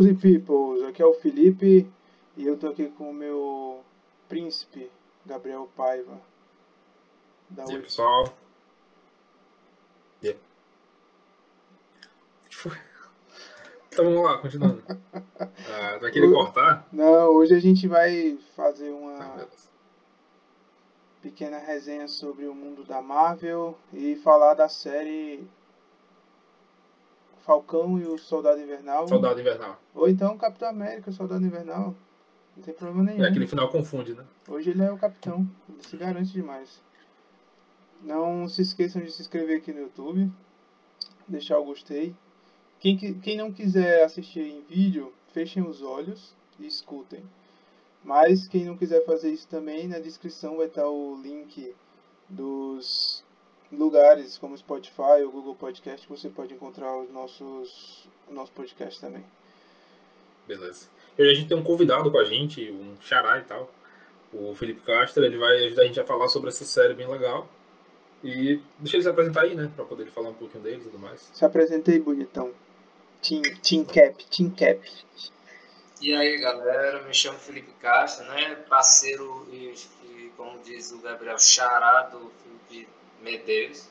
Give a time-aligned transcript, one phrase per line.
[0.00, 1.86] Cozy Peoples, aqui é o Felipe
[2.34, 3.84] e eu tô aqui com o meu
[4.30, 4.90] príncipe,
[5.26, 6.18] Gabriel Paiva.
[7.50, 8.34] Da e aí, pessoal?
[10.22, 10.40] Yeah.
[13.92, 14.82] Então vamos lá, continuando.
[15.38, 16.88] Ah, vai querer cortar?
[16.90, 19.46] Não, hoje a gente vai fazer uma ah,
[21.20, 25.46] pequena resenha sobre o mundo da Marvel e falar da série
[27.42, 29.08] Falcão e o Soldado Invernal.
[29.08, 29.80] Soldado Invernal.
[29.94, 31.94] Ou então Capitão América, Soldado Invernal.
[32.56, 33.24] Não tem problema nenhum.
[33.24, 34.24] É, aquele final confunde, né?
[34.48, 35.48] Hoje ele é o capitão.
[35.68, 36.80] Ele se garante demais.
[38.02, 40.30] Não se esqueçam de se inscrever aqui no YouTube.
[41.26, 42.14] Deixar o gostei.
[42.78, 47.22] Quem, quem não quiser assistir em vídeo, fechem os olhos e escutem.
[48.02, 51.74] Mas quem não quiser fazer isso também, na descrição vai estar o link
[52.28, 53.22] dos
[53.72, 59.24] lugares como Spotify ou Google Podcast, você pode encontrar os nossos o nosso podcast também.
[60.46, 60.88] Beleza.
[61.18, 63.70] Hoje a gente tem um convidado com a gente, um xará e tal,
[64.32, 67.48] o Felipe Castro, ele vai ajudar a gente a falar sobre essa série bem legal.
[68.22, 70.98] E deixa ele se apresentar aí, né, para poder falar um pouquinho dele e tudo
[70.98, 71.30] mais.
[71.32, 72.52] Se apresentei, bonitão.
[73.22, 74.80] Team, team Cap, Team Cap.
[76.00, 81.38] E aí, galera, me chamo Felipe Castro, né, parceiro e, e como diz o Gabriel,
[81.38, 82.30] xará do
[82.68, 82.88] Felipe
[83.20, 83.88] Medeiros,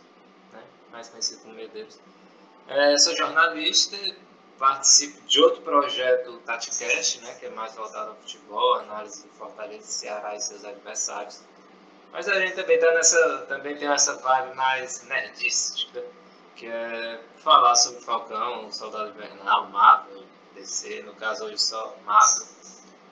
[0.53, 0.61] né?
[0.91, 1.99] mais conhecido como Medeiros.
[2.67, 3.97] É, sou jornalista,
[4.57, 7.33] participo de outro projeto, o TatiCast, né?
[7.39, 11.41] que é mais voltado ao futebol, análise do Fortaleza, Ceará e seus adversários.
[12.11, 16.03] Mas a gente também, tá nessa, também tem essa vibe mais nerdística,
[16.55, 20.23] que é falar sobre Falcão, Soldado Invernal, Marvel,
[20.55, 22.47] DC, no caso hoje só Marvel.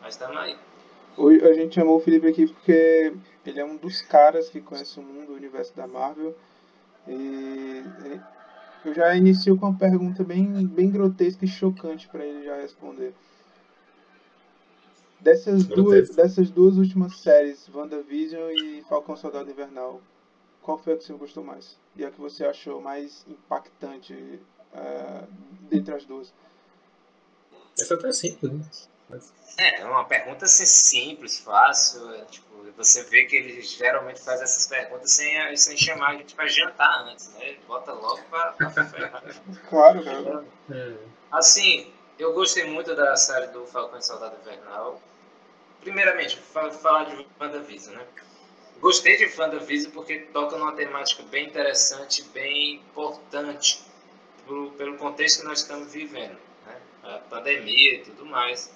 [0.02, 0.58] Mas estamos aí.
[1.16, 3.14] Hoje a gente chamou o Felipe aqui porque
[3.48, 6.36] ele é um dos caras que conhece o mundo, o universo da Marvel.
[7.08, 7.82] E
[8.83, 13.14] eu já inicio com uma pergunta bem, bem grotesca e chocante para ele já responder.
[15.21, 20.02] Dessas duas, dessas duas últimas séries, WandaVision e Falcão Soldado Invernal,
[20.61, 21.77] qual foi a que você gostou mais?
[21.95, 25.27] E a que você achou mais impactante uh,
[25.70, 26.33] dentre as duas?
[27.80, 28.61] Essa até simples, né?
[29.58, 32.14] É, é uma pergunta assim, simples, fácil.
[32.14, 32.48] É, tipo,
[32.78, 37.08] você vê que ele geralmente faz essas perguntas sem, sem chamar a gente para jantar
[37.08, 37.50] antes, né?
[37.50, 38.56] Ele bota logo para.
[39.70, 40.45] Claro, cara.
[40.72, 40.94] É.
[41.32, 45.02] Assim, eu gostei muito da série do Falcão e Soldado Invernal.
[45.82, 48.06] Primeiramente, vou falar de WandaVision, né?
[48.80, 53.84] Gostei de WandaVision porque toca numa temática bem interessante, bem importante
[54.45, 56.80] pro, pelo contexto que nós estamos vivendo, né?
[57.04, 58.72] A pandemia e tudo mais.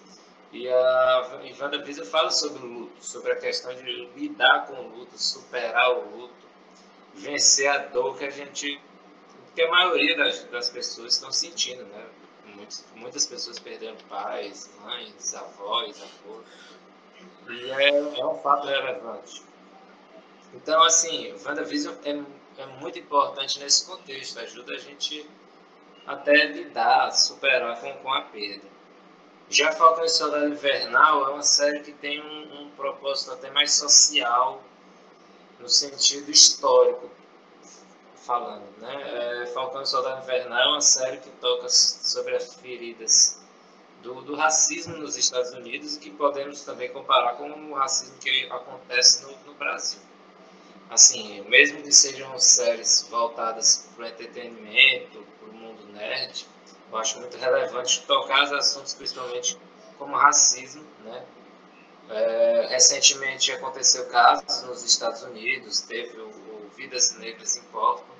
[0.51, 5.17] E a WandaVision fala sobre o luto, sobre a questão de lidar com o luto,
[5.17, 6.33] superar o luto,
[7.13, 8.79] vencer a dor que a gente,
[9.55, 12.05] que a maioria das, das pessoas estão sentindo, né?
[12.45, 16.45] Muitas, muitas pessoas perderam pais, mães, avós, avós.
[17.49, 19.43] E é, é um fato relevante.
[20.53, 25.25] Então, assim, WandaVision é, é muito importante nesse contexto, ajuda a gente
[26.05, 28.70] até lidar, superar com, com a perda.
[29.51, 33.73] Já Falcão e Soldado Invernal é uma série que tem um, um propósito até mais
[33.73, 34.63] social,
[35.59, 37.09] no sentido histórico,
[38.25, 38.63] falando.
[38.77, 39.41] Né?
[39.41, 43.41] É, Falcão e Soldado Invernal é uma série que toca sobre as feridas
[44.01, 48.45] do, do, racismo nos Estados Unidos e que podemos também comparar com o racismo que
[48.49, 49.99] acontece no, no Brasil.
[50.89, 56.47] Assim, mesmo que sejam séries voltadas para o entretenimento, para o mundo nerd,
[56.91, 59.57] eu acho muito relevante tocar os assuntos, principalmente
[59.97, 61.23] como racismo, né?
[62.09, 68.13] É, recentemente aconteceu casos nos Estados Unidos, teve o, o Vidas Negras Importam,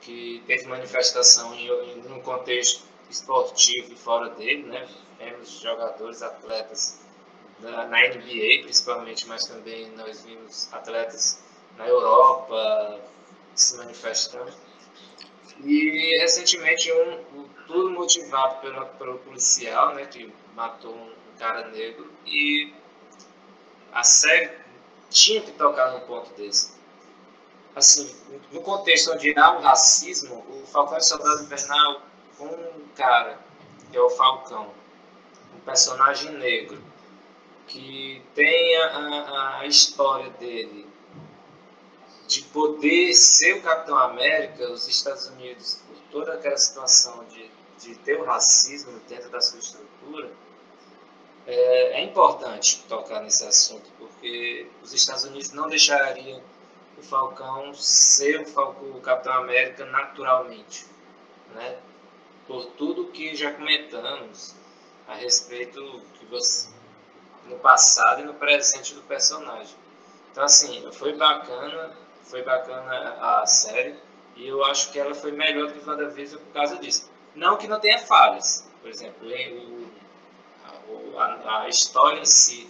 [0.00, 4.88] que teve manifestação em, em um contexto esportivo e fora dele, né?
[5.18, 6.98] Vemos jogadores, atletas
[7.60, 11.38] na, na NBA principalmente, mas também nós vimos atletas
[11.76, 13.00] na Europa
[13.54, 14.52] se manifestando.
[15.64, 22.72] E recentemente um, tudo motivado pelo, pelo policial, né, que matou um cara negro e
[23.92, 24.50] a série
[25.10, 26.74] tinha que tocar num ponto desse.
[27.74, 28.14] Assim,
[28.52, 32.02] no contexto onde há o racismo, o Falcão e Soldado Invernal,
[32.38, 33.38] com um cara,
[33.90, 34.72] que é o Falcão,
[35.56, 36.82] um personagem negro,
[37.66, 40.86] que tem a, a história dele
[42.26, 47.94] de poder ser o Capitão América, os Estados Unidos, por toda aquela situação de de
[47.96, 50.30] ter o racismo dentro da sua estrutura,
[51.46, 56.42] é, é, importante tocar nesse assunto, porque os Estados Unidos não deixariam
[56.96, 60.86] o Falcão ser o, Falcão, o Capitão América naturalmente,
[61.54, 61.78] né?
[62.46, 64.54] Por tudo que já comentamos,
[65.06, 66.68] a respeito que você
[67.46, 69.76] no passado e no presente do personagem.
[70.30, 73.96] Então assim, foi bacana, foi bacana a série
[74.36, 77.10] e eu acho que ela foi melhor que WandaVision por causa disso.
[77.34, 79.28] Não que não tenha falhas, por exemplo,
[81.16, 82.68] a, a, história em si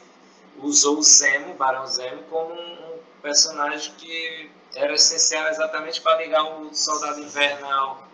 [0.59, 6.45] usou o Zemo, o Barão Zemo, como um personagem que era essencial exatamente para ligar
[6.45, 8.05] o Soldado Invernal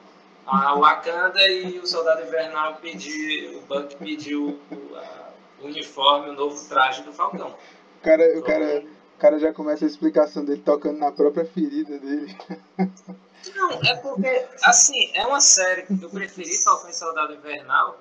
[0.47, 7.03] a Wakanda e o Soldado Invernal pediu, o Buck pediu o, uniforme, o novo traje
[7.03, 7.55] do Falcão.
[7.99, 8.85] O cara, o, cara,
[9.17, 12.37] o cara já começa a explicação dele tocando na própria ferida dele.
[13.54, 17.98] Não, é porque, assim, é uma série que eu preferi Falcão e Soldado Invernal,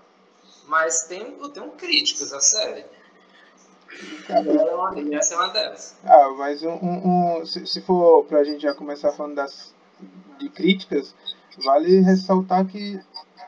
[0.68, 2.86] mas tem, eu tenho críticas à série.
[5.18, 5.95] Essa é uma delas.
[6.03, 9.74] Ah, mas um, um, um, se, se for pra gente já começar falando das,
[10.38, 11.15] de críticas,
[11.63, 13.00] vale ressaltar que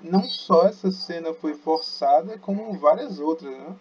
[0.02, 3.76] não só essa cena foi forçada, como várias outras, né?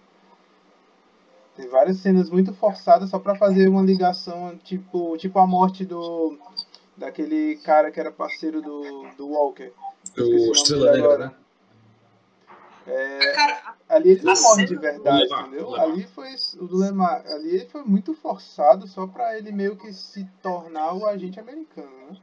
[1.57, 6.39] Tem várias cenas muito forçadas só para fazer uma ligação, tipo, tipo a morte do
[7.01, 9.73] daquele cara que era parceiro do, do Walker.
[10.17, 11.35] O Estrela Negra, né?
[12.87, 15.75] É, ali ele não morre de verdade, entendeu?
[15.77, 19.93] Ali foi o do Lemar, ali ele foi muito forçado só para ele meio que
[19.93, 22.17] se tornar o agente americano, né?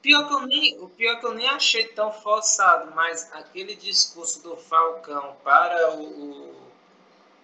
[0.00, 4.42] Pior que eu nem, o pior que eu nem achei tão forçado, mas aquele discurso
[4.42, 6.54] do Falcão para o, o,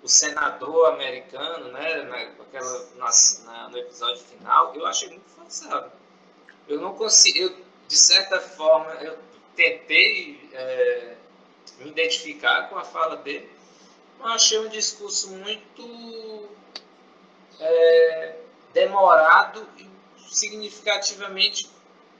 [0.02, 3.10] o senador americano, né, naquela, na,
[3.46, 5.90] na, no episódio final, eu achei muito forçado.
[6.70, 7.56] Eu não consigo, eu,
[7.88, 9.18] de certa forma, eu
[9.56, 11.16] tentei é,
[11.80, 13.50] me identificar com a fala dele,
[14.20, 16.48] mas achei um discurso muito
[17.58, 18.36] é,
[18.72, 19.90] demorado e
[20.32, 21.68] significativamente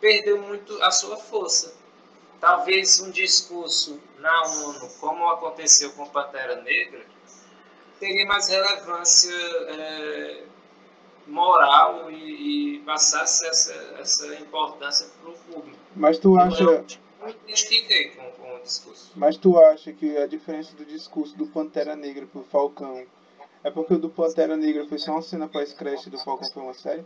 [0.01, 1.73] perdeu muito a sua força.
[2.41, 7.07] Talvez um discurso na ONU, como aconteceu com Pantera Negra,
[8.01, 10.43] teria mais relevância é,
[11.31, 15.79] moral e, e, passasse essa, essa importância para o público.
[15.95, 16.63] Mas tu acha.
[16.63, 16.85] Eu
[17.27, 19.13] me identifiquei com, com o discurso.
[19.15, 23.07] Mas tu acha que a diferença do discurso do Pantera Negra para o Falcão
[23.63, 26.63] é porque o do Pantera Negra foi só uma cena pós-crédito e do Falcão foi
[26.63, 27.05] uma série?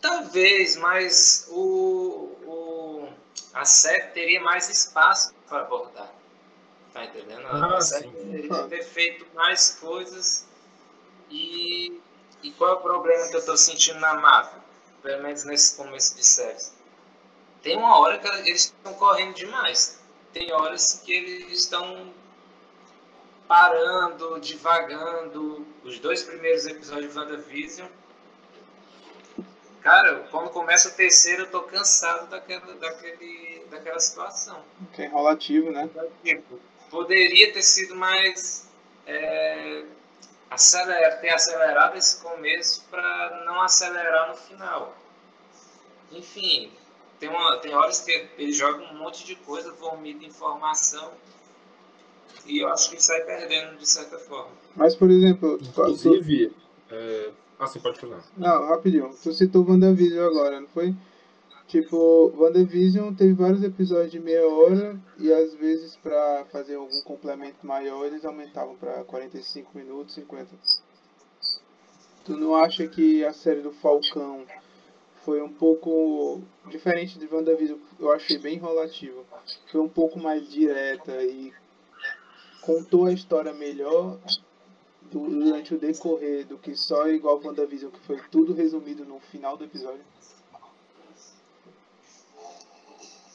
[0.00, 3.08] Talvez, mas o, o,
[3.52, 6.12] a série teria mais espaço para abordar.
[6.92, 7.44] Tá entendendo?
[7.46, 10.46] A ah, série teria ter feito mais coisas.
[11.30, 12.00] E,
[12.42, 14.60] e qual é o problema que eu estou sentindo na Marvel?
[15.02, 16.58] Pelo menos nesse começo de série.
[17.62, 20.00] Tem uma hora que eles estão correndo demais.
[20.32, 22.12] Tem horas que eles estão
[23.46, 25.66] parando, divagando.
[25.84, 27.88] Os dois primeiros episódios de WandaVision
[29.84, 34.64] Cara, quando começa o terceiro, eu tô cansado daquela, daquele, daquela situação.
[34.94, 35.90] Que é enrolativo, né?
[36.90, 38.66] Poderia ter sido mais.
[39.06, 39.84] É,
[40.54, 44.96] aceler, ter acelerado esse começo para não acelerar no final.
[46.12, 46.72] Enfim,
[47.18, 51.12] tem, uma, tem horas que ele joga um monte de coisa, vomita informação
[52.46, 54.50] e eu acho que sai perdendo de certa forma.
[54.76, 56.52] Mas, por exemplo, inclusive,
[56.90, 58.22] é, ah, você pode falar.
[58.36, 59.10] Não, rapidinho.
[59.22, 60.94] Tu citou WandaVision agora, não foi?
[61.66, 67.66] Tipo, WandaVision teve vários episódios de meia hora e às vezes para fazer algum complemento
[67.66, 70.50] maior eles aumentavam para 45 minutos, 50.
[72.24, 74.44] Tu não acha que a série do Falcão
[75.24, 77.78] foi um pouco diferente de WandaVision?
[77.98, 79.24] Eu achei bem enrolativa.
[79.72, 81.52] Foi um pouco mais direta e
[82.60, 84.18] contou a história melhor
[85.10, 89.64] durante o decorrer do que só igual WandaVision, que foi tudo resumido no final do
[89.64, 90.04] episódio?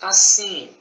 [0.01, 0.75] Assim,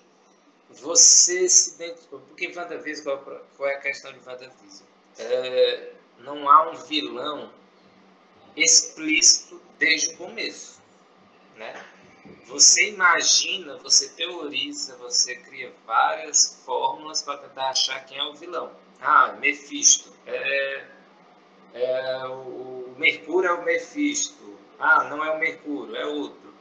[0.71, 2.21] você se identificou.
[2.21, 4.87] Porque WandaVision, qual, qual é a questão de WandaVision?
[5.19, 7.51] É, não há um vilão
[8.57, 10.81] explícito desde o começo.
[11.57, 11.85] Né?
[12.47, 18.73] Você imagina, você teoriza, você cria várias fórmulas para tentar achar quem é o vilão.
[19.01, 20.13] Ah, Mephisto.
[20.27, 20.85] É,
[21.75, 24.59] é, o, o Mercúrio é o Mephisto.
[24.79, 26.55] Ah, não é o Mercúrio, é outro.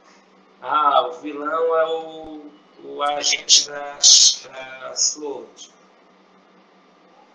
[0.60, 2.47] Ah, o vilão é o,
[2.84, 5.70] o agente da, da SWORD.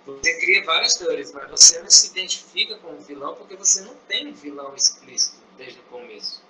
[0.05, 3.95] Você cria várias teorias, mas você não se identifica com o vilão porque você não
[4.07, 6.43] tem um vilão explícito desde o começo.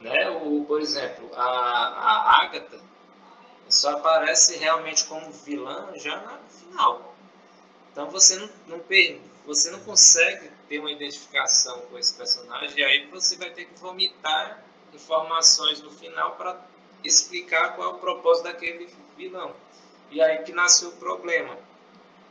[0.00, 0.30] Né?
[0.30, 2.80] O, por exemplo, a, a Agatha
[3.68, 7.14] só aparece realmente como vilã já no final.
[7.90, 8.84] Então você não, não,
[9.46, 13.78] você não consegue ter uma identificação com esse personagem, e aí você vai ter que
[13.78, 14.64] vomitar
[14.94, 16.54] informações no final para
[17.04, 19.52] explicar qual é o propósito daquele vilão.
[20.10, 21.56] E aí que nasceu o problema.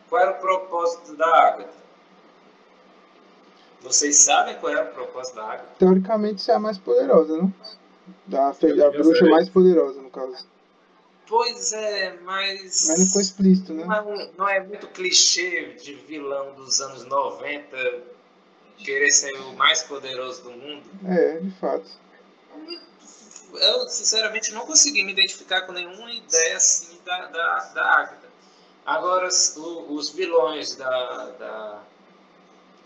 [0.10, 1.82] Qual era o propósito da Ágata?
[3.82, 5.70] Vocês sabem qual era o propósito da Ágata?
[5.80, 7.54] Teoricamente, ser a mais poderosa, não?
[8.28, 10.46] Da, fe- da bruxa mais poderosa, no caso.
[11.28, 12.88] Pois é, mas.
[12.90, 13.86] Mas não ficou explícito, né?
[13.86, 18.04] Não é, não é muito clichê de vilão dos anos 90
[18.78, 20.84] querer ser o mais poderoso do mundo?
[21.08, 21.90] É, de fato.
[23.54, 28.32] Eu, sinceramente, não consegui me identificar com nenhuma ideia assim da, da, da Agatha.
[28.86, 29.28] Agora,
[29.58, 31.84] o- os vilões da, da,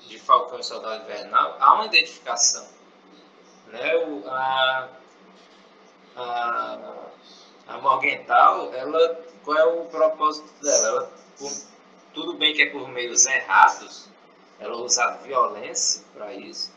[0.07, 2.67] de Falcão e Soldado Invernal, há uma identificação.
[3.67, 3.95] Né?
[3.97, 4.89] O, a,
[6.15, 6.77] a,
[7.67, 10.87] a Morgenthau, ela, qual é o propósito dela?
[10.87, 11.51] Ela, por-
[12.13, 14.07] tudo bem que é por meios errados,
[14.59, 16.71] ela usa violência para isso,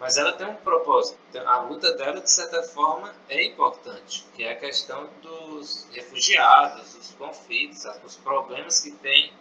[0.00, 1.18] mas ela tem um propósito.
[1.46, 7.10] A luta dela, de certa forma, é importante, que é a questão dos refugiados, dos
[7.18, 9.32] conflitos, os problemas que tem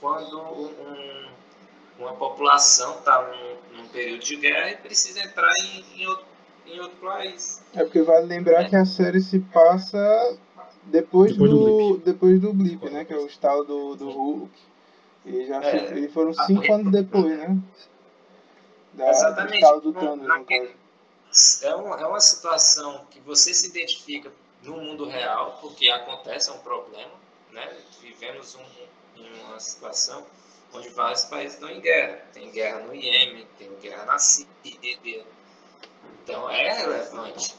[0.00, 1.28] quando um-
[1.98, 6.24] uma população está num, num período de guerra e precisa entrar em, em outro,
[6.66, 7.60] em outro país.
[7.74, 9.98] É porque vale lembrar que a série se passa
[10.84, 12.04] depois, Depois do do, blip.
[12.04, 13.04] depois do blip, né?
[13.04, 14.50] Que é o estalo do, do Hulk.
[15.26, 15.70] E já É.
[15.88, 17.58] se- eles foram cinco anos depois, né?
[18.98, 19.80] Da, Exatamente.
[19.80, 20.76] Do Thanos, naquele-.
[21.62, 24.32] É, um, é uma situação que você se identifica
[24.64, 27.12] no mundo real, porque acontece, é um problema.
[27.52, 27.76] Né?
[28.00, 30.26] Vivemos um, uma situação
[30.72, 32.24] onde vários países estão em guerra.
[32.32, 35.24] Tem guerra no Iêmen, tem guerra na Síria.
[36.24, 37.54] Então é relevante.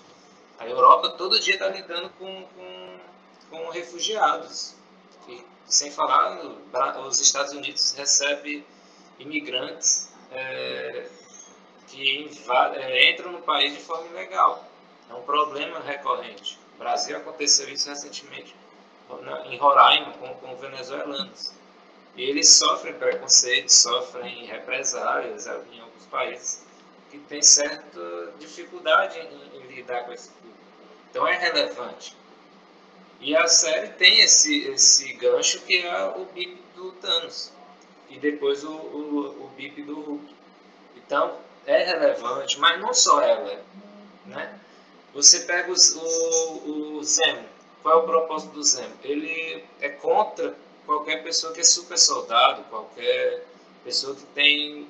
[0.60, 3.00] A Europa todo dia está lidando com, com,
[3.50, 4.75] com refugiados.
[5.29, 6.38] E, sem falar,
[7.08, 8.65] os Estados Unidos recebem
[9.17, 11.08] imigrantes é,
[11.89, 14.65] que é, entram no país de forma ilegal.
[15.10, 16.60] É um problema recorrente.
[16.74, 18.55] No Brasil aconteceu isso recentemente
[19.46, 21.53] em Roraima com, com venezuelanos.
[22.15, 26.65] E eles sofrem preconceito, sofrem represálias em alguns países
[27.10, 30.58] que têm certa dificuldade em, em lidar com esse público.
[31.10, 32.15] Então é relevante.
[33.19, 37.51] E a série tem esse, esse gancho que é o bip do Thanos.
[38.10, 40.36] E depois o, o, o bip do Hulk.
[40.96, 41.38] Então
[41.69, 43.63] é relevante, mas não só ela.
[44.25, 44.59] Né?
[45.13, 47.47] Você pega os, o, o Zemo.
[47.83, 48.93] Qual é o propósito do Zemo?
[49.03, 53.45] Ele é contra qualquer pessoa que é super soldado, qualquer
[53.83, 54.88] pessoa que tem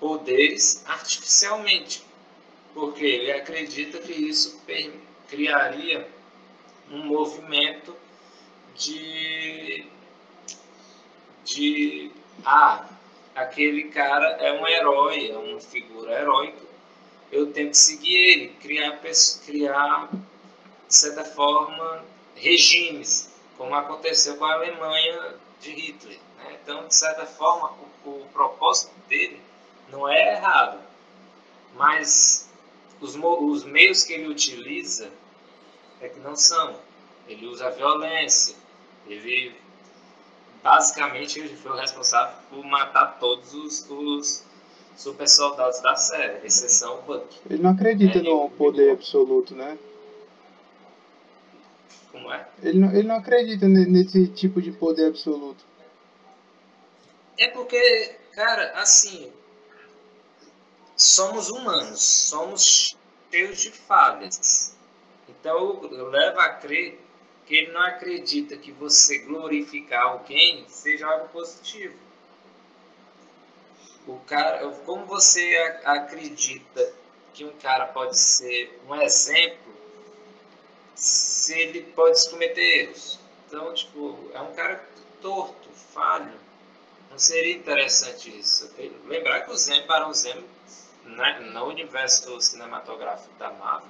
[0.00, 2.04] poderes artificialmente.
[2.74, 4.60] Porque ele acredita que isso
[5.28, 6.08] criaria
[6.90, 7.94] um movimento
[8.74, 9.86] de
[11.44, 12.10] de
[12.44, 12.88] ah,
[13.34, 16.62] aquele cara é um herói, é uma figura heróica,
[17.32, 19.00] eu tenho que seguir ele, criar,
[19.44, 20.08] criar
[20.86, 22.04] de certa forma,
[22.36, 26.18] regimes, como aconteceu com a Alemanha de Hitler.
[26.38, 26.58] né?
[26.62, 27.72] Então, de certa forma,
[28.04, 29.40] o, o propósito dele
[29.88, 30.80] não é errado,
[31.74, 32.50] mas
[33.00, 35.10] os, os meios que ele utiliza
[36.00, 36.78] é que não são.
[37.26, 38.54] Ele usa a violência,
[39.06, 39.54] ele
[40.64, 44.44] basicamente ele foi o responsável por matar todos os, os
[44.96, 47.38] super soldados da série, exceção o Buck.
[47.50, 49.78] Ele não acredita É, no poder absoluto, né?
[52.10, 52.48] Como é?
[52.62, 55.64] Ele não, ele não acredita ne- nesse tipo de poder absoluto.
[57.36, 59.32] É porque, cara, assim,
[60.96, 62.96] somos humanos, somos
[63.30, 64.76] cheios de falhas.
[65.28, 67.03] Então levo a crer
[67.46, 71.94] que ele não acredita que você glorificar alguém seja algo positivo.
[74.06, 76.92] O cara, como você acredita
[77.32, 79.74] que um cara pode ser um exemplo
[80.94, 83.18] se ele pode cometer erros?
[83.46, 84.86] Então, tipo, é um cara
[85.20, 86.32] torto, falho.
[87.10, 88.70] Não seria interessante isso?
[89.06, 90.44] Lembrar que o Zemo, Barão Zemo,
[91.04, 93.88] né, no universo cinematográfico da Marvel,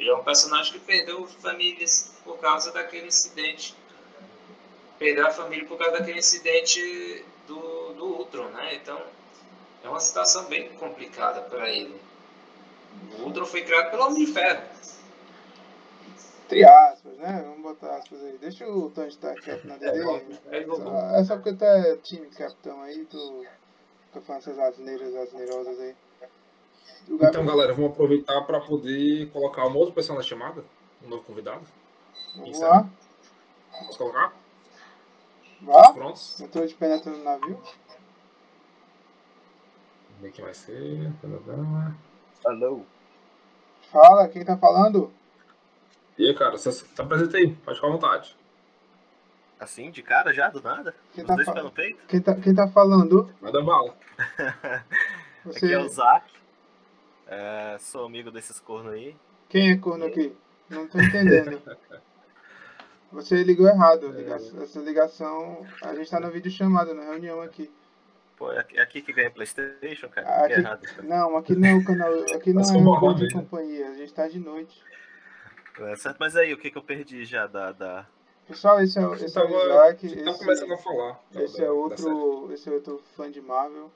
[0.00, 3.76] ele é um personagem que perdeu famílias por causa daquele incidente.
[4.98, 8.74] Perdeu a família por causa daquele incidente do, do Ultron, né?
[8.76, 8.98] Então,
[9.84, 12.00] é uma situação bem complicada para ele.
[13.18, 14.62] O Ultron foi criado pelo Homem de Ferro.
[16.46, 17.42] Entre aspas, né?
[17.46, 18.38] Vamos botar aspas aí.
[18.38, 20.00] Deixa o Tony Stark quieto na É, dele.
[20.04, 23.44] Homem de Ferro Só- É só porque tu é time capitão aí, tu
[24.06, 25.94] fica falando essas asneiras, asneirosas aí.
[27.04, 30.64] Então, Gabriel- galera, vamos aproveitar para poder colocar uma outra pessoa na chamada,
[31.04, 31.62] um novo convidado.
[32.36, 32.88] Vamos isso lá.
[33.72, 34.32] Vamos colocar?
[35.62, 35.92] Vá.
[35.92, 36.40] Prontos?
[36.40, 37.56] Entrou de penetra no navio.
[40.08, 41.12] Vamos ver quem vai ser.
[42.44, 42.84] Alô?
[43.90, 45.12] Fala, quem tá falando?
[46.16, 48.36] E aí, cara, você se apresenta aí, pode ficar à vontade.
[49.58, 50.94] Assim, de cara já, do nada?
[51.12, 52.06] Quem Os tá, dois no peito?
[52.06, 53.34] quem tá, quem tá falando?
[53.40, 53.94] Manda bala.
[55.44, 55.66] Você...
[55.66, 56.39] Aqui é o Zac.
[57.30, 59.16] É, sou amigo desses cornos aí.
[59.48, 60.34] Quem é corno aqui?
[60.68, 61.62] Não tô entendendo.
[63.12, 64.06] Você ligou errado.
[64.08, 64.10] É.
[64.10, 65.66] liga- Essa ligação.
[65.82, 67.70] A gente tá na videochamada, na reunião aqui.
[68.36, 70.44] Pô, é aqui- é aqui que ganha Playstation, cara?
[70.44, 70.82] Aqui, é errado.
[71.02, 72.12] não, aqui não é o canal.
[72.34, 73.30] Aqui não Mas é o de né?
[73.32, 73.88] companhia.
[73.90, 74.82] A gente tá de noite.
[75.78, 77.72] É, certo, mas aí, o que, que eu perdi já da.
[77.72, 78.06] da...
[78.48, 80.08] Pessoal, esse é, esse é o tava, Isaac.
[80.16, 81.20] tava Esse, começando a falar.
[81.36, 82.52] esse da- é outro.
[82.52, 83.90] Esse é outro fã de Marvel.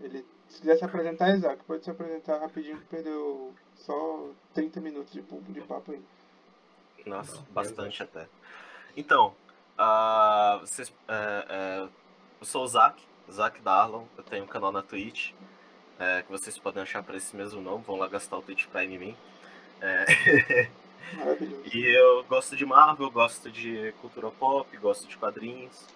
[0.00, 0.24] Ele.
[0.48, 5.22] Se quiser se apresentar, Isaac, pode se apresentar rapidinho que perdeu só 30 minutos de,
[5.22, 6.02] de papo aí.
[7.04, 8.26] Nossa, bastante até.
[8.96, 9.34] Então,
[9.78, 11.88] ah, vocês, é, é,
[12.40, 13.00] eu sou o Zac,
[13.30, 14.04] Zac Darlon.
[14.16, 15.32] Eu tenho um canal na Twitch.
[15.98, 17.84] é, que vocês podem achar por esse mesmo nome.
[17.86, 19.16] Vão lá gastar o Twitch Prime em mim.
[21.14, 21.62] Maravilhoso.
[21.72, 25.86] E eu gosto de Marvel, gosto de cultura pop, gosto de quadrinhos,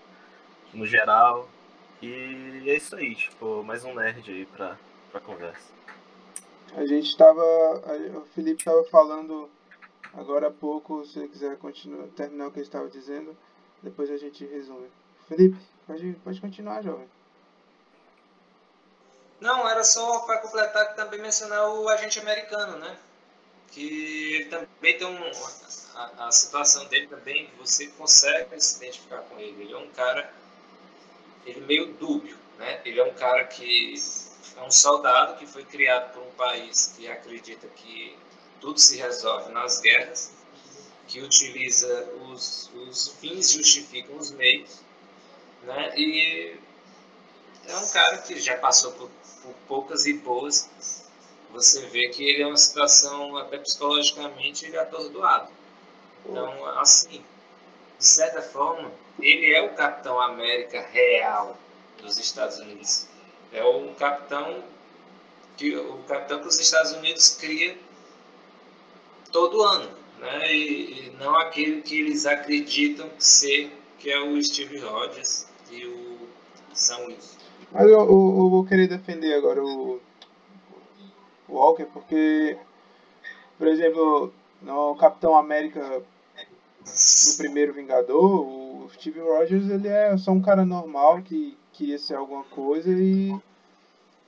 [0.73, 1.49] no geral.
[2.02, 4.78] E é isso aí, tipo, mais um nerd aí pra,
[5.11, 5.69] pra conversa.
[6.75, 7.42] A gente tava.
[8.16, 9.50] O Felipe tava falando
[10.14, 13.37] agora há pouco, se ele quiser continuar, terminar o que ele estava dizendo,
[13.83, 14.88] depois a gente resume.
[15.28, 17.09] Felipe, pode, pode continuar, jovem.
[19.40, 22.97] Não, era só para completar também mencionar o agente americano, né?
[23.73, 25.30] Que ele também tem um.
[25.95, 29.62] A, a situação dele também, você consegue se identificar com ele.
[29.62, 30.33] Ele é um cara.
[31.50, 32.80] Ele é meio dúbio, né?
[32.85, 33.95] Ele é um cara que
[34.57, 38.16] é um soldado que foi criado por um país que acredita que
[38.61, 40.33] tudo se resolve nas guerras,
[41.09, 44.80] que utiliza os, os fins justificam os meios,
[45.64, 45.92] né?
[45.97, 46.57] E
[47.66, 49.11] é um cara que já passou por,
[49.42, 50.71] por poucas e boas.
[51.52, 55.50] Você vê que ele é uma situação, até psicologicamente, ele é atordoado.
[56.25, 57.25] Então, assim,
[57.99, 61.56] de certa forma, ele é o Capitão América real
[62.02, 63.06] dos Estados Unidos.
[63.52, 64.63] É o capitão
[65.56, 67.76] que o capitão que os Estados Unidos cria
[69.33, 70.52] todo ano, né?
[70.54, 76.19] E, e não aquele que eles acreditam ser, que é o Steve Rogers e o
[76.73, 77.39] Sam Wilson.
[77.73, 80.00] Mas eu, eu- eu vou querer defender agora o,
[81.49, 82.56] o Walker, porque,
[83.59, 86.02] por exemplo, no Capitão América,
[86.87, 88.45] no primeiro Vingador,
[88.84, 93.34] o Steve Rogers ele é só um cara normal que queria ser alguma coisa e.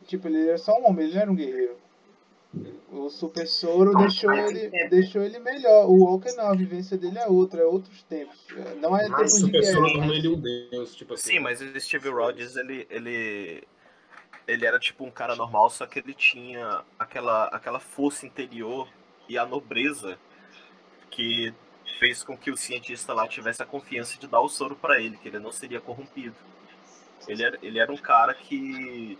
[0.06, 1.76] Tipo, ele era só um homem, ele não era um guerreiro.
[2.90, 4.90] O Super Soro deixou mas ele, tempo.
[4.90, 5.86] deixou ele melhor.
[5.88, 8.44] O Walker não, a vivência dele é outra, é outros tempos.
[8.78, 9.72] Não é Mas tempo de guerra.
[9.74, 11.34] tornou ele um deus, tipo assim.
[11.34, 13.62] Sim, mas o Steve Rogers, ele, ele,
[14.46, 18.86] ele era tipo um cara normal, só que ele tinha aquela, aquela força interior
[19.26, 20.18] e a nobreza
[21.10, 21.54] que
[22.02, 25.16] fez com que o cientista lá tivesse a confiança de dar o soro pra ele,
[25.16, 26.34] que ele não seria corrompido.
[27.28, 29.16] Ele era, ele era um cara que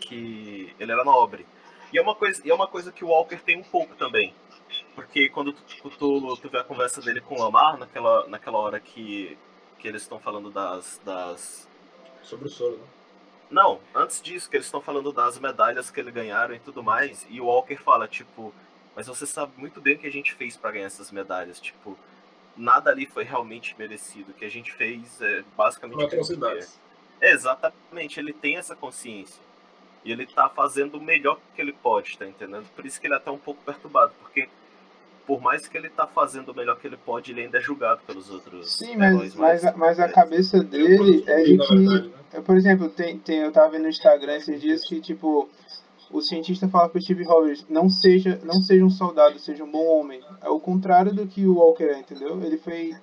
[0.00, 1.44] que ele era nobre.
[1.92, 4.32] E é uma coisa, é uma coisa que o Walker tem um pouco também.
[4.94, 8.78] Porque quando tu, tu, tu vê a conversa dele com o Lamar, naquela, naquela hora
[8.78, 9.36] que,
[9.80, 11.68] que eles estão falando das, das.
[12.22, 12.86] Sobre o soro, né?
[13.50, 17.26] Não, antes disso, que eles estão falando das medalhas que ele ganharam e tudo mais,
[17.28, 18.54] e o Walker fala, tipo,
[18.96, 21.96] mas você sabe muito bem o que a gente fez pra ganhar essas medalhas, tipo,
[22.56, 24.30] nada ali foi realmente merecido.
[24.30, 25.96] O que a gente fez é basicamente.
[25.98, 26.66] Uma aquilo que atrocidade.
[27.20, 27.32] é.
[27.32, 29.40] Exatamente, ele tem essa consciência.
[30.04, 32.64] E ele tá fazendo o melhor que ele pode, tá entendendo?
[32.74, 34.48] Por isso que ele é até um pouco perturbado, porque
[35.26, 38.00] por mais que ele tá fazendo o melhor que ele pode, ele ainda é julgado
[38.06, 41.56] pelos outros Sim, mas, mas, a- mas a é, cabeça dele é de que.
[41.56, 42.10] verdade, né?
[42.32, 45.50] É, Por exemplo, tem, tem, eu tava vendo no Instagram esses dias que, tipo,
[46.10, 49.84] o cientista fala pro Steve Rogers, não seja, não seja um soldado, seja um bom
[49.86, 50.20] homem.
[50.42, 52.42] É o contrário do que o Walker é, entendeu?
[52.42, 52.94] Ele foi...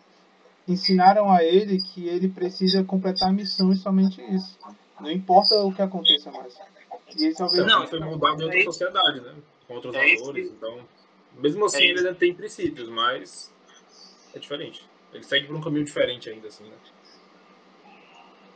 [0.67, 4.57] Ensinaram a ele que ele precisa completar a missão e somente isso.
[4.99, 6.55] Não importa o que aconteça mais.
[7.17, 7.65] E ele talvez...
[7.65, 9.35] Não, Ele foi moldado em outra sociedade, né?
[9.67, 10.79] Com outros é valores, que- então...
[11.37, 13.53] Mesmo assim, é ele ainda tem princípios, mas...
[14.33, 14.87] É diferente.
[15.13, 16.75] Ele segue por um caminho diferente ainda, assim, né?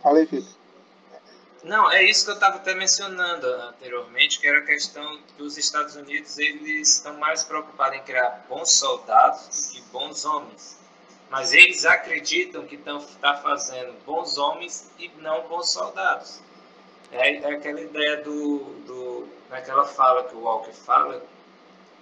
[0.01, 0.45] Fala aí, filho.
[1.67, 5.57] Não, é isso que eu estava até mencionando anteriormente, que era a questão que os
[5.57, 10.79] Estados Unidos eles estão mais preocupados em criar bons soldados do que bons homens.
[11.29, 16.41] Mas eles acreditam que estão tá fazendo bons homens e não bons soldados.
[17.11, 21.21] É, é aquela ideia do, do naquela fala que o Walker fala,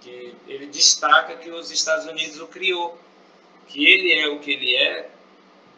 [0.00, 2.96] que ele destaca que os Estados Unidos o criou,
[3.66, 5.10] que ele é o que ele é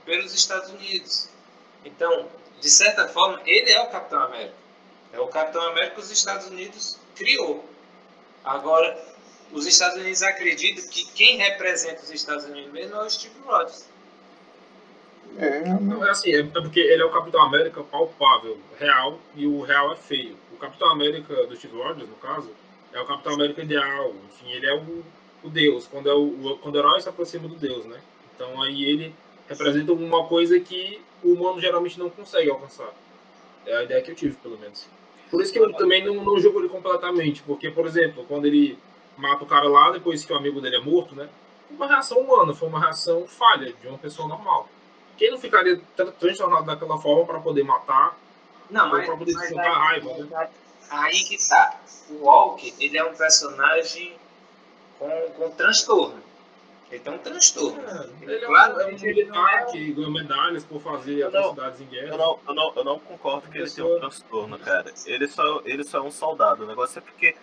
[0.05, 1.31] pelos Estados Unidos.
[1.87, 2.29] Então,
[2.61, 4.55] de certa forma, ele é o Capitão América.
[5.13, 7.65] É o Capitão América que os Estados Unidos criou.
[8.45, 8.99] Agora,
[9.53, 13.87] os Estados Unidos acreditam que quem representa os Estados Unidos mesmo é o Steve Rogers.
[15.39, 19.63] É, Não, é assim, é porque ele é o Capitão América palpável, real, e o
[19.63, 20.37] real é feio.
[20.53, 22.51] O Capitão América do Steve Rogers, no caso,
[22.93, 24.13] é o Capitão América ideal.
[24.29, 25.05] Enfim, ele é o,
[25.45, 28.01] o Deus, quando, é o, o- quando o herói se aproxima do Deus, né?
[28.35, 29.15] Então aí ele
[29.49, 32.93] representa uma coisa que o humano geralmente não consegue alcançar.
[33.67, 34.89] É a ideia que eu tive, pelo menos.
[35.31, 38.79] Por isso que eu também não, não julgo ele completamente, porque, por exemplo, quando ele
[39.17, 41.29] mata o cara lá, depois que o amigo dele é morto, né?
[41.67, 44.69] Foi uma reação humana, foi uma reação falha de uma pessoa normal.
[45.19, 48.17] Quem não ficaria tra- transtornado daquela forma para poder matar?
[48.71, 50.49] Não, mas, pra poder mas aí, a raiva, né?
[50.91, 51.81] aí que tá.
[52.11, 54.17] O Walker, ele é um personagem
[54.99, 56.23] com, com transtorno.
[56.91, 57.83] Ele tem um transtorno.
[58.23, 61.23] Ele é um, Claro, é um ele não militar é que ganhou medalhas por fazer
[61.23, 62.09] atrocidades em guerra.
[62.09, 64.93] Eu não, eu não, eu não concordo que ele tenha um transtorno, cara.
[65.05, 66.65] Ele só, ele só é um soldado.
[66.65, 67.37] O negócio é porque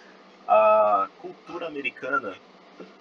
[0.48, 2.36] a cultura americana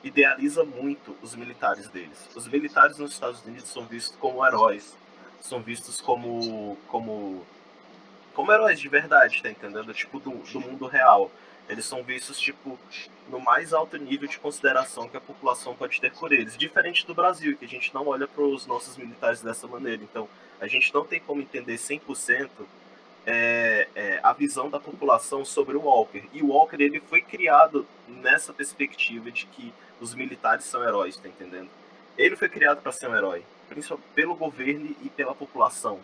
[0.03, 2.29] idealiza muito os militares deles.
[2.35, 4.97] Os militares nos Estados Unidos são vistos como heróis.
[5.41, 6.77] São vistos como.
[6.89, 7.45] como.
[8.35, 9.93] como heróis de verdade, tá entendendo?
[9.95, 11.31] Tipo, do, do mundo real.
[11.69, 12.79] Eles são vistos, tipo,
[13.29, 16.57] no mais alto nível de consideração que a população pode ter por eles.
[16.57, 20.03] Diferente do Brasil, que a gente não olha para os nossos militares dessa maneira.
[20.03, 20.29] Então,
[20.61, 22.49] a gente não tem como entender 100%
[23.27, 26.23] é, é, a visão da população sobre o Walker.
[26.33, 31.29] E o Walker ele foi criado nessa perspectiva de que os militares são heróis, tá
[31.29, 31.69] entendendo?
[32.17, 35.99] Ele foi criado para ser um herói, principalmente pelo governo e pela população.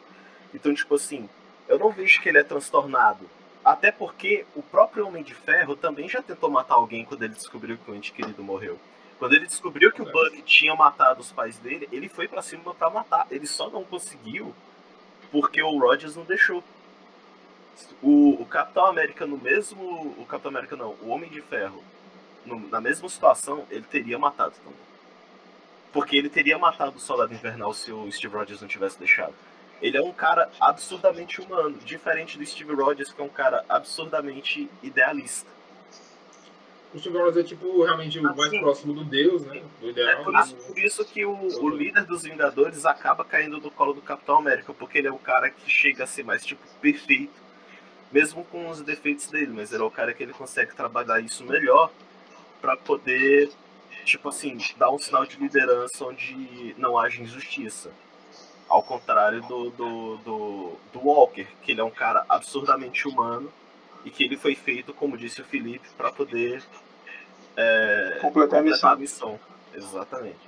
[0.55, 1.29] Então, tipo assim,
[1.69, 3.29] eu não vejo que ele é transtornado.
[3.65, 7.77] Até porque o próprio Homem de Ferro também já tentou matar alguém quando ele descobriu
[7.77, 8.79] que o ente querido morreu.
[9.19, 12.75] Quando ele descobriu que o Buck tinha matado os pais dele, ele foi pra cima
[12.75, 13.27] pra matar.
[13.31, 14.55] Ele só não conseguiu
[15.31, 16.65] porque o Rogers não deixou.
[18.03, 20.15] O, o Capitão América no mesmo.
[20.19, 21.85] O Capitão América não, o Homem de Ferro,
[22.47, 24.79] no- na mesma situação, ele teria matado também.
[25.93, 29.35] Porque ele teria matado o Soldado Invernal se o Steve Rogers não tivesse deixado.
[29.81, 34.69] Ele é um cara absurdamente humano, diferente do Steve Rogers, que é um cara absurdamente
[34.83, 35.49] idealista.
[36.93, 38.61] O Steve Rogers é tipo realmente o mais Assim.
[38.61, 39.63] próximo do Deus, né?
[39.81, 40.25] Do É ideal.
[40.25, 44.03] por isso, por isso que o, o líder dos Vingadores acaba caindo do colo do
[44.03, 47.33] Capitão América, porque ele é o cara que chega a ser mais, tipo, perfeito,
[48.13, 51.45] mesmo com os defeitos dele, mas ele é o cara que ele consegue trabalhar isso
[51.45, 51.93] melhor
[52.61, 53.51] pra poder,
[54.05, 57.91] tipo assim, dar um sinal de liderança onde não haja injustiça.
[58.71, 63.53] Ao contrário do, do, do, do Walker, que ele é um cara absurdamente humano
[64.05, 66.63] e que ele foi feito, como disse o Felipe, pra poder
[67.57, 68.91] é, Completar a missão.
[68.91, 69.41] a missão.
[69.75, 70.39] Exatamente.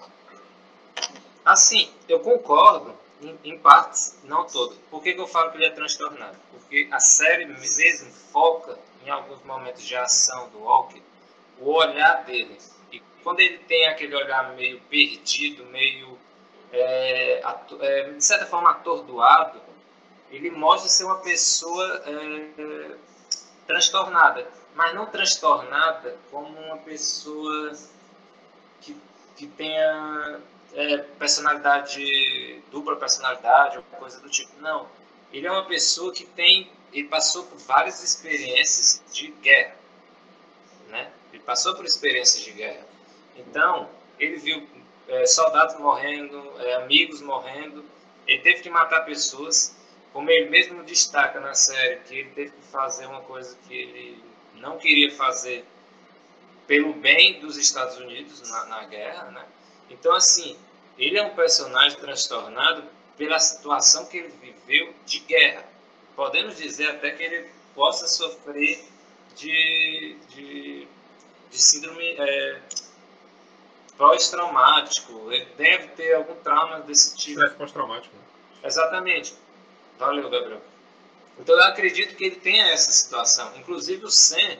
[1.44, 4.76] Assim, eu concordo em, em partes, não todo.
[4.90, 6.36] Por que, que eu falo que ele é transtornado?
[6.50, 11.02] Porque a série mesmo foca em alguns momentos de ação do Walker,
[11.58, 12.56] o olhar dele.
[12.92, 16.16] E quando ele tem aquele olhar meio perdido, meio,
[16.72, 17.42] é,
[17.80, 19.60] é, de certa forma, atordoado,
[20.30, 22.96] ele mostra ser uma pessoa é,
[23.66, 24.48] transtornada.
[24.74, 27.76] Mas não transtornada como uma pessoa
[28.80, 28.96] que,
[29.36, 30.40] que tenha
[30.72, 34.58] é, personalidade, dupla personalidade, ou coisa do tipo.
[34.60, 34.88] Não.
[35.30, 39.76] Ele é uma pessoa que tem, ele passou por várias experiências de guerra,
[40.88, 41.10] né?
[41.32, 42.86] Ele passou por experiências de guerra.
[43.36, 44.66] Então, ele viu
[45.08, 47.84] é, soldados morrendo, é, amigos morrendo,
[48.26, 49.76] ele teve que matar pessoas,
[50.12, 54.24] como ele mesmo destaca na série, que ele teve que fazer uma coisa que ele
[54.54, 55.64] não queria fazer
[56.66, 59.44] pelo bem dos Estados Unidos na, na guerra, né?
[59.90, 60.56] Então, assim,
[60.96, 62.84] ele é um personagem transtornado
[63.16, 65.64] pela situação que ele viveu de guerra.
[66.14, 68.84] Podemos dizer até que ele possa sofrer
[69.36, 70.88] de, de,
[71.50, 72.60] de síndrome é,
[73.96, 75.32] pós-traumático.
[75.32, 77.38] Ele deve ter algum trauma desse tipo.
[77.38, 78.14] Estresse pós-traumático.
[78.14, 78.22] né?
[78.64, 79.34] Exatamente.
[79.98, 80.60] Valeu, Gabriel.
[81.38, 83.52] Então eu acredito que ele tenha essa situação.
[83.56, 84.58] Inclusive o Sam,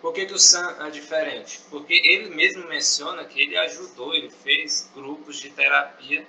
[0.00, 1.60] por que, que o Sam é diferente?
[1.70, 6.26] Porque ele mesmo menciona que ele ajudou, ele fez grupos de terapia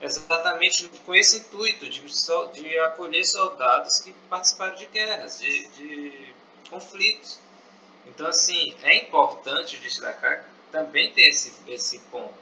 [0.00, 6.34] exatamente com esse intuito de, de acolher soldados que participaram de guerras, de, de
[6.68, 7.38] conflitos.
[8.06, 12.34] Então, assim, é importante destacar também tem esse, esse ponto.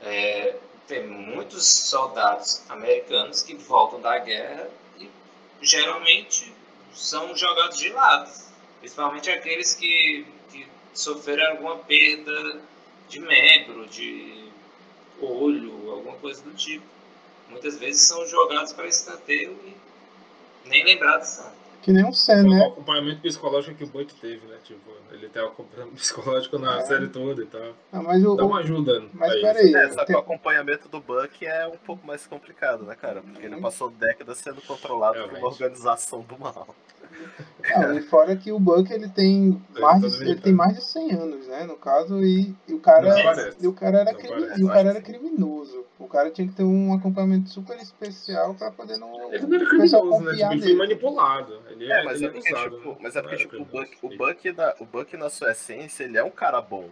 [0.00, 4.70] É, tem muitos soldados americanos que voltam da guerra
[5.00, 5.10] e
[5.60, 6.54] geralmente
[6.94, 8.30] são jogados de lado,
[8.78, 12.60] principalmente aqueles que, que sofreram alguma perda
[13.08, 14.48] de membro, de
[15.20, 16.86] olho, alguma coisa do tipo.
[17.48, 21.63] Muitas vezes são jogados para escanteio e nem lembrados são.
[21.84, 22.66] Que nem um Sam, O né?
[22.66, 24.56] acompanhamento psicológico que o Buck teve, né?
[24.64, 26.84] Tipo, ele tem um acompanhamento psicológico na É.
[26.86, 27.74] série toda e tal.
[27.92, 29.42] Ah, mas o, Dá o- uma ajuda mas a isso.
[29.42, 33.20] peraí, É, só que o acompanhamento do Buck é um pouco mais complicado, né, cara?
[33.20, 35.42] Porque ele passou décadas sendo controlado por Realmente.
[35.42, 36.74] uma organização do mal.
[37.70, 40.76] Não, e fora que o Buck ele tem Ele mais tá de, ele tem mais
[40.76, 41.64] de 100 anos, né?
[41.64, 44.68] No caso, e, e o cara e o cara era Não crimi- parece, e o
[44.68, 45.84] cara era criminoso.
[45.98, 49.66] O cara tinha que ter um acompanhamento super especial pra poder não Ele não era
[49.66, 50.32] criminoso, né?
[50.34, 51.62] Tipo, ele foi manipulado.
[51.70, 52.96] Ele É, é, mas ele é porque, abusado, tipo, né?
[53.00, 53.90] mas é porque, tipo, o criminoso.
[53.90, 56.90] Buck, o, Buck na, o Buck, na sua essência, ele é um cara bom.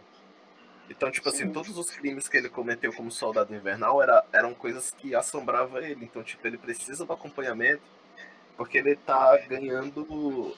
[0.89, 1.53] Então, tipo assim, Sim.
[1.53, 6.05] todos os crimes que ele cometeu como soldado invernal era, eram coisas que assombravam ele.
[6.05, 7.83] Então, tipo, ele precisa do acompanhamento
[8.63, 10.57] porque ele tá ganhando.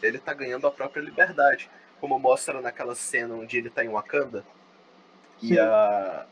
[0.00, 1.68] Ele tá ganhando a própria liberdade.
[2.00, 4.44] Como mostra naquela cena onde ele tá em Wakanda
[5.42, 5.58] e Sim.
[5.58, 6.26] a,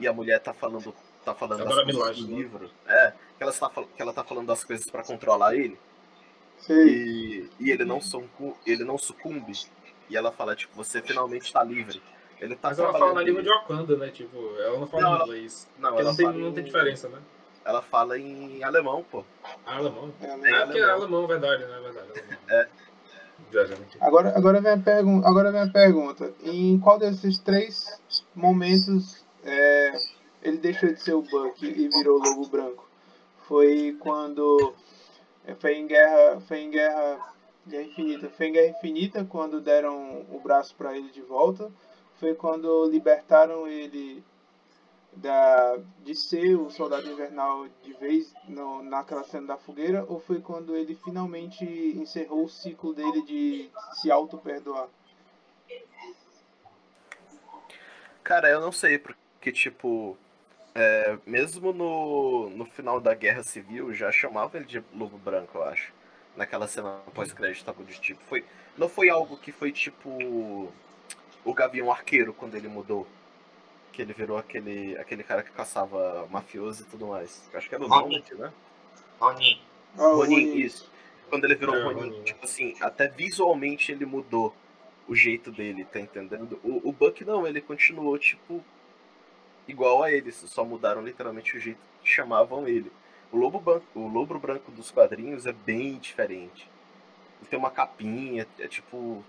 [0.00, 0.92] e a mulher tá falando,
[1.24, 2.36] tá falando das Adora coisas Milagre, do né?
[2.36, 2.70] livro.
[2.88, 5.78] É, que ela, tá, que ela tá falando das coisas pra controlar ele.
[6.56, 6.88] Sei.
[6.88, 9.52] E, e ele, não sucumbe, ele não sucumbe.
[10.10, 12.02] E ela fala, tipo, você finalmente tá livre.
[12.40, 14.08] Ele tá Mas ela fala na língua de Wakanda, né?
[14.10, 15.68] Tipo, ela não fala Não, inglês.
[15.78, 17.20] Não, ela não tem, fala não em- tem diferença, né?
[17.68, 19.22] Ela fala em alemão, pô.
[19.66, 20.10] Alemão.
[20.22, 20.64] É, É, né?
[20.64, 21.78] porque é alemão, verdade, né?
[21.80, 22.24] Verdade.
[22.48, 22.68] É.
[24.00, 26.32] Agora, agora, vem a pergun agora vem a pergunta.
[26.42, 28.00] Em qual desses três
[28.34, 29.92] momentos é,
[30.42, 32.88] ele deixou de ser o Buck e virou o Lobo Branco?
[33.46, 34.74] Foi quando
[35.44, 37.34] é, foi em guerra, foi em guerra,
[37.66, 41.70] guerra infinita, foi em guerra infinita quando deram o braço para ele de volta.
[42.18, 44.24] Foi quando libertaram ele
[45.12, 50.40] da, de ser o soldado invernal de vez no, naquela cena da fogueira ou foi
[50.40, 54.88] quando ele finalmente encerrou o ciclo dele de se auto-perdoar?
[58.22, 60.16] Cara, eu não sei, porque, tipo,
[60.74, 65.64] é, mesmo no, no final da Guerra Civil, já chamava ele de Lobo Branco, eu
[65.64, 65.92] acho.
[66.36, 68.22] Naquela cena pós-crédito, tava de tipo.
[68.24, 68.44] Foi,
[68.76, 70.08] não foi algo que foi tipo
[71.44, 73.06] o Gavião Arqueiro quando ele mudou.
[73.92, 77.48] Que ele virou aquele, aquele cara que caçava mafioso e tudo mais.
[77.52, 78.22] Eu acho que era o Ronin.
[78.32, 78.52] Né?
[79.20, 79.60] Ronin.
[79.96, 80.56] Ah, Ronin.
[80.56, 80.90] isso.
[81.28, 82.24] Quando ele virou É, Ronin, Ronin, né?
[82.24, 84.54] tipo assim, até visualmente ele mudou
[85.08, 86.60] o jeito dele, tá entendendo?
[86.62, 88.62] O, o Buck não, ele continuou, tipo,
[89.66, 92.92] igual a eles, só mudaram literalmente o jeito que chamavam ele.
[93.30, 96.68] O Lobo, Branco, o Lobo Branco dos quadrinhos é bem diferente.
[97.40, 99.22] Ele tem uma capinha, é tipo.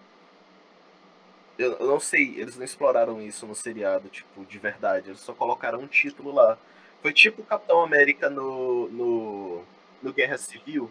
[1.59, 5.09] Eu, eu não sei, eles não exploraram isso no seriado, tipo, de verdade.
[5.09, 6.57] Eles só colocaram um título lá.
[7.01, 9.63] Foi tipo o Capitão América no, no,
[10.01, 10.89] no Guerra Civil.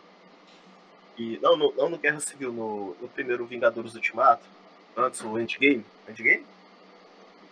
[1.17, 4.45] E, não, no, não no Guerra Civil, no, no primeiro Vingadores Ultimato.
[4.95, 5.85] Antes, o Endgame.
[6.07, 6.45] Endgame?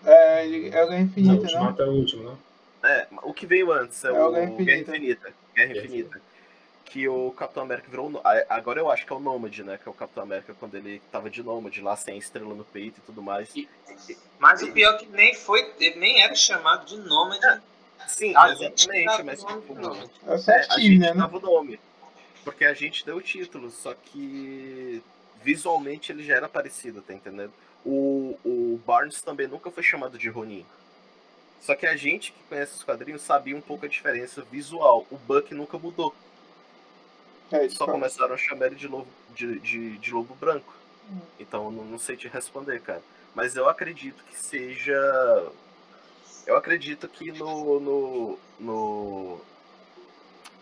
[0.04, 1.42] É, é o Guerra Não, o Infinita, não?
[1.42, 2.36] Ultimato é o último, né?
[2.84, 4.90] É, o que veio antes é, É o o Guerra Guerra Infinita.
[4.90, 5.34] Infinita.
[5.54, 6.20] Guerra Guerra Infinita.
[6.86, 8.20] Que o Capitão América virou.
[8.24, 9.76] a- Agora eu acho que é o Nômade, né?
[9.82, 12.64] Que é o Capitão América quando ele tava de Nômade, lá sem a estrela no
[12.64, 13.54] peito e tudo mais.
[13.54, 13.68] E-
[14.38, 17.40] Mas o pior é que nem foi, ele nem era chamado de nômade.
[18.06, 20.10] Sim, A gente exatamente, mas tipo, de nômade.
[20.26, 21.08] É É, a certinho, gente né?
[21.12, 21.14] né?
[21.20, 21.80] dava o nome.
[22.44, 25.02] Porque a gente deu o título, só que
[25.42, 27.52] visualmente ele já era parecido, tá entendendo?
[27.84, 30.64] O, o Barnes também nunca foi chamado de Ronin.
[31.60, 35.04] Só que a gente que conhece os quadrinhos sabia um pouco a diferença visual.
[35.10, 36.14] O Buck nunca mudou.
[37.52, 40.74] É, Só começaram a chamar ele de lobo, de, de, de lobo branco.
[41.10, 41.20] Hum.
[41.38, 43.02] Então eu não, não sei te responder, cara.
[43.34, 44.94] Mas eu acredito que seja.
[46.46, 47.80] Eu acredito que no.
[47.80, 48.38] no.
[48.58, 49.40] no.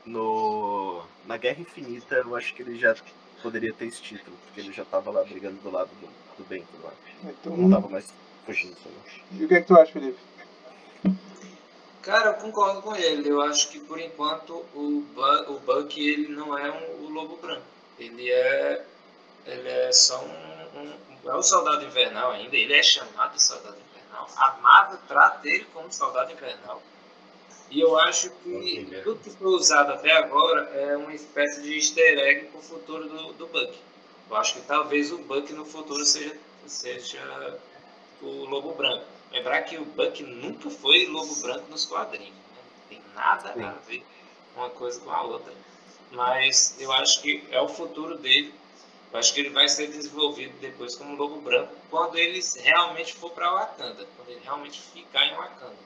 [0.07, 2.95] no- na Guerra Infinita eu acho que ele já
[3.43, 6.65] poderia ter esse título, porque ele já tava lá brigando do lado do, do bem,
[6.71, 7.35] tudo mais.
[7.41, 8.13] Então, Não tava mais
[8.45, 8.77] fugindo?
[9.33, 10.19] E o que é que tu acha, Felipe?
[12.05, 13.29] Cara, eu concordo com ele.
[13.29, 17.37] Eu acho que por enquanto o, Bu- o Buck ele não é um, o lobo
[17.37, 17.67] branco.
[17.99, 18.85] Ele é
[19.47, 22.57] ele é só um, um- é o soldado invernal ainda.
[22.57, 24.29] Ele é chamado de soldado invernal.
[24.37, 26.83] A Marvel trata ele como soldado invernal.
[27.71, 32.19] E eu acho que tudo que foi usado até agora é uma espécie de easter
[32.19, 33.79] egg para o futuro do, do Buck.
[34.31, 36.37] Eu acho que talvez o Buck no futuro seja,
[36.67, 37.61] seja
[38.21, 39.14] o Lobo Branco.
[39.33, 42.35] Lembrar que o Buck nunca foi Lobo Branco nos quadrinhos.
[42.35, 42.63] Né?
[42.63, 43.65] Não tem nada Sim.
[43.65, 44.05] a ver
[44.57, 45.53] uma coisa com a outra.
[46.13, 48.55] Mas eu acho que é o futuro dele.
[49.13, 53.31] Eu acho que ele vai ser desenvolvido depois como Lobo Branco quando ele realmente for
[53.31, 54.07] para Wakanda.
[54.17, 55.77] Quando ele realmente ficar em Wakanda.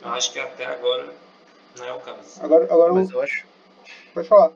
[0.00, 1.14] Eu acho que até agora
[1.76, 2.42] não é o caso.
[2.42, 3.44] Agora, agora Mas eu acho,
[4.14, 4.52] pode falar.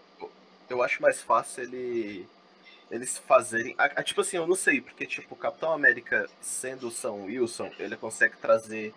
[0.68, 2.28] eu acho mais fácil ele
[2.92, 3.74] eles fazerem.
[3.78, 7.14] a- a- tipo assim, eu não sei, porque tipo, o Capitão América sendo o Sam
[7.24, 8.94] Wilson, ele consegue trazer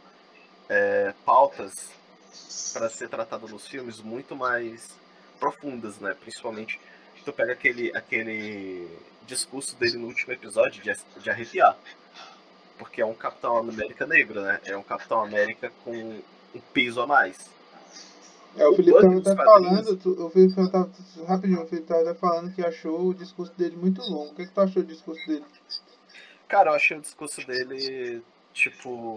[0.69, 1.89] é, pautas
[2.73, 4.89] para ser tratado nos filmes muito mais
[5.39, 6.15] profundas, né?
[6.19, 6.79] Principalmente
[7.23, 8.87] tu pega aquele, aquele
[9.25, 11.75] discurso dele no último episódio de, de arrepiar.
[12.77, 14.59] Porque é um Capitão América negro, né?
[14.65, 15.91] É um Capitão América com
[16.53, 17.49] um peso a mais.
[18.57, 19.33] É, o O Felipe quadrinhos.
[19.35, 20.89] falando, tu- o Felipe tava,
[21.27, 24.31] rapidinho, o Felipe tava até falando que achou o discurso dele muito longo.
[24.31, 25.45] O que, que tu achou do discurso dele?
[26.47, 28.21] Cara, eu achei o discurso dele,
[28.53, 29.15] tipo.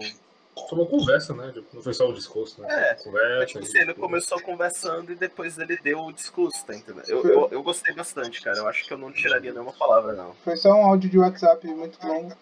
[0.67, 1.51] Foi uma conversa, né?
[1.53, 2.67] Tipo, Não foi só o discurso, né?
[2.69, 3.45] É, Conversa.
[3.45, 7.07] Tipo assim, ele começou conversando e depois ele deu o discurso, tá entendendo?
[7.07, 8.57] Eu, eu, eu gostei bastante, cara.
[8.57, 10.33] Eu acho que eu não tiraria nenhuma palavra, não.
[10.43, 12.33] Foi só um áudio de WhatsApp muito longo.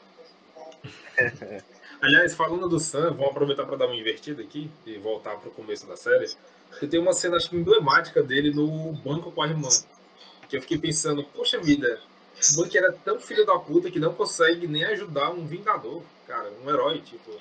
[2.01, 5.87] Aliás, falando do Sam, vamos aproveitar para dar uma invertida aqui e voltar pro começo
[5.87, 6.29] da série.
[6.69, 9.69] Porque tem uma cena, acho que emblemática dele no banco com a irmã.
[10.47, 11.99] Que eu fiquei pensando, poxa vida,
[12.53, 16.51] o Buck era tão filho da puta que não consegue nem ajudar um vingador, cara,
[16.63, 17.31] um herói, tipo.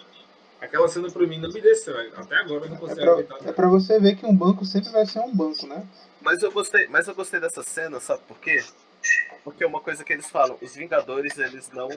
[0.59, 3.39] Aquela cena pra mim não me desceu, até agora eu não É consigo pra, aguentar.
[3.47, 5.87] é pra você ver que um banco sempre vai ser um banco, né?
[6.23, 8.65] Mas eu gostei, mas eu gostei dessa cena, sabe por quê?
[9.45, 11.89] Porque é uma coisa que eles falam, os Vingadores, eles não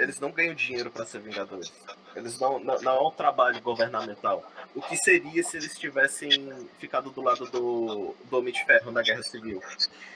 [0.00, 1.72] eles não ganham dinheiro pra ser Vingadores.
[2.16, 4.44] Eles não, não não é um trabalho governamental.
[4.74, 6.30] O que seria se eles tivessem
[6.78, 9.62] ficado do lado do, do Homem de Ferro na Guerra Civil?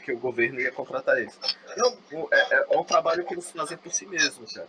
[0.05, 1.39] Que o governo ia contratar eles.
[1.77, 4.69] Não, o- é, é um trabalho que eles fazem por si mesmos, cara.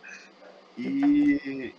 [0.77, 1.73] E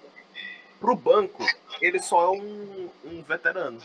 [0.81, 1.45] pro banco,
[1.81, 3.81] ele só é um, um veterano.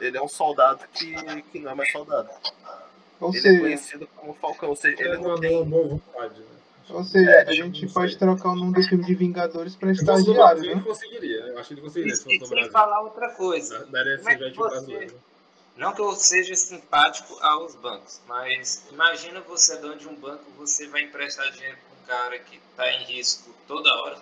[0.00, 1.14] Ele é um soldado que,
[1.50, 2.30] que não é mais soldado.
[3.20, 5.62] Ou Ele é conhecido como Falcão, ou seja, Ele não tem.
[5.68, 6.46] vontade, né?
[6.88, 8.18] Ou seja É, a gente não pode sei.
[8.18, 10.82] trocar o nome do filme de Vingadores pra no estagiário, Brasil, ele né?
[10.82, 11.38] conseguiria.
[11.40, 12.70] Eu acho que ele conseguiria E, e Brasil.
[12.72, 13.86] falar outra coisa.
[13.90, 15.14] Daria Como é ser que gente você-.
[15.76, 20.44] Não que eu seja simpático aos bancos, mas imagina você é dono de um banco,
[20.58, 24.18] você vai emprestar dinheiro para um cara que está em risco toda hora.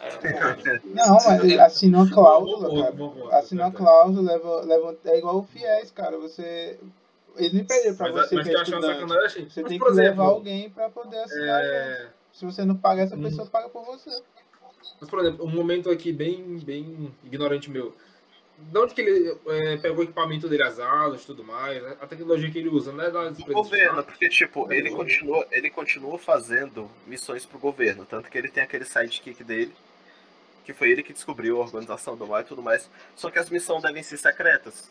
[0.00, 3.38] É, Não, mas assinou a cláusula, cara.
[3.38, 6.18] Assinou a cláusula, leva, leva, é igual o FIES, cara.
[6.18, 6.78] Você.
[7.36, 9.48] Ele não perdeu pra Mas, você mas que é eu sacanagem.
[9.48, 11.64] Você mas, tem por que exemplo, levar alguém pra poder assinar.
[11.64, 13.22] é, Se você não paga, essa Hum.
[13.22, 14.10] pessoa paga por você.
[15.00, 17.94] Mas, por exemplo, um momento aqui bem, bem ignorante meu.
[18.58, 21.96] De onde que ele é, pegou o equipamento dele, as asas e tudo mais, né?
[22.00, 24.90] a tecnologia que ele usa, não é das do governo, de porque tipo, É ele
[24.90, 29.74] do continua, ele continua fazendo missões pro governo, tanto que ele tem aquele sidekick dele,
[30.64, 32.88] que foi ele que descobriu a organização do mal e tudo mais.
[33.16, 34.88] Só que as missões devem ser secretas.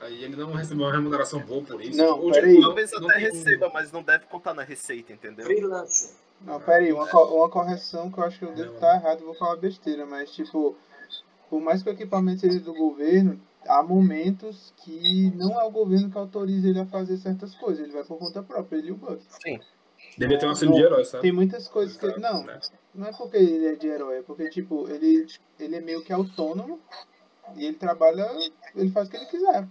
[0.00, 1.98] Aí ele não recebeu uma remuneração boa por isso.
[1.98, 2.60] Não, Ou, peraí.
[2.60, 5.44] Talvez não até um- receba, mas não deve contar na receita, entendeu?
[5.46, 6.14] freelance.
[6.40, 8.74] Não, pera aí, uma, co- uma correção que eu acho que eu devo Não.
[8.76, 10.76] estar errado, vou falar besteira, mas tipo,
[11.50, 16.08] por mais que o equipamento seja do governo, há momentos que não é o governo
[16.10, 18.96] que autoriza ele a fazer certas coisas, ele vai por conta própria, ele e o
[18.96, 19.20] Buck.
[19.42, 19.58] Sim.
[20.16, 21.22] Devia ter uma cena de herói, sabe?
[21.22, 22.06] Tem muitas coisas que.
[22.20, 22.60] Não, né?
[22.94, 25.26] não é porque ele é de herói, é porque, tipo, ele,
[25.58, 26.78] ele é meio que autônomo
[27.56, 28.28] e ele trabalha,
[28.74, 29.68] ele faz o que ele quiser.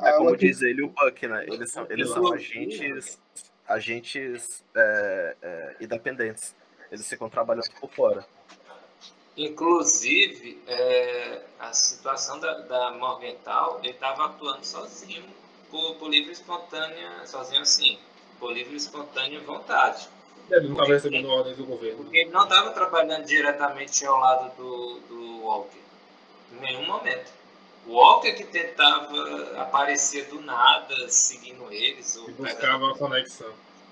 [0.00, 1.44] É como diz ele e o Buck, né?
[1.46, 3.18] Eles são, eles são agentes,
[3.66, 6.54] agentes é, é, independentes.
[6.90, 8.26] Eles ficam trabalhando por fora.
[9.36, 15.24] Inclusive, é, a situação da, da Morgenthau, ele estava atuando sozinho,
[15.70, 17.98] por, por livre e espontânea, sozinho assim,
[18.38, 20.08] por livre e espontânea vontade.
[20.50, 22.04] Ele não estava recebendo ordens do governo.
[22.04, 25.78] Porque ele não estava trabalhando diretamente ao lado do, do Walker.
[26.52, 27.32] Em nenhum momento.
[27.86, 32.16] O Walker que tentava aparecer do nada, seguindo eles.
[32.16, 33.50] Ou E buscava uma conexão,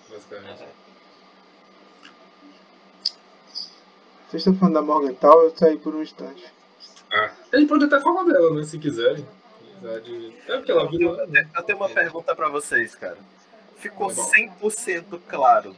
[0.09, 0.62] basicamente.
[0.62, 0.68] É.
[4.29, 6.44] Vocês estão falando da Morgenthau, eu saí por um instante.
[7.12, 8.62] Ah, a gente pode até falar dela, né?
[8.64, 9.27] Se quiserem.
[9.79, 11.05] Apesar de- É porque ela vira.
[11.05, 13.18] Eu, te- eu tenho uma pergunta pra vocês, cara.
[13.77, 15.75] Ficou 100% claro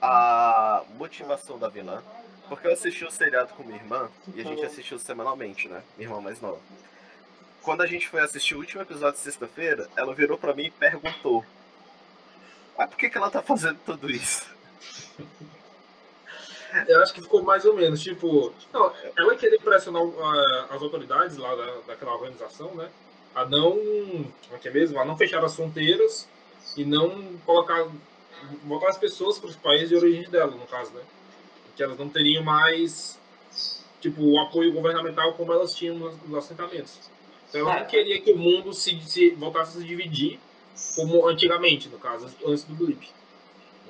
[0.00, 2.00] a motivação da vilã?
[2.50, 5.84] Porque eu assisti o seriado com minha irmã e a gente assistiu semanalmente, né?
[5.96, 6.58] Minha irmã mais nova.
[7.62, 10.70] Quando a gente foi assistir o último episódio de sexta-feira, ela virou pra mim e
[10.72, 11.44] perguntou:
[12.76, 14.50] Mas por que, que ela tá fazendo tudo isso?
[16.88, 18.52] Eu acho que ficou mais ou menos, tipo.
[18.72, 22.90] Não, ela queria pressionar ah, as autoridades lá da, daquela organização, né?
[23.32, 23.76] A não.
[23.76, 24.98] Como é que é mesmo?
[24.98, 26.28] A não fechar as fronteiras
[26.76, 27.86] e não colocar.
[28.64, 31.02] botar as pessoas para os países de origem dela, no caso, né?
[31.76, 33.18] Que elas não teriam mais.
[34.00, 36.98] Tipo, o apoio governamental como elas tinham nos, nos assentamentos.
[37.48, 40.38] Então ela não queria que o mundo se, se voltasse a se dividir
[40.96, 43.10] como antigamente, no caso, antes do blip.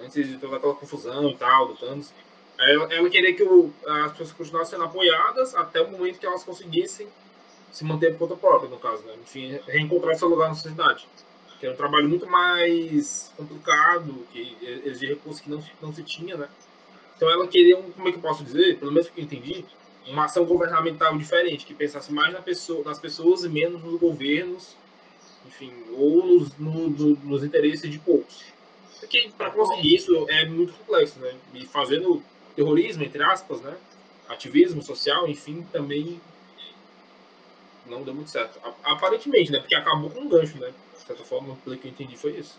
[0.02, 2.12] Antes de toda aquela confusão e tal, do Thanos.
[2.58, 6.42] Ela, ela queria que o- as pessoas continuassem sendo apoiadas até o momento que elas
[6.42, 7.06] conseguissem
[7.70, 9.14] se manter por conta própria, no caso, né?
[9.22, 11.06] Enfim, reencontrar seu lugar na sociedade.
[11.60, 16.02] Que era um trabalho muito mais complicado, que exigia recursos que não, se- não se
[16.02, 16.48] tinha, né?
[17.20, 19.62] Então ela queria, um, como é que eu posso dizer, pelo menos que eu entendi,
[20.06, 24.74] uma ação governamental diferente, que pensasse mais na pessoa, nas pessoas e menos nos governos
[25.46, 28.42] enfim, ou nos, no, no, nos interesses de poucos.
[28.98, 31.34] Porque para conseguir isso é muito complexo, né?
[31.52, 32.22] E fazendo
[32.56, 33.76] terrorismo, entre aspas, né?
[34.26, 36.18] Ativismo social, enfim, também
[37.86, 38.58] não deu muito certo.
[38.82, 39.58] Aparentemente, né?
[39.58, 40.72] Porque acabou com um gancho, né?
[40.96, 42.56] De certa forma, pelo que eu entendi, foi isso.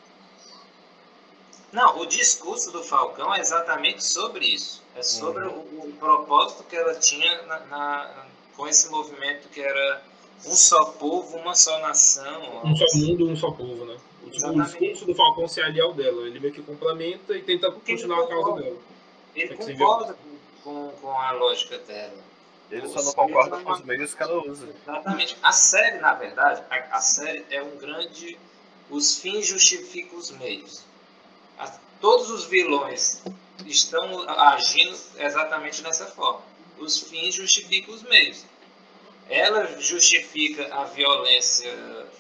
[1.72, 4.84] Não, o discurso do Falcão é exatamente sobre isso.
[4.96, 5.60] É sobre uhum.
[5.82, 8.26] o, o, propósito que ela tinha na, na,
[8.58, 10.04] com esse movimento que era
[10.46, 12.62] um só povo, uma só nação.
[12.66, 13.98] Um só mundo, um só povo, né?
[14.24, 16.28] O, o discurso do Falcão se alia ao dela.
[16.28, 18.78] Ele meio que complementa e tenta Porque continuar a causa dela.
[19.34, 20.18] Ele concorda
[20.64, 22.32] com, com a lógica dela.
[22.70, 24.68] Ele só não concorda com os meios que ela usa.
[24.84, 25.38] Exatamente.
[25.42, 28.38] A série, na verdade, a, a série é um grande.
[28.90, 30.84] Os fins justificam os meios.
[32.02, 33.22] Todos os vilões
[33.66, 36.42] estão agindo exatamente dessa forma.
[36.80, 38.44] Os fins justificam os meios.
[39.30, 41.70] Ela justifica a violência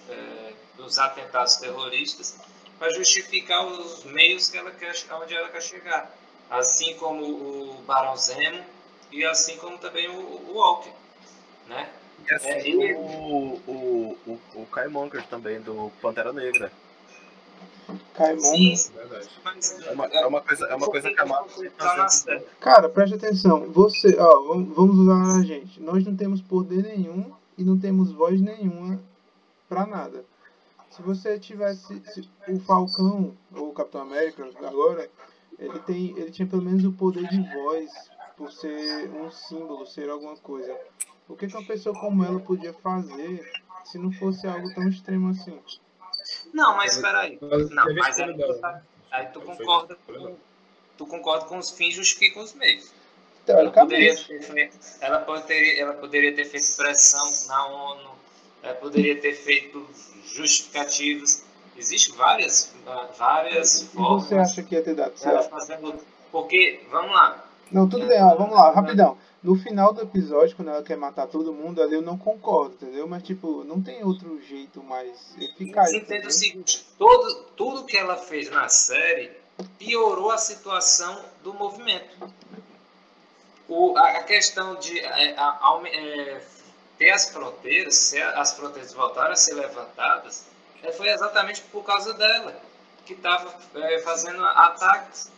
[0.07, 2.37] é, dos atentados terroristas
[2.77, 6.15] para justificar os meios que ela quer, onde ela quer chegar.
[6.49, 8.63] Assim como o Barão Zemo
[9.11, 10.91] e assim como também o, o Walker.
[11.67, 11.89] Né?
[12.29, 16.71] E assim é, o, o, o, o Kai Monger também, do Pantera Negra.
[18.13, 18.75] Caimon.
[19.85, 22.07] É uma, é uma coisa, é uma coisa que a Marvel tá
[22.59, 23.69] Cara, preste atenção.
[23.71, 25.81] Você, ó, vamos usar a gente.
[25.81, 28.99] Nós não temos poder nenhum e não temos voz nenhuma
[29.67, 30.23] pra nada.
[30.91, 35.09] Se você tivesse se, o Falcão ou o Capitão América agora,
[35.57, 37.89] ele tem, ele tinha pelo menos o poder de voz
[38.35, 40.75] por ser um símbolo, ser alguma coisa.
[41.29, 43.49] O que, que uma pessoa como ela podia fazer
[43.85, 45.57] se não fosse algo tão extremo assim?
[46.53, 47.37] Não, mas espera aí.
[47.41, 48.81] Não, mas aí tu, tá,
[49.11, 50.35] aí tu concorda com,
[50.97, 52.91] tu concorda com os fins justificam os meios.
[53.47, 54.15] Ela poderia,
[55.01, 58.11] ela, poderia, ela poderia ter feito pressão na ONU,
[58.61, 59.85] ela poderia ter feito
[60.25, 61.43] justificativos.
[61.75, 62.71] Existem várias,
[63.17, 64.25] várias e formas.
[64.25, 65.49] você acha que ia ter dado certo?
[65.49, 65.99] Fazendo,
[66.31, 67.50] porque, vamos lá.
[67.71, 71.27] Não, tudo bem, ó, vamos lá, rapidão no final do episódio, quando ela quer matar
[71.27, 73.07] todo mundo, ali eu não concordo, entendeu?
[73.07, 75.89] Mas, tipo, não tem outro jeito mais eficaz.
[75.89, 79.31] Você entende o seguinte: todo, tudo que ela fez na série
[79.79, 82.31] piorou a situação do movimento.
[83.67, 86.41] O, a, a questão de é, a, é,
[86.97, 90.45] ter as fronteiras, se as fronteiras voltaram a ser levantadas,
[90.83, 92.55] é, foi exatamente por causa dela,
[93.05, 95.31] que estava é, fazendo ataques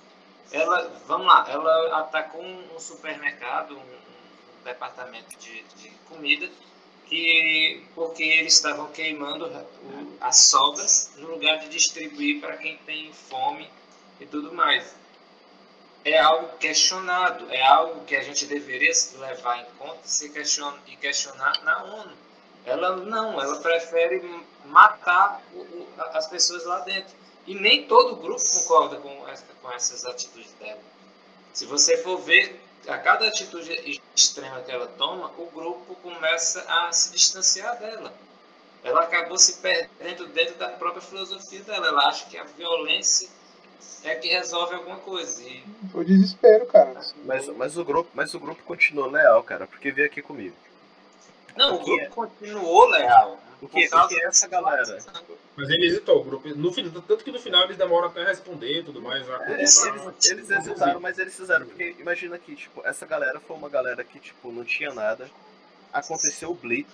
[0.51, 6.49] ela, vamos lá, ela atacou um, supermercado, um, um departamento de, de, comida,
[7.07, 13.11] que porque eles estavam queimando o, as sobras no lugar de distribuir para quem tem
[13.13, 13.69] fome
[14.19, 14.95] e tudo mais.
[16.05, 20.25] É algo questionado, é algo que a gente deveria levar em conta se
[20.87, 22.13] e questionar na ONU.
[22.65, 24.21] Ela não, ela prefere
[24.65, 27.22] matar o, as pessoas lá dentro.
[27.45, 30.79] E nem todo grupo concorda com, essa, com essas atitudes dela.
[31.51, 36.91] Se você for ver, a cada atitude extrema que ela toma, o grupo começa a
[36.91, 38.13] se distanciar dela.
[38.83, 41.87] Ela acabou se perdendo dentro da própria filosofia dela.
[41.87, 43.29] Ela acha que a violência
[44.03, 45.41] é que resolve alguma coisa.
[45.41, 45.63] E...
[45.93, 46.99] O desespero, cara.
[47.23, 50.55] Mas, mas, o grupo, mas o grupo continuou leal, cara, porque veio aqui comigo.
[51.55, 53.39] Não, o grupo continuou leal.
[53.68, 54.97] Porque, porque essa galera.
[55.55, 56.49] Mas ele hesitou, o grupo.
[56.49, 59.26] No, tanto que no final eles demoram até a responder e tudo mais.
[59.47, 61.66] Eles, eles, eles hesitaram, mas eles fizeram.
[61.66, 65.30] Porque imagina que, tipo, essa galera foi uma galera que, tipo, não tinha nada.
[65.93, 66.89] Aconteceu o Blip.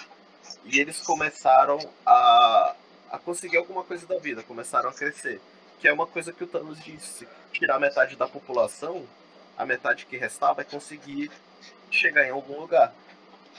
[0.65, 2.75] E eles começaram a,
[3.11, 5.41] a conseguir alguma coisa da vida, começaram a crescer.
[5.79, 9.07] Que é uma coisa que o Thanos disse: tirar metade da população,
[9.57, 11.31] a metade que restava é conseguir
[11.89, 12.93] chegar em algum lugar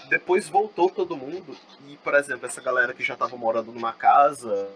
[0.09, 1.57] depois voltou todo mundo
[1.89, 4.69] e, por exemplo, essa galera que já estava morando numa casa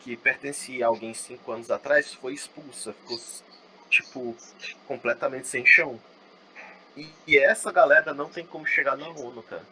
[0.00, 3.18] que pertencia a alguém cinco anos atrás foi expulsa, ficou
[3.88, 4.36] tipo
[4.86, 5.98] completamente sem chão.
[6.96, 9.64] E, e essa galera não tem como chegar na ONU, cara.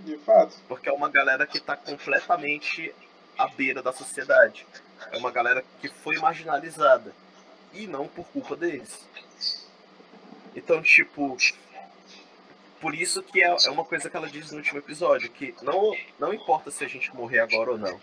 [0.00, 0.56] De fato.
[0.68, 2.94] Porque é uma galera que está completamente
[3.38, 4.66] à beira da sociedade.
[5.12, 7.12] É uma galera que foi marginalizada.
[7.72, 9.06] E não por culpa deles.
[10.54, 11.36] Então, tipo,
[12.86, 15.92] por isso que é, é uma coisa que ela diz no último episódio, que não,
[16.20, 18.00] não importa se a gente morrer agora ou não,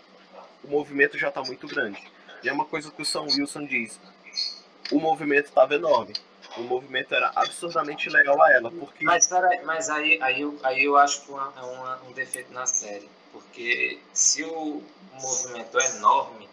[0.62, 2.06] o movimento já está muito grande.
[2.42, 3.98] E é uma coisa que o Sam Wilson diz,
[4.92, 6.12] o movimento estava enorme.
[6.58, 9.06] O movimento era absurdamente legal a ela, porque...
[9.06, 9.26] Mas,
[9.64, 13.08] mas aí, aí, eu, aí eu acho que é um defeito na série.
[13.32, 14.82] Porque se o
[15.18, 16.46] movimento é enorme,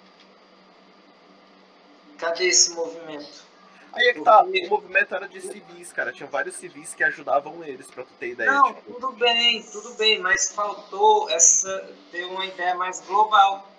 [2.17, 3.43] cadê esse movimento?
[3.93, 6.13] Aí é que tá, o movimento era de civis, cara.
[6.13, 8.51] Tinha vários civis que ajudavam eles, pra tu ter ideia.
[8.51, 8.93] Não, tipo.
[8.93, 13.69] tudo bem, tudo bem, mas faltou essa ter uma ideia mais global.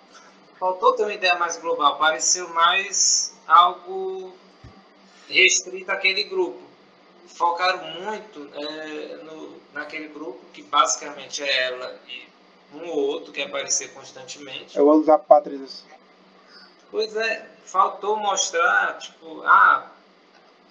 [0.59, 1.97] Faltou ter uma ideia mais global.
[1.97, 4.33] Pareceu mais algo
[5.27, 6.61] restrito àquele grupo.
[7.27, 12.27] Focaram muito é, no, naquele grupo que basicamente é ela e
[12.73, 14.77] um ou outro que aparecer constantemente.
[14.77, 15.83] É os apátridas.
[16.91, 19.92] Pois é, faltou mostrar, tipo, ah,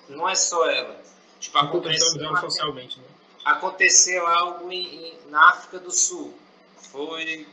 [0.09, 1.01] não é só ela.
[1.41, 3.05] Tipo, aconteceu, Contextualizando socialmente, né?
[3.45, 6.33] aconteceu algo em, em- na África do Sul.
[6.91, 7.47] Foi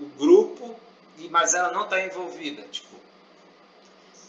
[0.00, 0.78] o grupo,
[1.18, 2.62] e- mas ela não está envolvida.
[2.62, 2.96] Tipo,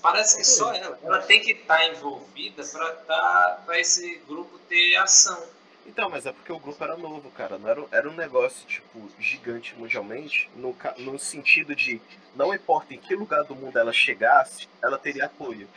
[0.01, 0.99] parece que só ela.
[1.03, 5.41] Ela tem que estar envolvida para tá, pra esse grupo ter ação.
[5.85, 7.57] Então, mas é porque o grupo era novo, cara.
[7.57, 11.99] Não era, era um negócio, tipo, gigante mundialmente, no, no sentido de
[12.35, 15.67] não importa em que lugar do mundo ela chegasse, ela teria apoio.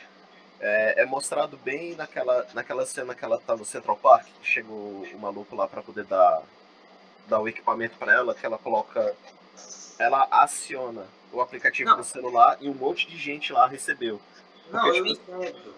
[0.60, 4.76] É, é mostrado bem naquela, naquela cena que ela tá no Central Park, que chegou
[5.02, 6.42] o maluco lá pra poder dar,
[7.26, 9.14] dar o equipamento pra ela, que ela coloca.
[9.98, 11.98] Ela aciona o aplicativo Não.
[11.98, 14.20] no celular e um monte de gente lá recebeu.
[14.70, 15.74] Não, Porque, eu tipo, entendo.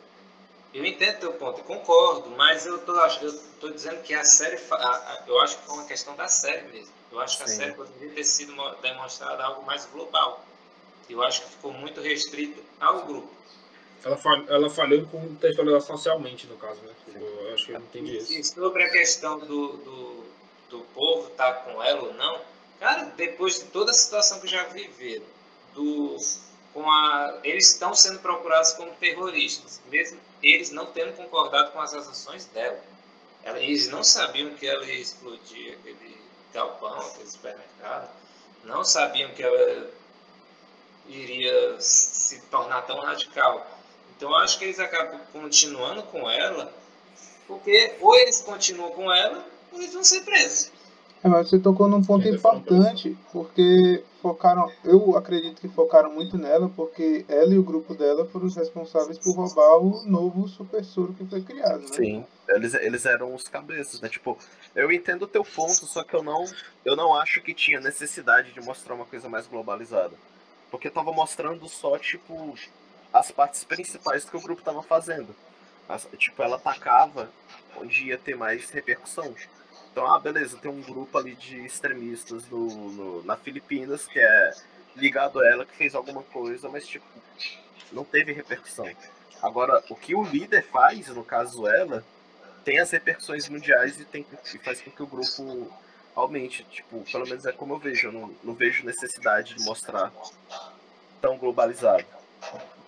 [0.74, 4.74] Eu entendo teu ponto, concordo, mas eu tô, eu tô dizendo que a série, a-
[4.76, 6.92] a- eu acho que foi uma questão da série mesmo.
[7.10, 7.56] Eu acho que a Sim.
[7.56, 10.44] série poderia ter sido mo- demonstrada algo mais global.
[11.08, 13.30] Eu acho que ficou muito restrito ao grupo.
[14.04, 16.92] Ela, fal- ela falhou em contextualizar socialmente, no caso, né?
[17.04, 18.32] Tipo, eu acho que eu entendi isso.
[18.32, 20.24] E sobre a questão do, do,
[20.70, 22.40] do povo estar com ela ou não,
[22.78, 25.24] cara, depois de toda a situação que já viveram,
[25.74, 26.16] do,
[26.72, 31.92] com a, eles estão sendo procurados como terroristas, mesmo eles não tendo concordado com as
[31.94, 32.78] ações dela.
[33.42, 36.16] Ela- Eles não sabiam que ela ia explodir aquele
[36.52, 38.10] galpão, aquele supermercado,
[38.64, 39.90] não sabiam que ela
[41.08, 43.75] iria se tornar tão radical.
[44.16, 46.72] Então eu acho que eles acabam continuando com ela,
[47.46, 50.72] porque ou eles continuam com ela, ou eles vão ser presos.
[51.22, 56.70] É, mas você tocou num ponto importante, porque focaram, eu acredito que focaram muito nela,
[56.74, 61.14] porque ela e o grupo dela foram os responsáveis por roubar o novo super soro
[61.14, 61.88] que foi criado, né?
[61.92, 64.08] Sim, eles, eles eram os cabeças, né?
[64.08, 64.38] Tipo,
[64.74, 66.44] eu entendo o teu ponto, só que eu não,
[66.84, 70.12] eu não acho que tinha necessidade de mostrar uma coisa mais globalizada.
[70.70, 72.54] Porque tava mostrando só, tipo,
[73.18, 75.34] as partes principais que o grupo tava fazendo.
[75.88, 77.30] As- tipo, ela atacava
[77.76, 79.34] onde ia ter mais repercussão.
[79.90, 84.54] Então, ah, beleza, tem um grupo ali de extremistas no, no- na Filipinas que é
[84.94, 87.06] ligado a ela, que fez alguma coisa, mas, tipo,
[87.92, 88.88] não teve repercussão.
[89.42, 92.04] Agora, o que o líder faz, no caso ela,
[92.64, 95.70] tem as repercussões mundiais e, tem, e faz com que o grupo
[96.14, 96.64] aumente.
[96.64, 98.08] Tipo, pelo menos é como eu vejo.
[98.08, 100.12] Eu não, não vejo necessidade de mostrar
[101.20, 102.04] tão globalizado.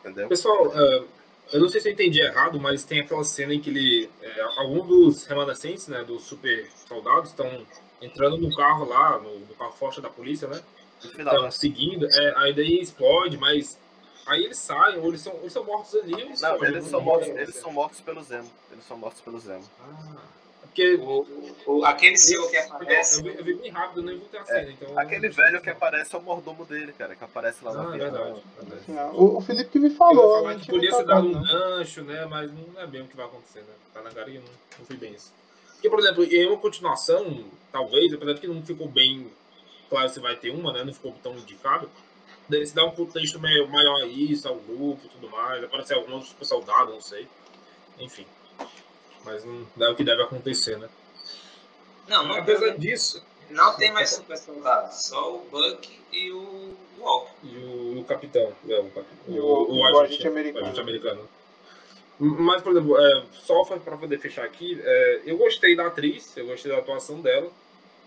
[0.09, 0.29] Entendeu?
[0.29, 1.05] Pessoal, é,
[1.53, 4.11] eu não sei se eu entendi errado, mas tem aquela cena em que ele.
[4.23, 7.67] É, alguns dos remanescentes, né, dos super soldados, estão
[8.01, 10.61] entrando no carro lá, no, no carro forte da polícia, né?
[11.03, 13.79] Estão seguindo, é, aí daí explode, mas
[14.27, 17.01] aí eles saem, ou eles são, eles são mortos ali, ou eles não, eles são
[17.01, 17.43] mortos, né?
[17.43, 18.51] eles são mortos pelo Zemo.
[18.73, 19.65] Eles são mortos pelo Zemo.
[19.81, 20.17] Ah,
[20.79, 20.95] porque
[21.67, 24.45] O, o, aquele senhor que eu, aparece, vi, eu vi bem rápido, eu nem a
[24.45, 24.99] cena, então...
[24.99, 28.05] Aquele velho que aparece é o mordomo dele, cara, que aparece lá no Ah, é
[28.07, 28.41] avião.
[28.87, 31.39] verdade, O, o Felipe que me Eu falou, falar não que podia ser notado, dado
[31.39, 32.25] um gancho, né?
[32.27, 33.75] Mas não é bem o que vai acontecer, né?
[33.93, 34.43] Tá na e não,
[34.79, 35.33] não foi bem isso.
[35.73, 39.31] Porque, por exemplo, em uma continuação, talvez, apesar de que não ficou bem
[39.91, 40.85] claro se vai ter uma, né?
[40.85, 41.91] Não ficou tão indicado.
[42.49, 45.63] Daí se dá um contexto meio maior a isso, ao grupo e tudo mais.
[45.63, 47.29] Aparece algum outro super soldado, não sei.
[47.99, 48.25] Enfim.
[49.25, 50.89] Mas não é o que deve acontecer, né?
[52.09, 57.33] não, não, Apesar disso, não tem mais super soldado, só o Buck e o Walker.
[57.43, 58.93] E o, o capitão, é, o,
[59.29, 60.65] E o- o agente americano.
[60.65, 61.29] o agente americano.
[62.21, 66.47] Mas, por exemplo, é, só para poder fechar aqui, é, eu gostei da atriz, eu
[66.47, 67.51] gostei da atuação dela.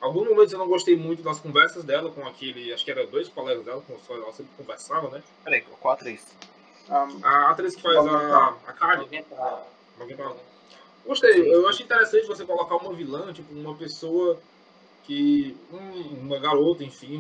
[0.02, 3.30] Alguns momentos eu não gostei muito das conversas dela com aquele, acho que era dois
[3.30, 5.24] colegas dela, com os quais ela sempre conversava, né?
[5.44, 6.36] Peraí, qual atriz?
[6.90, 9.24] Ah, A atriz que faz a, a Kari,
[10.00, 10.18] Alguém
[11.06, 14.40] Gostei, eu acho interessante você colocar uma vilã, tipo, uma pessoa
[15.04, 15.58] que.
[15.72, 17.20] um- uma garota, enfim,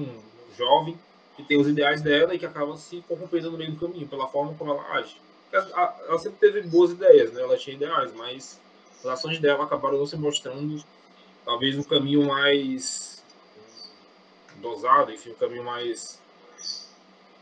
[0.49, 0.99] um jovem,
[1.35, 4.27] que tem os ideais dela e que acaba se corrompendo no meio do caminho, pela
[4.27, 5.17] forma como ela age.
[5.51, 7.41] Ela sempre teve boas ideias, né?
[7.41, 8.59] Ela tinha ideais, mas
[8.99, 10.83] as ações dela acabaram não se mostrando
[11.45, 13.23] talvez um caminho mais
[14.61, 16.19] dosado, enfim, um caminho mais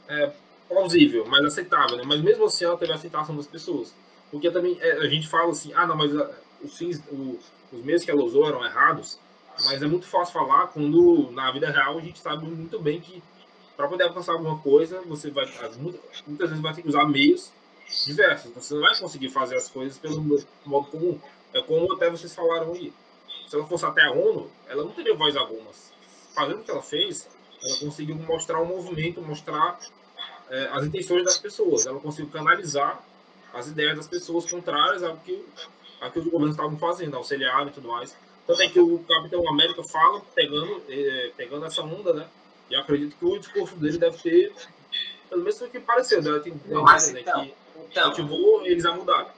[0.08, 0.32] é,
[0.68, 2.04] plausível, mais aceitável, né?
[2.06, 3.94] Mas mesmo assim ela teve a aceitação das pessoas.
[4.32, 6.30] Porque também é, a gente fala assim, ah, não, mas ah,
[6.64, 7.40] os fins, o-
[7.72, 9.20] os meios que ela usou eram errados,
[9.66, 13.22] mas é muito fácil falar quando na vida real a gente sabe muito bem que
[13.76, 17.52] para poder alcançar alguma coisa, você vai as- muitas, vezes vai ter que usar meios
[18.06, 18.52] diversos.
[18.54, 20.22] Você não vai conseguir fazer as coisas pelo
[20.66, 21.20] modo comum.
[21.54, 22.94] É como até vocês falaram aí.
[23.48, 25.92] Se ela fosse até a ONU, ela não teria voz algumas.
[26.36, 27.28] Fazendo o que ela fez,
[27.64, 29.80] ela conseguiu mostrar um movimento, mostrar
[30.50, 31.86] é, as intenções das pessoas.
[31.88, 33.02] Ela conseguiu canalizar
[33.54, 35.46] as ideias das pessoas contrárias ao que,
[36.02, 38.16] ao que os governos estavam fazendo, auxiliar e tudo mais.
[38.46, 42.28] Tanto é que o Capitão América fala, pegando, é, pegando essa onda, né?
[42.70, 44.54] E acredito que o discurso dele deve ter,
[45.30, 46.40] pelo menos o que pareceu, né?
[46.40, 47.22] Tem, Mas, né?
[47.22, 47.54] então, que
[47.92, 49.36] então, motivou eles a mudar.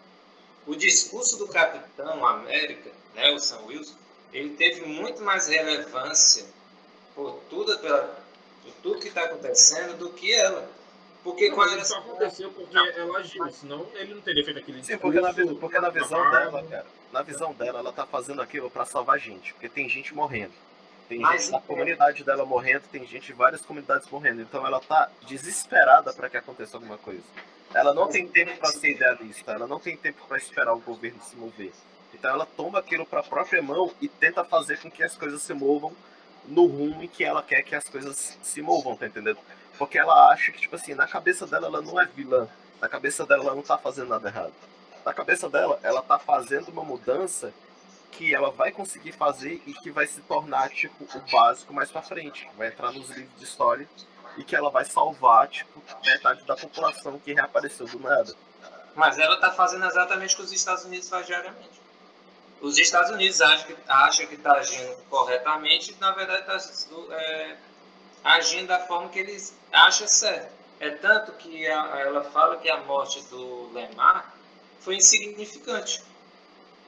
[0.65, 3.95] o discurso do Capitão América, né, o Sam Wilson,
[4.31, 6.45] ele teve muito mais relevância
[7.13, 8.17] por tudo, pela,
[8.63, 10.69] por tudo que está acontecendo do que ela.
[11.23, 14.97] Porque Não, isso ela- aconteceu porque ela agiu, senão ele não teria feito aquele Sim,
[14.97, 18.85] porque na, porque na visão dela, cara, na visão dela, ela tá fazendo aquilo pra
[18.85, 20.53] salvar gente, porque tem gente morrendo.
[21.07, 24.41] Tem Mas gente na então- comunidade dela morrendo, tem gente de várias comunidades morrendo.
[24.41, 27.23] Então ela tá desesperada pra que aconteça alguma coisa.
[27.73, 31.21] Ela não tem tempo pra ser idealista, ela não tem tempo pra esperar o governo
[31.21, 31.71] se mover.
[32.13, 35.53] Então ela toma aquilo pra própria mão e tenta fazer com que as coisas se
[35.53, 35.93] movam
[36.47, 39.37] no rumo em que ela quer que as coisas se movam, tá entendendo?
[39.81, 42.47] Porque ela acha que, tipo assim, na cabeça dela ela não é vilã.
[42.79, 44.53] Na cabeça dela ela não tá fazendo nada errado.
[45.03, 47.51] Na cabeça dela, ela tá fazendo uma mudança
[48.11, 52.03] que ela vai conseguir fazer e que vai se tornar, tipo, o básico mais pra
[52.03, 52.47] frente.
[52.55, 53.89] Vai entrar nos livros de história
[54.37, 58.35] e que ela vai salvar, tipo, metade da população que reapareceu do nada.
[58.95, 61.81] Mas ela está fazendo exatamente o que os Estados Unidos fazem diariamente.
[62.61, 66.59] Os Estados Unidos acham que acham que está agindo corretamente, e na verdade está
[68.23, 70.51] agindo da forma que eles acham certo.
[70.79, 74.33] É tanto que a- ela fala que a morte do Lemar
[74.79, 76.01] foi insignificante,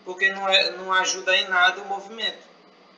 [0.05, 2.43] porque não, é, não ajuda em nada o movimento.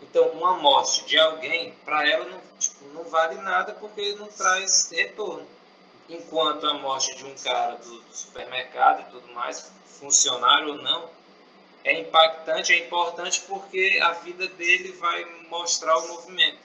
[0.02, 4.90] Então, uma morte de alguém, para ela, não, tipo, não vale nada porque não traz
[4.92, 5.48] retorno
[6.10, 11.10] enquanto a morte de um cara do, do supermercado e tudo mais, funcionário ou não,
[11.84, 16.58] é impactante, é importante porque a vida dele vai mostrar o movimento.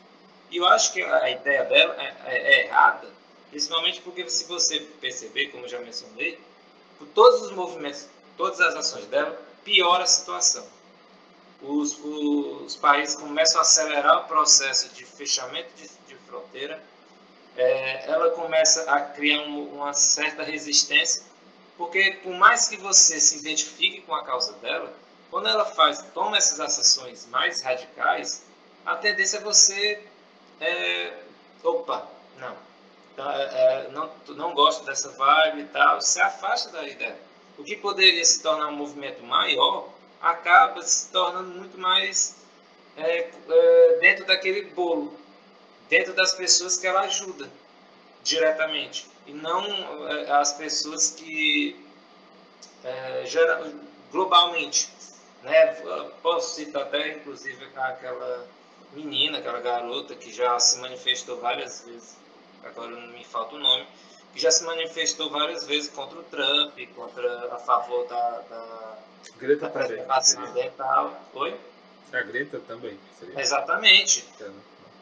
[0.51, 3.09] E eu acho que a ideia dela é, é- é errada,
[3.51, 6.39] principalmente porque se você perceber, como já mencionei,
[6.99, 10.67] por todos os movimentos, todas as ações dela, piora a situação.
[11.63, 16.83] Os, os países começam a acelerar o processo de fechamento de, de fronteira,
[17.57, 21.25] é, ela começa a criar um- uma certa resistência,
[21.77, 24.93] porque por mais que você se identifique com a causa dela,
[25.31, 28.45] quando ela faz, toma essas ações mais radicais,
[28.87, 30.03] a tendência é você,
[30.61, 31.13] é,
[31.63, 32.07] opa,
[32.39, 32.57] não,
[33.17, 37.17] tá, é, não, tu não gosto dessa vibe e tal, se afasta da ideia.
[37.59, 39.89] O que poderia se tornar um movimento maior,
[40.21, 42.37] acaba se tornando muito mais
[42.97, 45.19] é, é, dentro daquele bolo,
[45.89, 47.51] dentro das pessoas que ela ajuda
[48.23, 49.65] diretamente e não
[50.09, 51.77] é, as pessoas que
[52.85, 53.73] é, gera,
[54.11, 54.91] globalmente,
[55.43, 55.67] né?
[56.23, 58.47] Posso citar até inclusive aquela
[58.93, 62.17] menina, aquela garota que já se manifestou várias vezes,
[62.65, 63.87] agora não me falta o nome,
[64.33, 68.99] que já se manifestou várias vezes contra o Trump, contra a favor da, da,
[69.39, 70.49] Greta da também.
[70.49, 71.21] ambiental.
[71.35, 71.61] Oi?
[72.13, 72.99] A Greta também.
[73.19, 73.41] Seria.
[73.41, 74.29] Exatamente.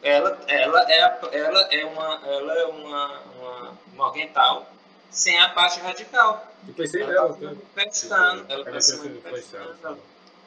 [0.01, 4.67] ela, ela é, ela é uma, ela é uma, uma morgental
[5.09, 6.47] sem a parte radical.
[6.67, 7.47] Eu pensei Ela está se né?
[7.47, 9.99] manifestando, ela Ela está se manifestando,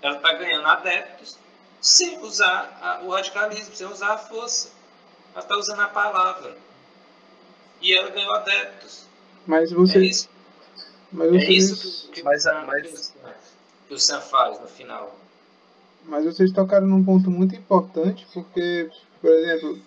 [0.03, 1.39] ela está ganhando adeptos
[1.83, 4.71] sem usar a- o radicalismo, sem usar a força.
[5.35, 6.57] Ela está usando a palavra.
[7.81, 9.07] E ela ganhou adeptos.
[9.47, 10.17] Mas É vocês.
[10.17, 10.29] isso,
[11.11, 11.71] Mas é vocês.
[11.71, 13.13] isso que, que, Mas- Sam- mas-
[13.89, 15.15] que o Sam faz no final.
[16.05, 18.89] Mas vocês tocaram num ponto muito importante, porque,
[19.21, 19.81] por exemplo,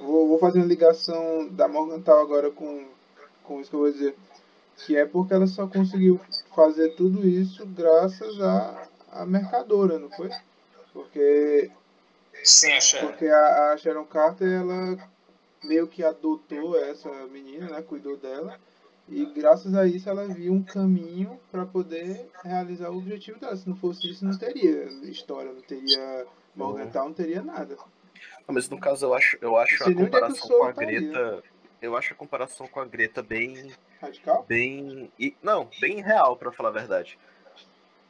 [0.00, 2.86] vou, vou fazer uma ligação da Morgantal agora com,
[3.44, 4.16] com isso que eu vou dizer.
[4.84, 6.20] Que é porque ela só conseguiu
[6.54, 10.30] fazer tudo isso graças à, à mercadora, não foi?
[10.96, 11.70] Porque,
[12.42, 13.08] Sem a Sharon.
[13.08, 14.96] porque a, a Sharon Carter, ela
[15.62, 17.82] meio que adotou essa menina, né?
[17.82, 18.58] Cuidou dela.
[19.06, 23.54] E graças a isso ela viu um caminho para poder realizar o objetivo dela.
[23.54, 26.26] Se não fosse isso, não teria história, não teria
[26.56, 27.76] Morgenthau, não teria nada.
[27.76, 30.80] Não, Mas no caso eu acho, eu acho a é comparação com a soro tá
[30.80, 31.42] aí, Greta.
[31.82, 33.70] Eu acho a comparação com a Greta bem.
[34.00, 34.46] Radical?
[34.48, 35.12] bem.
[35.18, 37.18] e- Não, bem real, pra falar a verdade.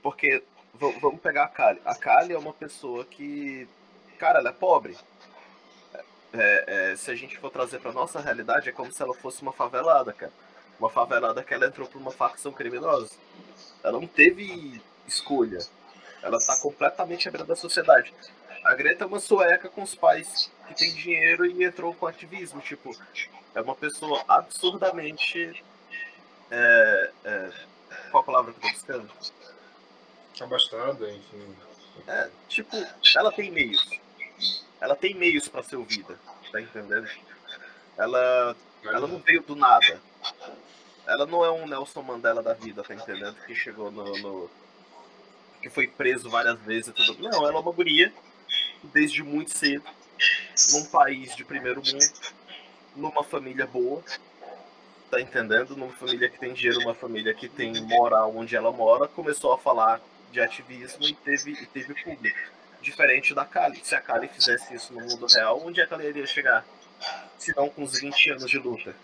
[0.02, 0.40] Porque,
[0.78, 1.80] vamos pegar a Kali.
[1.84, 3.68] A Kali é uma pessoa que.
[4.18, 4.96] Cara, ela é pobre.
[6.32, 9.42] É, é, se a gente for trazer pra nossa realidade, é como se ela fosse
[9.42, 10.32] uma favelada, cara.
[10.78, 13.14] Uma favelada que ela entrou pra uma facção criminosa.
[13.82, 15.58] Ela não teve escolha.
[16.22, 18.12] Ela tá completamente à beira da sociedade.
[18.64, 22.60] A Greta é uma sueca com os pais que tem dinheiro e entrou com ativismo.
[22.60, 22.94] Tipo,
[23.54, 25.62] é uma pessoa absurdamente
[26.50, 27.50] é, é,
[28.10, 29.10] qual a palavra que eu tô buscando?
[30.40, 31.56] Abastada, enfim.
[32.06, 32.76] É, tipo,
[33.14, 33.88] ela tem meios.
[34.80, 36.18] Ela tem meios pra ser ouvida,
[36.52, 37.08] tá entendendo?
[37.96, 40.00] Ela, ela não veio do nada.
[41.06, 43.34] Ela não é um Nelson Mandela da vida, tá entendendo?
[43.46, 44.04] Que chegou no.
[44.18, 44.50] no-
[45.62, 47.22] que foi preso várias vezes e tudo.
[47.22, 48.12] Não, ela é uma guria
[48.84, 49.82] desde muito cedo,
[50.72, 52.12] num país de primeiro mundo,
[52.94, 54.00] numa família boa,
[55.10, 55.74] tá entendendo?
[55.76, 59.58] Numa família que tem dinheiro, uma família que tem moral onde ela mora, começou a
[59.58, 60.00] falar
[60.36, 62.38] de ativismo e teve, e teve público.
[62.82, 63.80] Diferente da Kali.
[63.82, 66.64] Se a Kali fizesse isso no mundo real, onde é que ela iria chegar?
[67.38, 68.94] Se não com uns 20 anos de luta.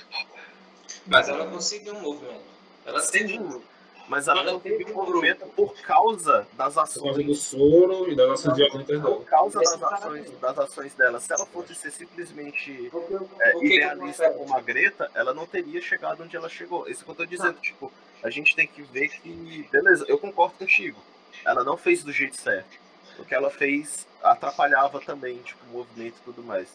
[1.07, 2.43] Mas ela conseguiu um movimento.
[2.85, 3.63] Ela teve um
[4.09, 7.39] mas ela Ela conseguiu teve um movimento por causa das Por causa do ações.
[7.39, 9.17] soro e das ações violentas dela.
[9.17, 11.21] Por causa das ações, das ações dela.
[11.21, 16.23] Se ela fosse ser simplesmente Porque, é, idealista como a Greta, ela não teria chegado
[16.23, 16.87] onde ela chegou.
[16.89, 17.91] Isso que eu tô dizendo, tipo,
[18.23, 21.01] a gente tem que ver que, beleza, eu concordo contigo.
[21.45, 22.79] Ela não fez do jeito certo.
[23.19, 26.69] O que ela fez atrapalhava também, tipo, o movimento e tudo mais.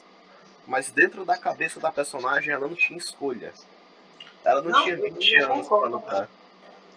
[0.66, 3.54] Mas dentro da cabeça da personagem, ela não tinha escolha.
[4.44, 5.96] Ela não, Não, tinha eu- 20 eu anos pra concordo.
[5.98, 6.30] lutar.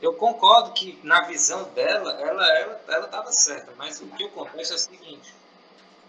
[0.03, 4.73] Eu concordo que na visão dela, ela ela ela estava certa, mas o que acontece
[4.73, 5.35] é o seguinte: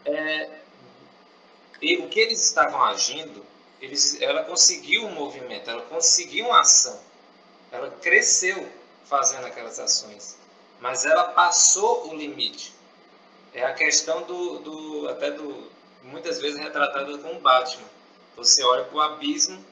[0.05, 0.49] é,
[1.81, 3.45] e o que eles estavam agindo,
[3.81, 6.99] eles, ela conseguiu um movimento, ela conseguiu uma ação,
[7.71, 8.67] ela cresceu
[9.05, 10.37] fazendo aquelas ações,
[10.81, 12.73] mas ela passou o limite.
[13.53, 15.69] É a questão do, do até do
[16.03, 17.87] muitas vezes retratada com o Batman.
[18.35, 19.63] Você olha para o abismo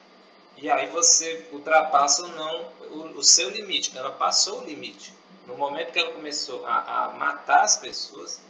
[0.56, 3.96] e aí você ultrapassa ou não o, o seu limite.
[3.96, 5.12] Ela passou o limite.
[5.46, 8.40] No momento que ela começou a, a matar as pessoas,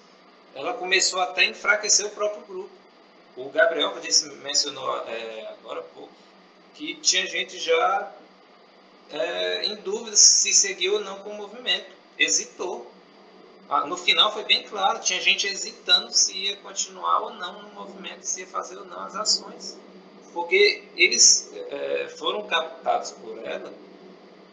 [0.54, 2.70] ela começou até a enfraquecer o próprio grupo.
[3.36, 6.12] O Gabriel que disse, mencionou é, agora há pouco
[6.74, 8.12] que tinha gente já
[9.10, 11.99] é, em dúvida se seguiu ou não com o movimento.
[12.18, 12.90] Hesitou.
[13.68, 17.68] Ah, No final foi bem claro, tinha gente hesitando se ia continuar ou não no
[17.70, 19.78] movimento, se ia fazer ou não as ações
[20.32, 23.72] porque eles eh, foram captados por ela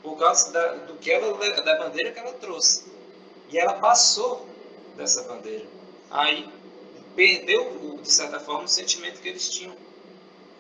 [0.02, 2.86] por causa da, do que ela, da bandeira que ela trouxe.
[3.50, 4.46] E ela passou
[4.96, 5.66] dessa bandeira.
[6.10, 6.48] Aí
[7.16, 9.76] perdeu, de certa forma, o sentimento que eles tinham.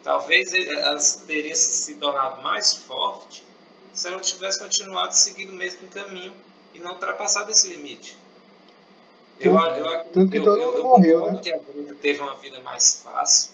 [0.04, 3.46] Talvez elas teriam se tornado mais forte
[3.94, 6.34] se ela tivesse continuado seguindo o mesmo caminho
[6.74, 8.18] e não ultrapassado esse limite.
[9.40, 11.44] Eu, eu, eu, todo eu, mundo eu morreu, concordo né?
[11.44, 13.52] que a Greta teve uma vida mais fácil,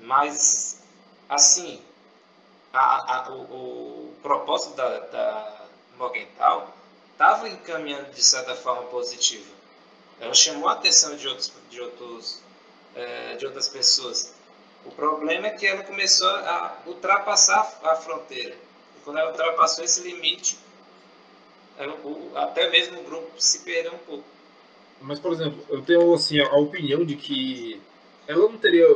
[0.00, 0.80] mas,
[1.28, 1.80] assim,
[2.72, 3.42] a, a- o,
[4.08, 5.58] o propósito da, da
[7.12, 9.46] estava encaminhando de certa forma positiva.
[10.20, 12.40] Ela chamou a atenção de, outros, de, outros,
[12.94, 14.32] eh, de outras pessoas.
[14.84, 18.54] O problema é que ela começou a ultrapassar a fronteira.
[18.96, 20.58] E quando ela ultrapassou esse limite,
[22.34, 24.24] até mesmo o grupo se perdeu um pouco.
[25.00, 27.80] Mas, por exemplo, eu tenho assim, a opinião de que
[28.26, 28.86] ela não teria.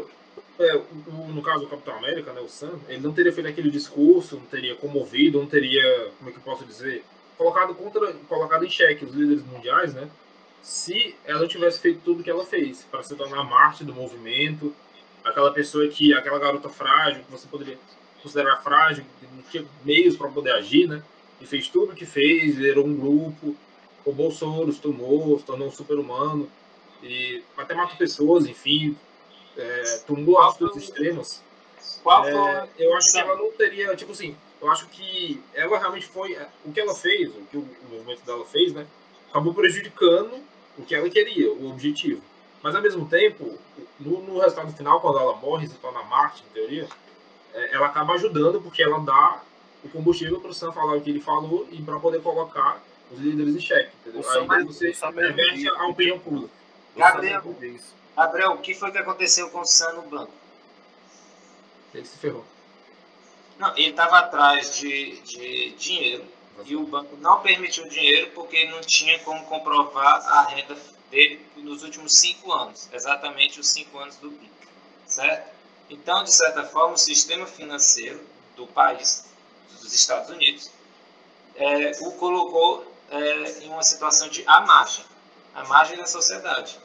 [0.59, 3.70] é, o- no caso do Capitão América, né, o Sam, ele não teria feito aquele
[3.70, 7.05] discurso, não teria comovido, não teria, como é que eu posso dizer,
[7.37, 10.09] colocado, contra, colocado em xeque os líderes mundiais, né?
[10.62, 14.74] Se ela tivesse feito tudo que ela fez, para se tornar Marte do movimento,
[15.24, 17.78] aquela pessoa que, aquela garota frágil, que você poderia
[18.22, 21.03] considerar frágil, que não tinha meios para poder agir, né?
[21.43, 23.57] E fez tudo o que fez, liderou um grupo,
[24.07, 26.49] roubou Soros, tomou, se tornou um super-humano,
[27.03, 28.97] e até matou pessoas, enfim,
[29.57, 31.43] é, tomou atitudes extremas.
[32.01, 36.07] Qual É, eu acho que ela não teria, tipo assim, eu acho que ela realmente
[36.07, 38.86] foi, o que ela fez, o que o, o movimento dela fez, né,
[39.28, 40.40] acabou prejudicando
[40.78, 42.22] o que ela queria, o objetivo.
[42.62, 43.59] Mas ao mesmo tempo,
[43.99, 46.88] no, no resultado final, quando ela morre, se torna Marte, em teoria,
[47.53, 49.43] é, ela acaba ajudando porque ela dá
[49.85, 53.18] o combustível para o Sam falar o que ele falou e para poder colocar os
[53.18, 54.20] líderes em xeque, entendeu?
[54.20, 56.51] O Sam Aí mesmo- você mesmo reverte a opinião pública.
[56.97, 57.43] Gabriel.
[57.59, 57.95] Disso.
[58.16, 60.33] Gabriel, o que foi que aconteceu com o Sam no banco?
[61.95, 62.45] Ele se ferrou.
[63.59, 66.24] Não, ele estava atrás de, de dinheiro
[66.64, 70.76] e o banco não permitiu o dinheiro porque ele não tinha como comprovar a renda
[71.11, 74.51] dele nos últimos cinco anos, exatamente os cinco anos do BIC,
[75.07, 75.53] certo?
[75.91, 78.20] Então, de certa forma, o sistema financeiro
[78.57, 79.26] do país,
[79.81, 80.70] dos Estados Unidos,
[81.57, 85.05] é, o colocou é, em uma situação de à margem,
[85.55, 86.79] à margem da sociedade.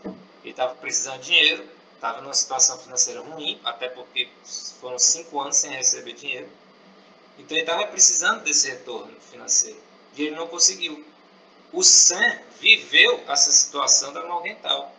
[0.43, 1.65] Ele estava precisando de dinheiro,
[1.95, 4.27] estava numa situação financeira ruim, até porque
[4.79, 6.47] foram cinco anos sem receber dinheiro.
[7.39, 9.79] Então ele estava precisando desse retorno financeiro
[10.15, 11.05] e ele não conseguiu.
[11.71, 14.93] O Sam viveu essa situação da Morgenthal.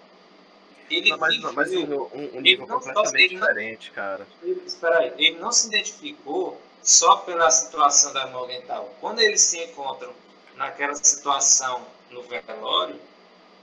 [0.91, 4.26] Ele Não, mas, viveu, mas um, um nível completamente não- diferente, cara.
[4.43, 8.95] ele, espera aí, ele não se identificou só pela situação da Morgenthal.
[8.99, 10.11] Quando eles se encontram
[10.57, 12.99] naquela situação no velório,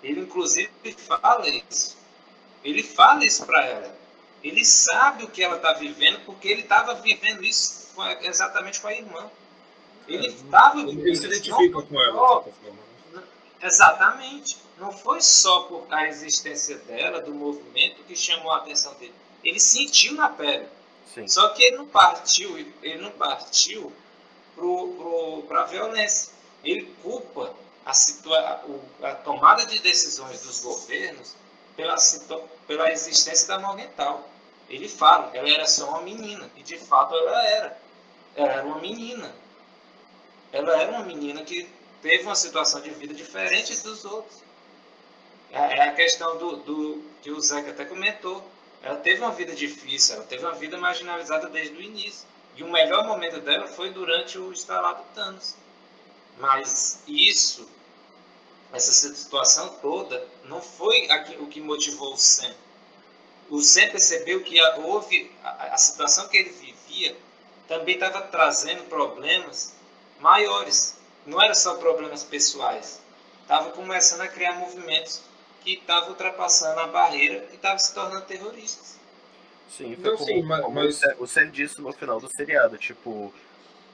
[0.04, 1.98] ele inclusive fala isso.
[2.64, 3.98] Ele fala isso para ela.
[4.44, 8.94] Ele sabe o que ela está vivendo porque ele estava vivendo isso exatamente com a
[8.94, 9.32] irmã.
[10.08, 12.52] Ele estava vivendo Ele se identifica com ela, forma.
[13.12, 13.24] Né?
[13.60, 14.58] Exatamente.
[14.78, 19.16] Não foi só por a existência dela, do movimento, que chamou a atenção dele.
[19.44, 20.68] Ele sentiu na pele.
[21.14, 21.28] Sim.
[21.28, 23.92] Só que ele não partiu, ele não partiu
[25.48, 26.34] para a violência.
[26.64, 27.54] Ele culpa
[27.86, 28.64] a, situa
[29.04, 31.36] a tomada de decisões dos governos
[31.76, 31.96] pela,
[32.68, 34.28] pela existência da Morgental.
[34.68, 37.78] Ele fala, ela era só uma menina, e de fato ela era.
[38.36, 39.34] Ela era uma menina.
[40.52, 41.70] Ela era uma menina que
[42.02, 44.44] teve uma situação de vida diferente dos outros.
[45.52, 48.44] É, é a questão do, do que o Zeca até comentou.
[48.82, 52.28] Ela teve uma vida difícil, ela teve uma vida marginalizada desde o início.
[52.56, 55.56] E o melhor momento dela foi durante o instalado Thanos.
[56.38, 57.68] Mas isso,
[58.72, 61.08] essa situação toda, não foi
[61.40, 62.54] o que motivou o Sam.
[63.50, 67.18] O Sam percebeu que houve a, a situação que ele vivia
[67.68, 69.74] também estava trazendo problemas
[70.20, 70.98] maiores.
[71.26, 73.02] Não era só problemas pessoais.
[73.42, 75.22] Estava começando a criar movimentos
[75.66, 79.00] que estavam ultrapassando a barreira e estavam se tornando terroristas.
[79.68, 81.02] Sim, foi não, como, sim, mas, como mas...
[81.20, 83.34] o Sam disse no final do seriado, tipo,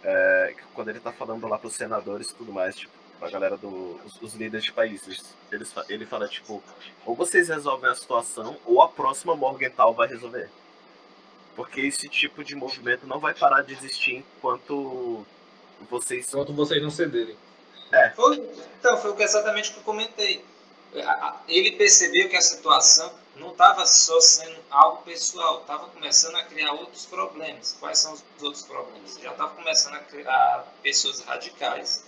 [0.04, 4.00] é, quando ele tá falando lá pros senadores e tudo mais, tipo, a galera dos
[4.20, 6.62] do, líderes de países, eles, ele fala, tipo,
[7.06, 10.50] ou vocês resolvem a situação, ou a próxima Morgenthau vai resolver.
[11.56, 15.26] Porque esse tipo de movimento não vai parar de existir enquanto
[15.90, 16.28] vocês.
[16.30, 17.38] Enquanto vocês não cederem.
[17.92, 18.10] É.
[18.12, 18.38] Foi,
[18.80, 20.44] então, foi exatamente o que eu comentei.
[21.48, 26.74] Ele percebeu que a situação não estava só sendo algo pessoal, estava começando a criar
[26.74, 27.76] outros problemas.
[27.80, 29.18] Quais são os outros problemas?
[29.22, 32.06] Já estava começando a criar pessoas radicais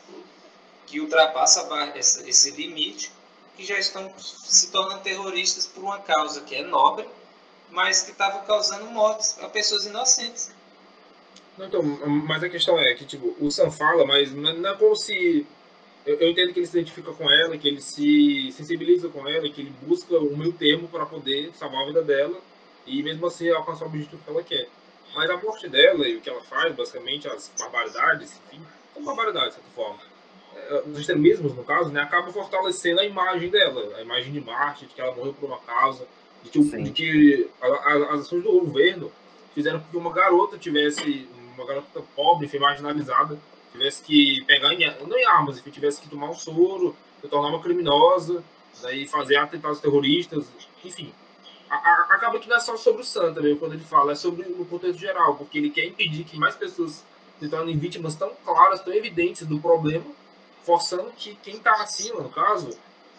[0.85, 3.11] que ultrapassam esse, limite,
[3.55, 7.07] que já estão se tornando terroristas por uma causa que é nobre,
[7.69, 10.51] mas que estava causando mortes a pessoas inocentes.
[11.57, 15.47] Então, mas a questão é que tipo, o Sam fala, mas não é como se
[16.05, 19.47] eu, eu, entendo que ele se identifica com ela, que ele se sensibiliza com ela,
[19.49, 22.39] que ele busca o meu termo para poder salvar a vida dela
[22.85, 24.67] e mesmo assim alcançar o objetivo que ela quer.
[25.15, 28.61] Mas a morte dela e o que ela faz, basicamente, as barbaridades, enfim,
[28.93, 29.99] são barbaridades, de certa forma.
[30.55, 34.85] É, os extremismos, no caso, né, acabam fortalecendo a imagem dela, a imagem de Marte,
[34.85, 36.05] de que ela morreu por uma causa,
[36.43, 39.11] de que, de que a, a, as ações do governo
[39.53, 43.37] fizeram com que uma garota tivesse, uma garota pobre, foi marginalizada,
[43.73, 47.49] tivesse que pegar em, não em armas, enfim, tivesse que tomar um soro, se tornar
[47.49, 48.43] uma criminosa,
[48.81, 50.45] daí fazer atentados terroristas,
[50.85, 51.11] enfim.
[51.69, 54.15] A, a, acaba que não é só sobre o Santa, né, quando ele fala, é
[54.15, 57.03] sobre o contexto geral, porque ele quer impedir que mais pessoas
[57.39, 60.05] se tornem vítimas tão claras, tão evidentes do problema,
[60.63, 62.69] forçando que quem está acima, no caso,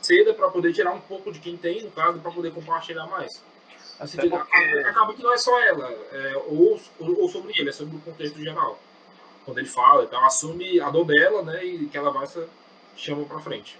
[0.00, 3.42] ceda para poder tirar um pouco de quem tem, no caso, para poder compartilhar mais.
[3.98, 4.34] Assim, porque...
[4.34, 8.00] acaba, acaba que não é só ela, é, ou, ou sobre ele, é sobre o
[8.00, 8.78] contexto geral
[9.44, 12.46] quando ele fala, então assume a dor dela, né, e que ela vai se
[12.96, 13.78] chama para frente.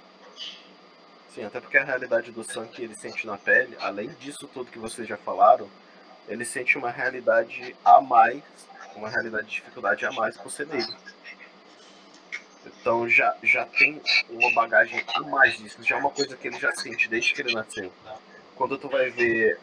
[1.35, 4.71] Sim, até porque a realidade do Sam que ele sente na pele, além disso tudo
[4.71, 5.69] que vocês já falaram,
[6.29, 8.43] ele sente uma realidade a mais,
[8.95, 10.95] uma realidade de dificuldade a mais por ser negro.
[12.65, 14.01] Então já, já tem
[14.31, 17.43] uma bagagem a mais disso, já é uma coisa que ele já sente desde que
[17.43, 17.93] ele nasceu.
[18.55, 19.59] Quando tu vai ver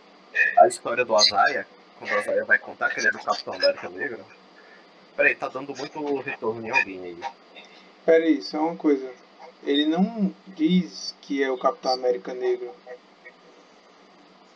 [0.59, 1.65] a história do Azaia,
[1.97, 4.25] quando o Azaia vai contar que ele é do Capitão América Negro,
[5.15, 7.17] Peraí, tá dando muito retorno em alguém aí.
[8.05, 9.09] Peraí, só uma coisa.
[9.63, 12.71] Ele não diz que é o Capitão América Negro.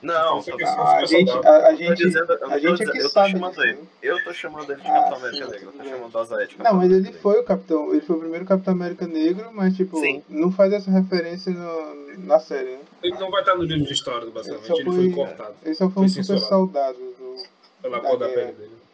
[0.01, 3.63] Não, a, a, gente, a, a gente, dizendo, a gente é que eu sabe chamando
[3.63, 3.79] ele.
[4.03, 5.65] Eu tô chamando ele de Capitão ah, América sim, Negro.
[5.65, 7.91] Eu tô chamando o Azael de Capitão Não, mas ele foi o Capitão.
[7.91, 10.23] Ele foi o primeiro Capitão América Negro, mas tipo, sim.
[10.29, 12.79] não faz essa referência no, na série, né?
[13.01, 14.71] Ele não vai estar no livro de história, basicamente.
[14.73, 15.55] Ele, ele foi, cortado.
[15.63, 17.43] Ele só foi, foi um super soldado do.
[17.81, 18.84] Pela cor da pele dele.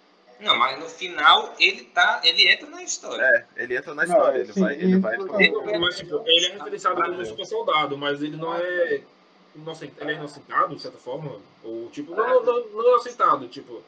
[0.42, 3.24] Não, mas no final ele tá, ele entra na história.
[3.24, 6.24] É, ele entra na história, não, ele, sim, vai, ele, ele vai, ele, mas, tipo,
[6.26, 9.02] ele é referenciado como um super soldado, mas ele não é
[9.56, 13.84] inocent, ele é inocentado de certa forma, ou tipo, não, não, não é inocentado, tipo,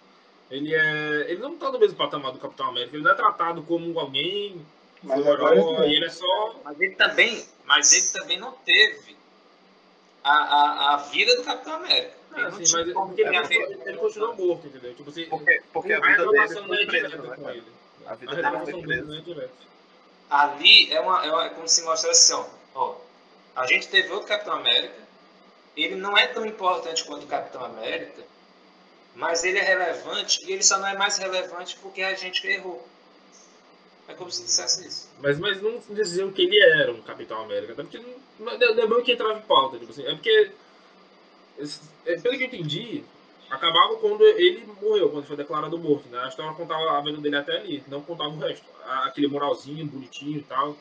[0.51, 3.63] ele é, ele não tá no mesmo patamar do Capitão América, ele não é tratado
[3.63, 4.63] como alguém
[5.03, 5.57] mas herói,
[5.91, 9.17] ele é só Mas ele também, mas ele também não teve
[10.23, 12.22] a, a, a vida do Capitão América.
[12.33, 14.93] Sim, mas ele, ele, ele continua morto, entendeu?
[14.95, 17.63] Tipo, assim, porque, porque a vida dele foi é presa, né, com ele.
[18.05, 19.07] A vida dele foi presa.
[19.07, 19.53] Não é direta.
[20.29, 22.95] Ali é, uma, é, uma, é como se mostrasse assim, ó,
[23.55, 24.95] a gente teve outro Capitão América,
[25.77, 28.23] ele não é tão importante quanto o Capitão América,
[29.15, 32.87] mas ele é relevante e ele só não é mais relevante porque a gente errou.
[34.07, 35.09] É como se dissesse isso.
[35.19, 37.73] Mas, mas não diziam que ele era um Capitão América.
[37.73, 39.79] Até porque não, não é bem que entrava em pauta.
[39.79, 40.51] Tipo assim, é porque, é,
[41.55, 43.03] pelo que eu entendi,
[43.49, 46.07] acabava quando ele morreu, quando foi declarado morto.
[46.09, 46.19] Né?
[46.19, 48.65] A história contava a vida dele até ali, não contava o resto.
[48.83, 50.75] Aquele moralzinho, bonitinho e tal.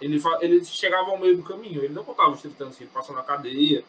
[0.00, 2.90] Ele, ele chegava ao meio do caminho, ele não contava os 30 anos que ele
[2.92, 3.82] passou na cadeia,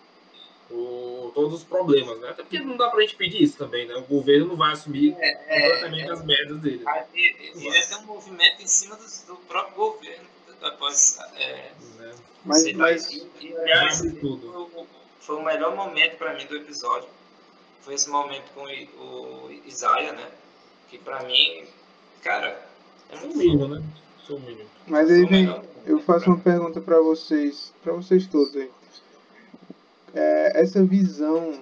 [0.71, 2.29] o, todos os problemas, né?
[2.29, 3.95] Até porque não dá pra gente pedir isso também, né?
[3.95, 6.83] O governo não vai assumir é, completamente é, as merdas dele.
[7.13, 10.25] Ele, ele é um movimento em cima do, do próprio governo
[10.61, 11.19] após.
[11.35, 12.15] É, né?
[12.45, 14.69] mas, mas, e, e, aliás, tudo.
[14.73, 14.85] Foi,
[15.19, 17.09] foi o melhor momento para mim do episódio.
[17.81, 20.27] Foi esse momento com o, Isaiah, né?
[20.89, 21.65] Que pra mim,
[22.21, 22.65] cara,
[23.09, 23.83] é muito mínimo, né?
[24.25, 24.69] Sou mínimo.
[24.87, 25.47] Mas aí vem,
[25.85, 28.69] eu faço uma pergunta para vocês, para vocês todos aí
[30.13, 31.59] é, essa visão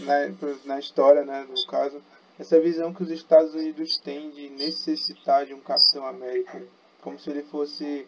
[0.00, 0.34] né,
[0.64, 2.00] na história, né, no caso,
[2.38, 6.62] essa visão que os Estados Unidos têm de necessitar de um Capitão América,
[7.00, 8.06] como se ele fosse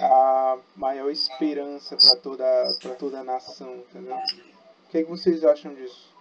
[0.00, 2.44] a maior esperança para toda
[2.80, 4.16] para toda a nação, entendeu?
[4.16, 6.14] O que, é que vocês acham disso?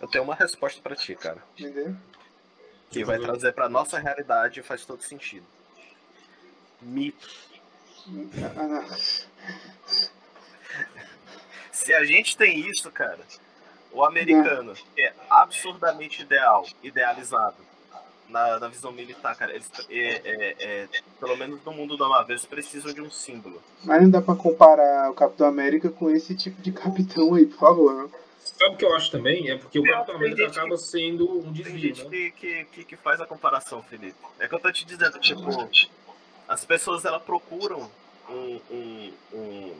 [0.00, 1.42] Eu tenho uma resposta para ti, cara.
[1.58, 1.94] Entendeu?
[2.90, 5.46] Que vai trazer para nossa realidade e faz todo sentido.
[6.80, 7.28] Mito.
[11.70, 13.20] Se a gente tem isso, cara,
[13.92, 17.69] o americano é absurdamente ideal, idealizado
[18.30, 19.52] na, na visão militar, cara.
[19.52, 23.60] Eles, é, é, é, pelo menos no mundo da Marvel, eles precisam de um símbolo.
[23.84, 27.58] Mas não dá pra comparar o Capitão América com esse tipo de capitão aí, por
[27.58, 27.94] favor.
[27.94, 28.10] Né?
[28.42, 29.50] Sabe o que eu acho também?
[29.50, 32.32] É porque o Capitão América acaba que, sendo um desvio, Tem gente né?
[32.36, 34.16] que, que, que faz a comparação, Felipe.
[34.38, 35.68] É que eu tô te dizendo, tipo,
[36.48, 37.90] as pessoas elas procuram
[38.28, 39.74] um, um, um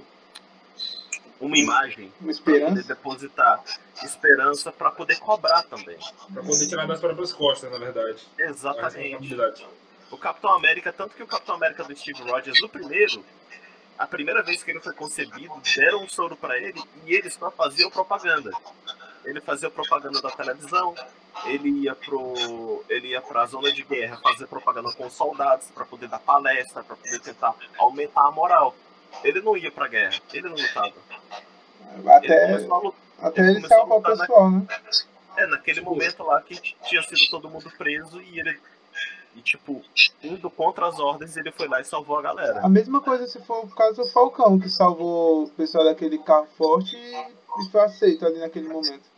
[1.40, 2.66] uma imagem uma esperança.
[2.68, 3.64] poder depositar
[4.02, 5.98] esperança para poder cobrar também.
[6.32, 8.26] Para poder tirar das próprias costas, na verdade.
[8.38, 9.66] Exatamente.
[10.10, 13.24] O Capitão América, tanto que o Capitão América do Steve Rogers, o primeiro,
[13.98, 17.50] a primeira vez que ele foi concebido, deram um soro para ele e ele só
[17.50, 18.50] fazia propaganda.
[19.24, 20.94] Ele fazia propaganda da televisão,
[21.44, 25.68] ele ia pro ele ia para a zona de guerra fazer propaganda com os soldados
[25.68, 28.74] para poder dar palestra, para poder tentar aumentar a moral.
[29.22, 30.94] Ele não ia pra guerra, ele não lutava.
[32.06, 34.58] Até ele, lutar, até ele, ele salvar o pessoal, na...
[34.60, 34.66] né?
[35.36, 38.58] É, naquele momento lá que tinha sido todo mundo preso e ele.
[39.36, 39.80] E tipo,
[40.22, 42.60] indo contra as ordens, ele foi lá e salvou a galera.
[42.60, 46.48] A mesma coisa se for o caso do Falcão, que salvou o pessoal daquele carro
[46.58, 49.08] forte e foi aceito ali naquele momento.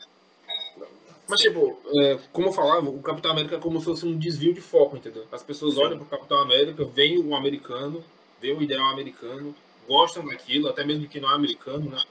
[1.26, 4.52] Mas, tipo, é, como eu falava, o Capitão América é como se fosse um desvio
[4.52, 5.24] de foco, entendeu?
[5.32, 8.04] As pessoas olham pro Capitão América, veem o americano,
[8.38, 9.54] veem o ideal americano,
[9.86, 12.02] gostam daquilo, até mesmo que não é americano, né?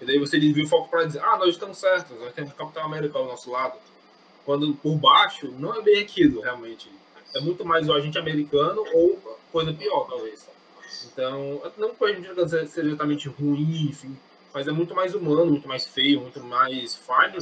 [0.00, 2.54] E daí você desvia o foco para dizer, ah, nós estamos certos, nós temos o
[2.54, 3.78] Capitão América ao nosso lado.
[4.44, 6.90] Quando por baixo, não é bem aquilo, realmente.
[7.36, 9.18] É muito mais o agente americano ou
[9.52, 10.48] coisa pior, talvez.
[11.06, 14.16] Então, não que a gente seja exatamente ruim, enfim,
[14.52, 17.38] mas é muito mais humano, muito mais feio, muito mais falho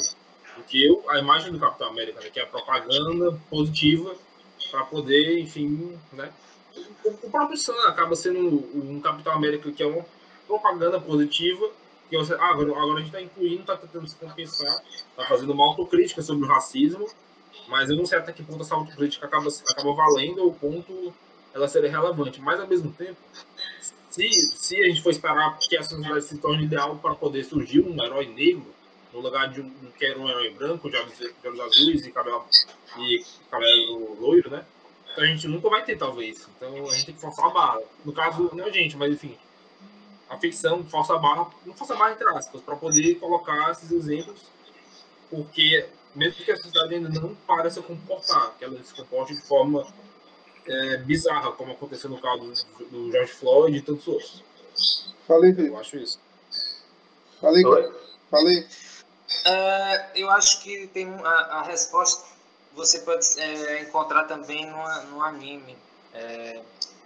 [0.57, 4.15] do que eu, a imagem do Capitão América, né, que é a propaganda positiva
[4.71, 6.31] para poder, enfim, né,
[7.05, 8.39] o próprio Sam acaba sendo
[8.75, 10.05] um Capitão América que é uma
[10.47, 11.71] propaganda positiva,
[12.09, 15.53] que você, ah, agora, agora a gente está incluindo, está tentando se compensar, está fazendo
[15.53, 17.07] uma autocrítica sobre o racismo,
[17.69, 21.13] mas eu não sei até que ponto essa autocrítica acaba, acaba valendo ou ponto
[21.55, 22.41] ela seria relevante.
[22.41, 23.17] Mas, ao mesmo tempo,
[24.11, 27.81] se, se a gente for esperar que essa sociedade se torne ideal para poder surgir
[27.81, 28.75] um herói negro,
[29.13, 32.13] no lugar de um que era um herói branco, de olhos, de olhos azuis e
[32.13, 32.45] cabelo,
[32.99, 34.65] e cabelo loiro, né?
[35.17, 36.47] A gente nunca vai ter, talvez.
[36.57, 37.81] Então a gente tem que forçar a barra.
[38.05, 39.37] No caso, não a gente, mas enfim.
[40.29, 43.91] A ficção força a barra, não força a barra entre aspas, para poder colocar esses
[43.91, 44.43] exemplos,
[45.31, 49.41] porque mesmo que a sociedade ainda não para se comportar, que ela se comporte de
[49.41, 49.87] forma
[50.67, 54.45] é, bizarra, como aconteceu no caso do George Floyd e tantos outros.
[55.27, 56.21] Falei, Eu acho isso.
[57.41, 57.63] Falei,
[58.31, 58.61] Falei.
[58.61, 62.38] Uh, eu acho que tem a, a resposta
[62.79, 65.77] você pode é, encontrar também no, anime.
[66.15, 66.61] É,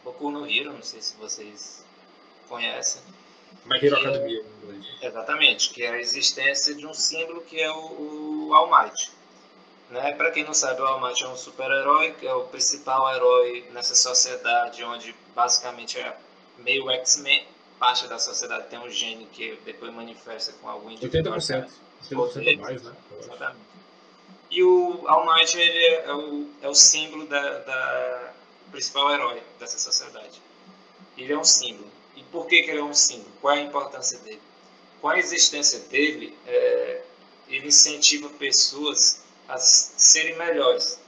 [0.04, 1.84] Boku no Hero, não sei se vocês
[2.48, 3.02] conhecem.
[3.64, 4.44] My Hero Academia.
[5.00, 9.10] É, exatamente, que é a existência de um símbolo que é o, o All Might.
[9.90, 10.12] Né?
[10.12, 13.64] Para quem não sabe, o All Might é um super-herói, que é o principal herói
[13.72, 16.16] nessa sociedade, onde basicamente é
[16.58, 17.46] meio X-Men.
[17.78, 21.32] Parte da sociedade tem um gene que depois manifesta com algum indivíduo.
[21.32, 21.68] 80%.
[22.10, 22.94] 80% mais, né?
[23.18, 23.71] Exatamente.
[24.52, 28.32] E o All Might ele é, é, o, é o símbolo da, da
[28.70, 30.40] principal herói dessa sociedade.
[31.16, 31.90] Ele é um símbolo.
[32.14, 33.32] E por que, que ele é um símbolo?
[33.40, 34.42] Qual é a importância dele?
[35.00, 37.02] Com a existência dele, é,
[37.48, 41.00] ele incentiva pessoas a serem melhores.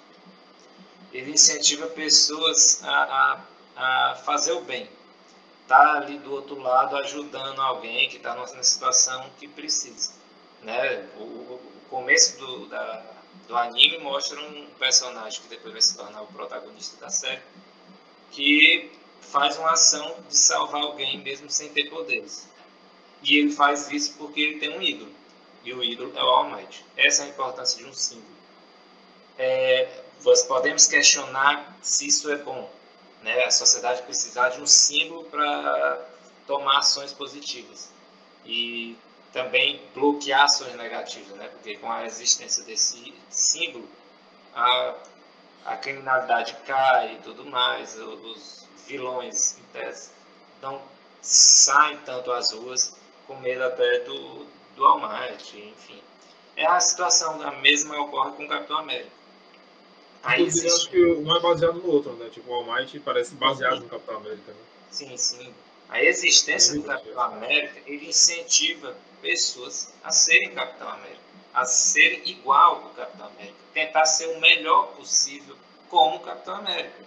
[1.12, 2.90] Ele incentiva pessoas a,
[3.34, 3.44] a
[3.76, 4.88] a fazer o bem.
[5.66, 10.12] Tá ali do outro lado ajudando alguém que está numa situação que precisa.
[10.62, 11.08] Né?
[11.16, 13.02] O, o começo do, da,
[13.46, 17.42] do anime mostra um personagem que depois vai se tornar o protagonista da série,
[18.30, 22.48] que faz uma ação de salvar alguém mesmo sem ter poderes.
[23.22, 25.12] E ele faz isso porque ele tem um ídolo.
[25.64, 26.84] E o ídolo é o All Might.
[26.96, 28.34] Essa é a importância de um símbolo.
[29.38, 30.02] É,
[30.46, 32.70] podemos questionar se isso é bom.
[33.22, 33.44] Né?
[33.44, 36.06] A sociedade precisa de um símbolo para
[36.46, 37.90] tomar ações positivas.
[38.44, 38.96] E
[39.34, 41.48] também bloquear ações negativas, né?
[41.48, 43.86] porque com a existência desse símbolo,
[44.54, 44.94] a,
[45.66, 50.12] a criminalidade cai e tudo mais, os vilões, em tese,
[50.62, 50.80] não
[51.20, 56.00] saem tanto às ruas com medo até do, do Almighty, enfim.
[56.56, 59.10] É a situação da mesma ocorre com o Capitão América.
[60.22, 60.68] Aí existe...
[60.68, 62.30] acho que um é baseado no outro, né?
[62.30, 64.58] Tipo, o Almighty parece baseado no Capitão América, né?
[64.90, 65.52] Sim, sim.
[65.94, 71.20] A existência do Capitão América, ele incentiva pessoas a serem Capitão América,
[71.54, 75.56] a serem igual ao Capitão América, tentar ser o melhor possível
[75.88, 76.98] como Capitão América.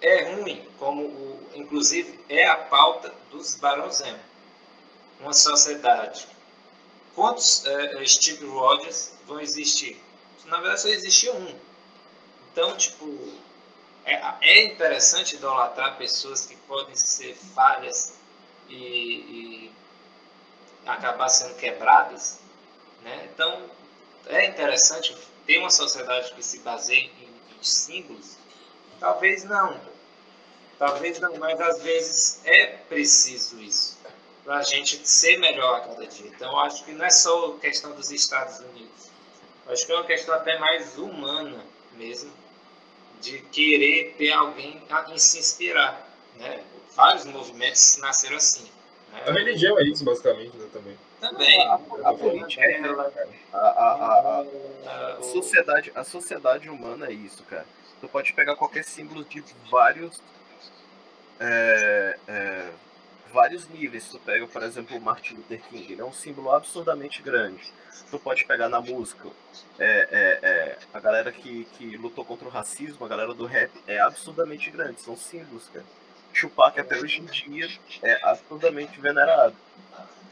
[0.00, 4.20] É ruim, como o, inclusive é a pauta dos Barões Zemo.
[5.20, 6.26] Uma sociedade.
[7.14, 10.02] Quantos é, Steve Rogers vão existir?
[10.46, 11.54] Na verdade, só existe um.
[12.52, 13.06] Então, tipo,
[14.06, 18.14] é, é interessante idolatrar pessoas que podem ser falhas
[18.68, 19.72] e, e
[20.86, 22.38] acabar sendo quebradas.
[23.02, 23.28] Né?
[23.32, 23.68] Então,
[24.26, 28.36] é interessante ter uma sociedade que se baseie em, em símbolos?
[29.00, 29.78] Talvez não.
[30.78, 33.98] Talvez não, mas às vezes é preciso isso
[34.44, 36.28] para a gente ser melhor a cada dia.
[36.28, 39.10] Então, acho que não é só questão dos Estados Unidos.
[39.66, 42.32] Acho que é uma questão até mais humana mesmo
[43.20, 46.08] de querer ter alguém em se inspirar.
[46.38, 46.62] Né?
[46.94, 48.70] Vários movimentos nasceram assim.
[49.12, 49.22] Né?
[49.26, 50.96] A religião é isso, basicamente, né, também.
[51.20, 51.66] Também.
[51.66, 52.80] A, a, a política é,
[53.52, 54.44] a, a,
[55.18, 57.66] a, sociedade, a sociedade humana é isso, cara.
[58.00, 60.20] Tu pode pegar qualquer símbolo de vários
[61.40, 62.70] é, é,
[63.32, 64.08] vários níveis.
[64.08, 67.72] Tu pega, por exemplo, o Martin Luther King, ele é um símbolo absurdamente grande.
[68.10, 69.28] Tu pode pegar na música
[69.78, 73.70] é, é, é, a galera que, que lutou contra o racismo, a galera do rap,
[73.86, 75.84] é absurdamente grande, são símbolos, cara.
[76.38, 77.68] Tupac até hoje em dia
[78.02, 79.56] é absurdamente venerado.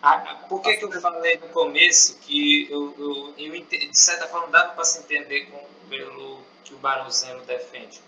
[0.02, 0.18] Ah,
[0.48, 4.74] por que, que eu falei no começo que eu, eu, eu de certa forma dava
[4.74, 8.02] para se entender com, pelo que o Barão Zeno defende?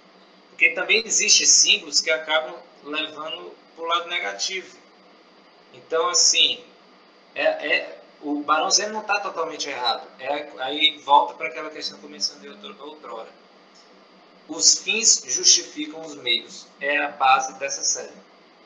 [0.51, 4.77] Porque também existem símbolos que acabam levando para o lado negativo.
[5.73, 6.65] Então, assim,
[7.35, 10.09] é, é o Barão Zeno não está totalmente errado.
[10.19, 12.51] É, aí volta para aquela questão que eu mencionei
[12.81, 13.29] outrora.
[14.49, 16.67] Os fins justificam os meios.
[16.81, 18.15] É a base dessa série.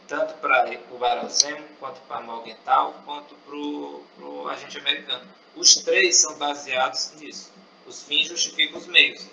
[0.06, 5.26] Tanto para o Barão Zeno, quanto para Morgenthau, quanto para o agente americano.
[5.56, 7.52] Os três são baseados nisso.
[7.86, 9.26] Os fins justificam os meios.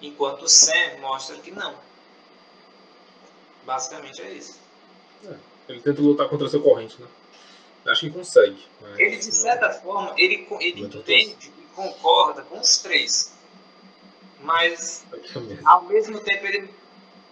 [0.00, 1.76] Enquanto o Sam mostra que não.
[3.64, 4.60] Basicamente é isso.
[5.26, 5.36] É,
[5.68, 7.06] ele tenta lutar contra seu corrente, né?
[7.86, 8.58] Acho que consegue.
[8.96, 9.80] Ele, de certa não...
[9.80, 13.36] forma, ele, ele entende e concorda com os três.
[14.40, 15.04] Mas,
[15.64, 16.70] ao mesmo tempo, ele,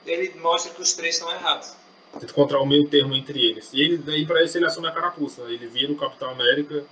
[0.07, 1.75] ele mostra que os três estão errados.
[2.13, 3.73] Tenta encontrar o meio termo entre eles.
[3.73, 5.45] E ele, daí, para isso, ele assume a carapuça.
[5.45, 5.55] Né?
[5.55, 6.85] Ele vira o Capitão América.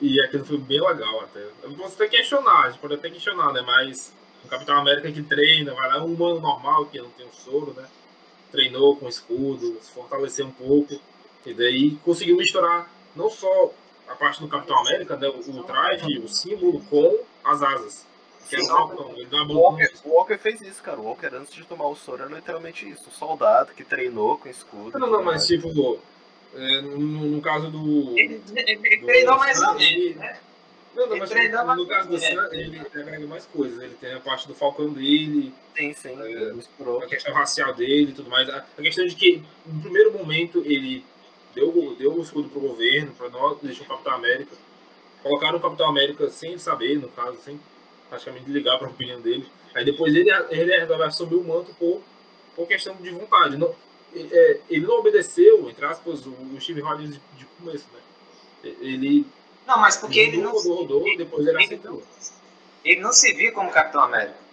[0.00, 1.40] E aquilo foi bem legal até.
[1.68, 3.62] Você tem que questionar, a gente pode até questionar, né?
[3.62, 4.12] Mas
[4.44, 7.72] o Capitão América que treina, vai lá, um humano normal que não tem um soro,
[7.72, 7.86] né?
[8.50, 11.00] Treinou com escudo, se fortaleceu um pouco,
[11.44, 13.72] e daí conseguiu misturar não só
[14.08, 18.06] a parte do Capitão América, né, o, traje, o símbolo, com as asas.
[18.48, 21.00] Que Sim, é ele dá uma o Walker, o Walker fez isso, cara.
[21.00, 23.08] O Walker, antes de tomar o soro, era literalmente isso.
[23.08, 24.96] Um soldado que treinou com escudo.
[24.96, 25.98] Não, não, mas tipo,
[26.54, 28.16] é, no, no, caso do.
[28.16, 30.38] Ele, ele do, treinou mais ou menos, né?
[30.96, 33.82] Não, não, mas no, no caso do Sam, ele agrega mais coisas.
[33.82, 35.52] Ele tem a parte do falcão dele.
[35.76, 36.16] Sim, sim.
[36.18, 38.48] É, a questão racial dele e tudo mais.
[38.48, 41.04] A, a, questão de que, no primeiro momento, ele
[41.54, 44.56] deu, deu o escudo pro governo, para nós, deixou o Capitão América.
[45.22, 47.60] Colocaram o Capitão América sem saber, no caso, sem
[48.08, 49.46] praticamente ligar para a opinião dele.
[49.74, 50.74] Aí depois ele, ele
[51.04, 52.00] assumir o manto por,
[52.54, 53.58] por questão de vontade.
[53.58, 53.74] Não,
[54.14, 58.00] é, ele não obedeceu, entre aspas, o, o Steve Rogers de, de começo, né?
[58.80, 59.26] Ele
[59.66, 60.52] não, mas porque ele, não.
[60.52, 62.02] Rodou, rodou, ele, depois ele, aceitou.
[62.84, 64.46] Ele não se via como Capitão América.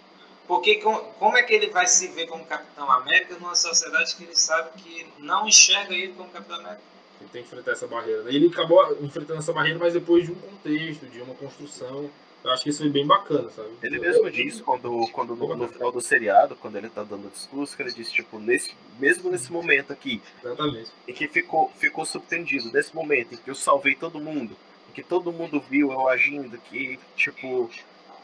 [0.46, 4.36] Porque como é que ele vai se ver como Capitão América numa sociedade que ele
[4.36, 6.82] sabe que não enxerga ele como Capitão América?
[7.20, 8.24] Ele tem que enfrentar essa barreira.
[8.26, 12.10] Ele acabou enfrentando essa barreira, mas depois de um contexto, de uma construção.
[12.42, 13.70] Eu acho que isso foi bem bacana, sabe?
[13.82, 17.30] Ele mesmo diz quando, quando no, no final do seriado, quando ele tá dando o
[17.30, 20.90] discurso, que ele disse, tipo, nesse, mesmo nesse momento aqui, Exatamente.
[21.08, 24.54] em que ficou, ficou subtendido, nesse momento em que eu salvei todo mundo,
[24.94, 27.68] que todo mundo viu eu agindo, que, tipo,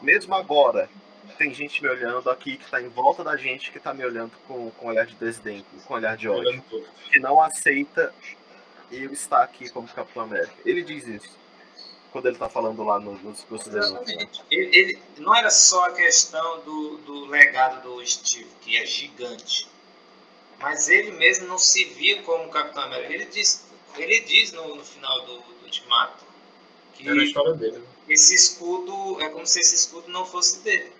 [0.01, 0.89] mesmo agora,
[1.37, 4.31] tem gente me olhando aqui que tá em volta da gente, que tá me olhando
[4.47, 6.63] com, com olhar de desdém, com olhar de ódio,
[7.11, 8.13] que não aceita
[8.91, 10.53] eu estar aqui como Capitão América.
[10.65, 11.39] Ele diz isso.
[12.11, 13.85] Quando ele tá falando lá no, no discurso dele.
[13.85, 14.43] Exatamente.
[14.51, 19.69] Ele, ele- não era só a questão do, do legado do Steve, que é gigante,
[20.59, 23.13] mas ele mesmo não se via como Capitão América.
[23.13, 23.65] Ele diz,
[23.97, 26.30] ele diz no, no final do, do Ultimato
[26.93, 27.77] que Era a história dele.
[27.77, 27.85] Né?
[28.09, 30.91] esse escudo é como se esse escudo não fosse dele.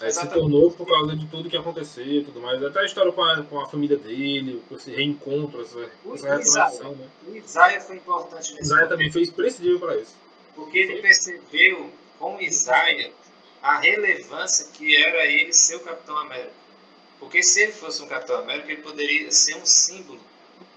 [0.00, 2.62] Aí se tornou por causa de tudo que aconteceu e tudo mais.
[2.62, 5.80] Até a história com a, com a família dele, esse reencontro, essa,
[6.14, 6.72] essa Exato.
[6.72, 7.08] reconexão, né?
[7.28, 10.14] O Isaiah foi importante nesse momento, também foi imprescindível para isso.
[10.54, 13.12] porque ele percebeu com Isaiah
[13.62, 16.52] a relevância que era ele ser o Capitão América.
[17.20, 20.20] Porque se ele fosse um Capitão América, ele poderia ser um símbolo.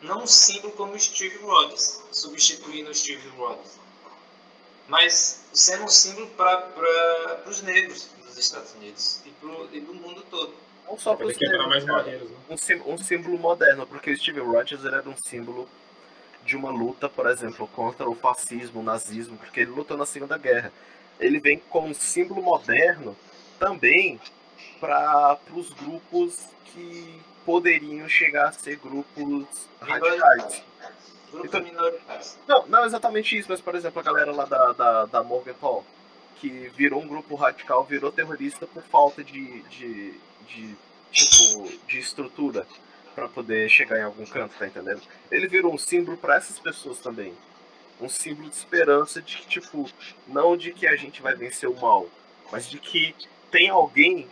[0.01, 3.79] Não um símbolo como o Steve Rogers, substituindo o Steve Rogers.
[4.87, 10.23] Mas sendo um símbolo para os negros dos Estados Unidos e, pro, e do mundo
[10.29, 10.53] todo.
[10.85, 12.83] Não só quebrar mais negros, barreiras, né?
[12.85, 15.67] um, um símbolo moderno, porque o Steve Rogers ele era um símbolo
[16.45, 20.37] de uma luta, por exemplo, contra o fascismo, o nazismo, porque ele lutou na Segunda
[20.37, 20.71] Guerra.
[21.19, 23.17] Ele vem como um símbolo moderno
[23.59, 24.19] também
[24.79, 29.47] para os grupos que poderiam chegar a ser grupos
[29.79, 30.61] radicais.
[31.31, 32.25] Grupo Então- minoritário.
[32.45, 35.85] Não, não exatamente isso, mas por exemplo, a galera lá da, da, da Morgenthau,
[36.35, 40.13] que virou um grupo radical, virou terrorista por falta de, de,
[40.45, 40.75] de
[41.09, 42.67] tipo, de estrutura
[43.15, 45.01] para poder chegar em algum canto, tá entendendo?
[45.31, 47.33] Ele virou um símbolo para essas pessoas também.
[48.01, 49.89] Um símbolo de esperança de que, tipo,
[50.27, 52.09] não de que a gente vai vencer o mal,
[52.51, 53.15] mas de que
[53.49, 54.27] tem alguém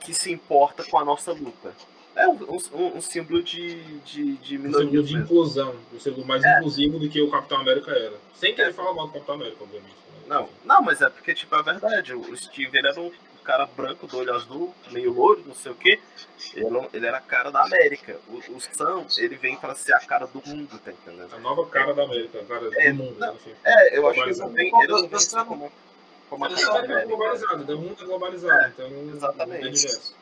[0.00, 1.74] que se importa com a nossa luta.
[2.16, 2.38] É um,
[2.72, 5.24] um, um símbolo de, de, de Um minoria símbolo de mesmo.
[5.24, 6.58] inclusão, um símbolo mais É.
[6.58, 8.14] inclusivo do que o Capitão América era.
[8.34, 9.90] Sem querer falar mal do Capitão América, obviamente.
[9.92, 10.22] né?
[10.26, 12.14] Não, não, mas é porque, tipo, é verdade.
[12.14, 13.10] O Steve, ele era um
[13.44, 15.98] cara branco, do olho azul, meio louro, não sei o quê.
[16.54, 18.16] Ele, era- ele era a cara da América.
[18.28, 21.34] O, o Sam, ele vem pra ser a cara do mundo, tá entendendo?
[21.34, 23.34] A nova cara da América, a cara É, do mundo, não.
[23.34, 23.52] enfim.
[23.64, 24.52] É, eu acho que ele não Globalizado.
[24.52, 25.72] vem, ele não vem Eu só- como,
[26.30, 27.04] como a cara da América é
[27.74, 29.66] o mundo é globalizado, É, então exatamente.
[29.66, 30.14] é diverso.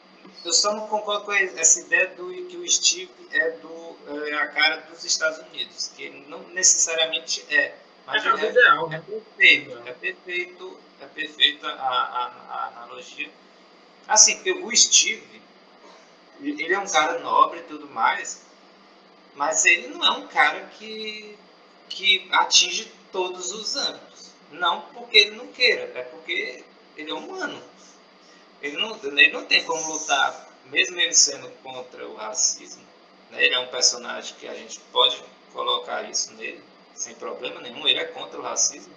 [0.45, 3.97] Eu só não concordo com essa ideia do que o Steve é, do,
[4.27, 7.57] é a cara dos Estados Unidos, que ele não necessariamente é.
[7.63, 7.77] É
[8.07, 9.05] Mas a cara do é, ideal, é né?
[9.07, 13.31] perfeito, é perfeito, é perfeita a, a, a analogia.
[14.09, 15.43] Assim, o Steve,
[16.41, 18.45] ele é um cara nobre e tudo mais,
[19.35, 21.39] mas ele não é um cara que,
[21.89, 24.33] que atinge todos os âmbitos.
[24.51, 26.65] Não porque ele não queira, é porque
[26.97, 27.63] ele é humano.
[28.63, 32.83] Ele não, ele não tem como lutar, mesmo ele sendo contra o racismo.
[33.31, 33.45] né?
[33.45, 35.23] Ele é um personagem que a gente pode
[35.53, 36.63] colocar isso nele
[36.95, 37.87] sem problema nenhum.
[37.87, 38.93] Ele é contra o racismo.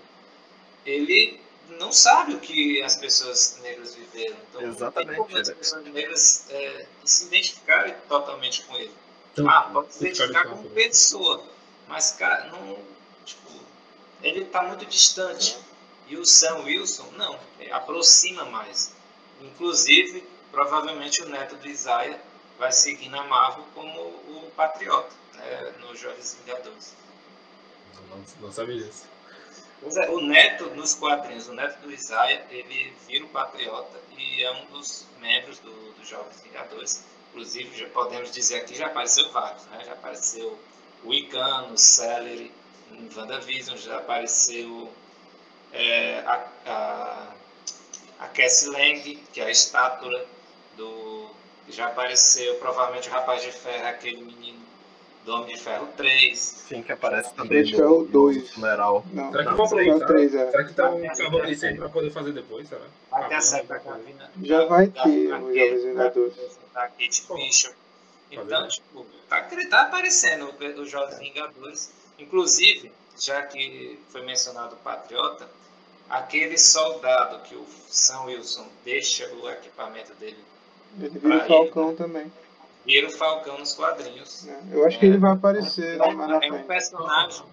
[0.85, 1.41] Ele
[1.79, 4.35] não sabe o que as pessoas negras viveram.
[4.49, 8.93] Então, não Exatamente, tem como as pessoas negras é, se identificarem totalmente com ele.
[9.33, 11.43] Então, Ah, pode se identificar de como pessoa,
[11.87, 12.77] mas, cara, não.
[13.25, 13.49] Tipo,
[14.21, 15.57] ele está muito distante.
[16.07, 18.93] E o Sam Wilson, não, ele aproxima mais.
[19.45, 22.19] Inclusive, provavelmente o neto do Isaiah
[22.57, 26.95] vai seguir na Marvel como o Patriota, né, nos Jovens Vingadores.
[28.09, 29.07] Não, não sabia disso.
[29.81, 34.43] Pois é, o neto, nos quadrinhos, o neto do Isaiah, ele vira o Patriota e
[34.43, 37.03] é um dos membros do, dos Jovens Vingadores.
[37.29, 39.83] Inclusive, já podemos dizer aqui, já apareceu vários, né?
[39.85, 40.57] Já apareceu
[41.03, 42.51] o Icano, o Celery,
[42.91, 44.89] em WandaVision, já apareceu
[45.73, 47.34] é, a, a,
[48.25, 50.25] a Cassie Lang, que é a estátua
[50.77, 51.29] do...
[51.69, 54.59] Já apareceu, provavelmente, o Rapaz de Ferro, aquele menino
[55.25, 56.37] do Homem de Ferro 3.
[56.39, 58.37] Sim, que aparece também Acho que é o no, dois.
[58.37, 59.03] no funeral.
[59.11, 60.05] Não, Será que é o aproveitar?
[60.05, 60.51] 3, é.
[60.51, 62.81] Será que estão cavando isso aí pra poder fazer depois, será?
[63.09, 63.81] Vai ter a série da.
[64.43, 66.35] Já vai ter os Jovens Vingadores.
[66.73, 67.75] Da Kate Bishop.
[68.31, 71.91] Então, tipo, tá, tá aparecendo o- os Jovens Vingadores.
[72.19, 75.49] Inclusive, já que foi mencionado o Patriota,
[76.09, 80.37] aquele soldado que o Sam Wilson deixa o equipamento dele
[80.99, 82.31] Ele vira o Falcão também.
[82.85, 84.43] vira o Falcão nos quadrinhos.
[84.43, 84.61] né?
[84.71, 87.43] Eu acho que ele vai aparecer É, né, é um personagem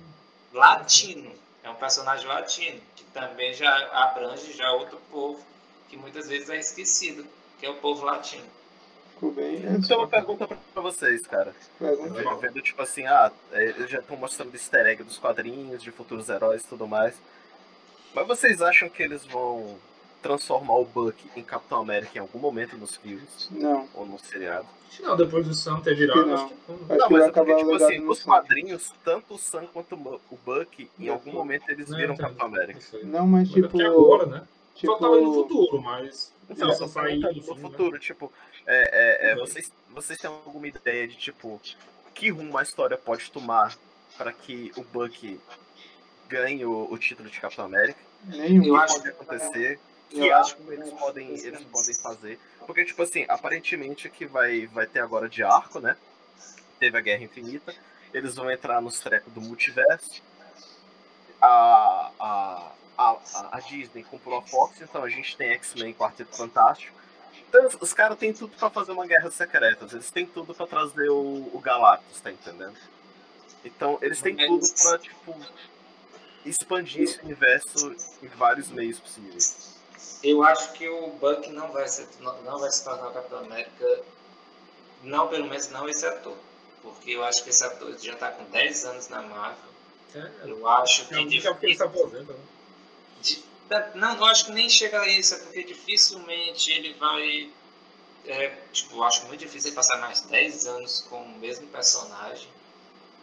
[0.53, 1.33] latino.
[1.65, 5.41] É um personagem latino, que também já abrange já outro povo,
[5.89, 7.25] que muitas vezes é esquecido,
[7.59, 8.45] que é o povo latino.
[9.15, 9.63] Ficou bem.
[9.65, 11.55] Então, uma pergunta pra vocês, cara.
[11.79, 12.21] Pergunta.
[12.21, 15.93] Eu vendo, tipo assim, ah, é, eles já estão mostrando easter egg dos quadrinhos, de
[15.93, 17.15] futuros heróis e tudo mais.
[18.15, 19.77] Mas vocês acham que eles vão
[20.23, 23.49] transformar o Buck em Capitão América em algum momento nos filmes?
[23.51, 23.89] Não.
[23.95, 24.67] Ou no seriado?
[25.01, 26.35] Não, depois do Sam ter virado, não.
[26.35, 26.75] acho que não.
[26.77, 28.25] Acho não, que mas é porque, tipo assim, no nos Sam.
[28.31, 32.17] quadrinhos, tanto o Sam quanto o Buck, em algum momento eles Não, viram.
[32.17, 32.81] Capitão América.
[33.03, 33.09] Não.
[33.11, 33.81] Não, mas Mas é tipo.
[33.83, 34.43] agora, né?
[34.75, 36.33] tipo Só tava no futuro, mas.
[36.51, 37.69] Então, sair perguntando do no filme, né?
[37.71, 38.33] futuro, tipo,
[38.67, 39.41] é, é, é, Uhum.
[39.41, 41.59] vocês, vocês têm alguma ideia de, tipo,
[42.15, 43.75] que rumo a história pode tomar
[44.19, 45.41] para que o Buck
[46.29, 47.99] ganhe o, o título de Capitão América?
[48.25, 48.65] Nenhum.
[48.67, 49.81] Eu que acho pode acontecer?
[50.13, 52.39] eu Que acho arco eles podem, eles podem fazer?
[52.67, 55.97] Porque, tipo assim, aparentemente que vai, vai ter agora de arco, né?
[56.79, 57.75] Teve a Guerra Infinita.
[58.13, 60.23] Eles vão entrar nos trecos do multiverso.
[61.41, 63.17] A, a, a,
[63.57, 66.95] a- Disney comprou a Fox, então a gente tem X-Men Quarteto Fantástico.
[67.49, 69.87] Então, os- caras têm tudo pra fazer uma guerra secreta.
[69.91, 72.77] Eles têm tudo pra trazer o, o Galactus, tá entendendo?
[73.65, 75.37] Então, eles têm tudo pra, tipo,
[76.45, 79.77] expandir esse universo em vários meios possíveis.
[80.23, 83.39] Eu acho que o Buck não vai, ser, não, não vai se tornar o Capitão
[83.41, 84.03] América,
[85.03, 86.37] não pelo menos não esse ator.
[86.83, 89.71] Porque eu acho que esse ator já está com 10 anos na Marvel.
[90.15, 92.39] É, Eu acho é que porque ele se aposenta, né?
[93.23, 93.45] Di-
[93.95, 97.51] Não, eu acho que nem chega a isso, é porque dificilmente ele vai.
[98.27, 102.49] é, tipo, eu acho muito difícil ele passar mais 10 anos com o mesmo personagem.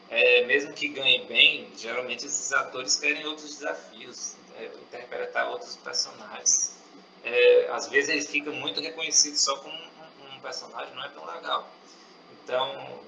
[0.10, 6.76] É, mesmo que ganhe bem, geralmente esses atores querem outros desafios, é, interpretar outros personagens.
[7.24, 11.26] É, às vezes ele fica muito reconhecido só como um, um personagem, não é tão
[11.26, 11.70] legal.
[12.44, 13.00] Então,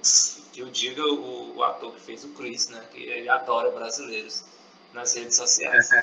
[0.56, 4.44] eu diga o, o ator que fez o Chris, né, que ele adora brasileiros
[4.92, 5.90] nas redes sociais.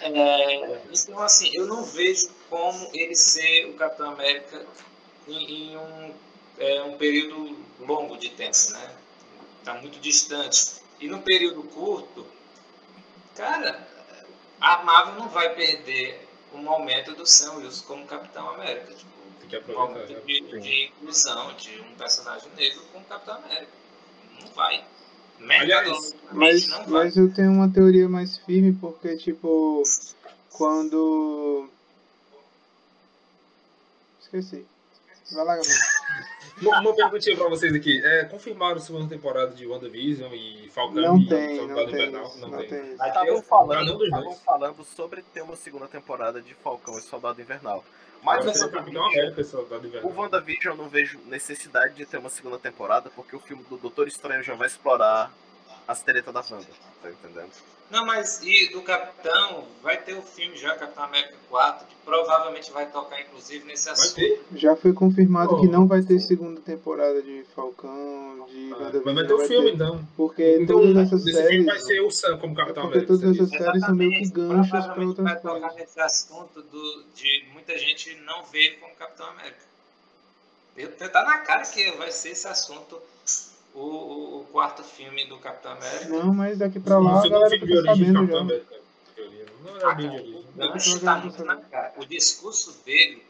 [0.00, 4.66] É, então, assim, eu não vejo como ele ser o Capitão América
[5.28, 6.14] em, em um,
[6.58, 8.90] é, um período longo de tempo, né?
[9.62, 10.82] Está muito distante.
[10.98, 12.26] E no período curto,
[13.36, 13.86] cara,
[14.60, 18.92] a Marvel não vai perder o momento do Sam Wilson como Capitão América.
[18.92, 19.10] Tipo,
[19.40, 20.14] Tem que um aproveitar.
[20.20, 20.60] momento né?
[20.60, 23.72] de, de inclusão de um personagem negro como Capitão América.
[24.40, 24.84] Não vai.
[25.48, 26.86] Aliás, Mas, não vai.
[27.04, 29.82] mas eu tenho uma teoria mais firme, porque, tipo,
[30.50, 31.68] quando.
[34.20, 34.66] Esqueci.
[35.32, 35.78] Vai lá, Gabriel.
[36.60, 38.00] Uma, uma perguntinha pra vocês aqui.
[38.04, 41.94] É, confirmaram a segunda temporada de WandaVision e Falcão Não e tem, Soldado não tem
[41.94, 42.24] Invernal?
[42.26, 42.38] isso.
[42.40, 42.92] Não, Não tem.
[42.92, 47.84] Estavam o- falando, estavam falando sobre ter uma segunda temporada de Falcão e Soldado Invernal.
[48.22, 50.12] Mas o o Capitão WandaVision, América Soldado o Invernal.
[50.14, 54.06] WandaVision eu não vejo necessidade de ter uma segunda temporada, porque o filme do Doutor
[54.06, 55.32] Estranho já vai explorar
[55.86, 56.66] as tretas da Wanda,
[57.02, 57.50] tá entendendo?
[57.90, 62.70] Não, mas e do Capitão, vai ter o filme já, Capitão América 4, que provavelmente
[62.72, 64.14] vai tocar inclusive nesse Vai assunto.
[64.14, 64.42] ter?
[64.54, 66.28] Já foi confirmado Oh, que não vai ter sim.
[66.28, 70.08] segunda temporada de Falcão, de Ah, mas vai ter o filme, ter, então.
[70.16, 71.66] Porque Então, todas essas nesse filme séries.
[71.66, 73.06] vai ser o Sam como É Capitão porque América.
[73.18, 76.62] todas seria essas séries são meio que ganchos para provavelmente vai outras tocar nesse assunto
[76.62, 79.60] do, de muita gente não ver como Capitão América.
[81.12, 82.98] Tá na cara que vai ser esse assunto,
[83.74, 86.08] o, o- o quarto filme do Capitão América.
[86.08, 88.38] Não, mas daqui pra lá a segundo galera fica origem de sabendo já.
[88.40, 88.74] América.
[89.64, 90.40] Não era bem de origem.
[90.40, 91.92] O gancho tá muito na cara.
[91.96, 93.22] O discurso dele,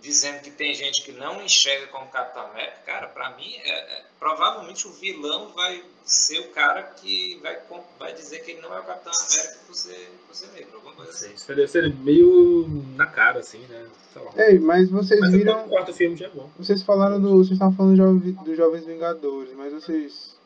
[0.00, 4.04] dizendo que tem gente que não enxerga como Capitão América, cara, pra mim, é, é-
[4.18, 7.60] provavelmente o vilão vai ser o cara que vai,
[7.98, 10.94] vai dizer que ele não é o Capitão América por ser, por ser negro, alguma
[10.94, 11.28] coisa assim.
[11.30, 12.66] Sim, seria, seria meio
[12.96, 13.88] na cara, assim, né?
[14.36, 15.66] Ei, mas vocês Mas viram.
[15.66, 16.50] o quarto filme já é bom.
[16.58, 17.36] Vocês falaram do.
[17.38, 20.36] Vocês estavam falando dos Jovens Vingadores, mas vocês.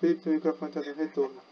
[0.00, 1.42] Felipe, teu microfone tá dando retorno.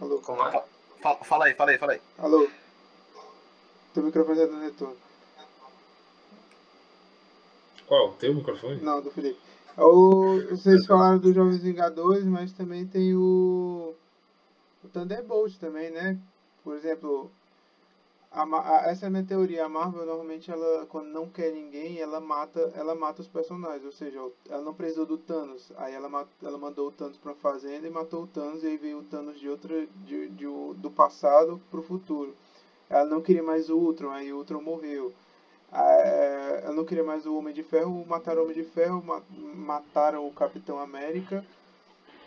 [0.00, 0.18] Alô?
[0.20, 0.62] Como é?
[1.02, 2.00] Fala, fala aí, fala aí, fala aí.
[2.18, 2.48] Alô?
[3.92, 4.96] Teu microfone tá dando retorno.
[7.86, 8.12] Qual?
[8.14, 8.80] Tem o microfone?
[8.82, 9.38] Não, do Felipe.
[9.76, 13.94] O, vocês falaram dos Jovens Vingadores, mas também tem o.
[14.84, 16.18] O Thunderbolt também, né?
[16.64, 17.30] Por exemplo,
[18.30, 19.64] a a- essa é a minha teoria.
[19.64, 23.84] A Marvel normalmente ela, quando não quer ninguém, ela mata, ela mata os personagens.
[23.84, 25.70] Ou seja, ela não precisou do Thanos.
[25.76, 28.62] Aí ela, ela mandou o Thanos pra fazenda e matou o Thanos.
[28.62, 30.46] E aí veio o Thanos de outra, de, de,
[30.76, 32.34] do passado pro futuro.
[32.90, 35.12] Ela não queria mais o Ultron, aí o Ultron morreu.
[35.72, 39.22] É, eu não queria mais o Homem de Ferro, mataram o Homem de Ferro, ma-
[39.30, 41.44] mataram o Capitão América.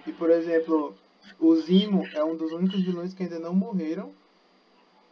[0.05, 0.95] E, por exemplo,
[1.39, 4.13] o Zimo é um dos únicos vilões que ainda não morreram.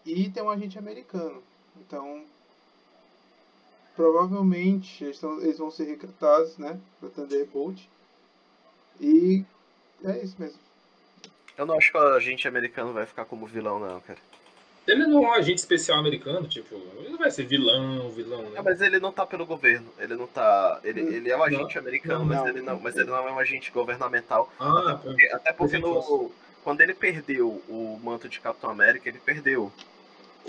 [0.05, 1.41] E tem um agente americano.
[1.77, 2.23] Então,
[3.95, 6.79] provavelmente eles vão ser recrutados, né?
[6.99, 7.81] Pra Thunderbolt.
[8.99, 9.43] E
[10.03, 10.59] é isso mesmo.
[11.57, 14.19] Eu não acho que o agente americano vai ficar como vilão, não, cara.
[14.87, 18.51] Ele não é um agente especial americano, tipo, ele não vai ser vilão, vilão, né?
[18.55, 19.87] É, mas ele não tá pelo governo.
[19.99, 20.79] Ele não tá.
[20.83, 22.47] Ele, Hum, ele é um agente americano, não, mas não.
[22.47, 22.79] ele não.
[22.79, 24.51] Mas ele não é um agente governamental.
[24.59, 26.31] Ah, Até porque, até porque no,
[26.63, 29.71] quando ele perdeu o manto de Capitão América, ele perdeu.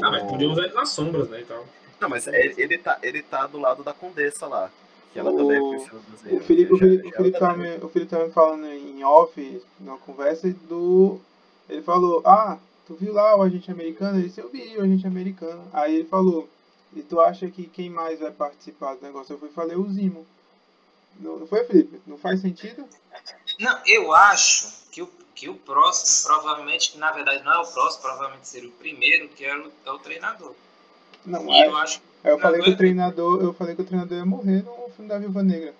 [0.01, 1.67] Ah, mas o- podia usar ele nas sombras, né, e tal.
[2.01, 4.71] Não, mas ele, ele, tá, ele tá do lado da Condessa lá.
[5.13, 5.71] Que ela também é O-
[6.13, 6.37] desenho.
[6.37, 9.05] O Felipe, o Já- o Felipe, ela tava me, o Felipe tava me falando em
[9.05, 11.21] off, na conversa, do.
[11.69, 12.59] Ele falou, ah,
[12.91, 14.19] tu viu lá o agente americano?
[14.19, 15.63] Ele disse, eu vi o agente americano.
[15.73, 16.49] Aí ele falou,
[16.93, 19.35] e tu acha que quem mais vai participar do negócio?
[19.35, 20.27] Eu fui falei o Zimo.
[21.21, 22.01] Não, não foi, Felipe?
[22.05, 22.85] Não faz sentido?
[23.61, 27.67] Não, eu acho que o, que o próximo, provavelmente, que na verdade não é o
[27.67, 30.53] próximo, provavelmente seria o primeiro, que é o, é o treinador.
[31.25, 33.85] Não, E eu acho, aí eu falei que o treinador- treinador, eu falei que o
[33.85, 35.75] treinador ia morrer no filme da Viúva Negra.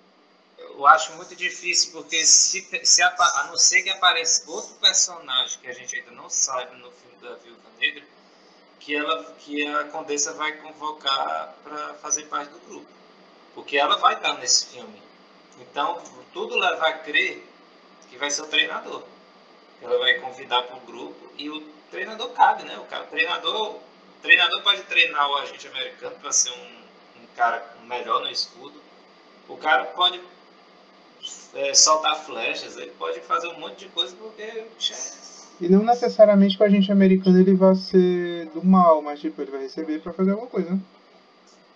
[0.77, 5.59] Eu acho muito difícil, porque se, se apa- a não ser que apareça outro personagem
[5.59, 8.03] que a gente ainda não sabe no filme da Viúva Negra,
[8.79, 12.87] que, ela, que a Condessa vai convocar para fazer parte do grupo.
[13.53, 15.01] Porque ela vai estar nesse filme.
[15.59, 16.01] Então,
[16.33, 17.45] tudo leva a crer
[18.09, 19.03] que vai ser o treinador.
[19.81, 22.77] Ela vai convidar para o grupo e o treinador cabe, né?
[22.79, 23.81] O, cara, o treinador, o
[24.21, 28.81] treinador pode treinar o agente americano para ser um, um cara melhor no escudo.
[29.47, 30.21] O cara pode
[31.53, 34.67] é, soltar flechas, ele pode fazer um monte de coisa porque é
[35.59, 39.51] E não necessariamente que o agente americano ele vai ser do mal, mas tipo, ele
[39.51, 40.79] vai receber pra fazer alguma coisa, né?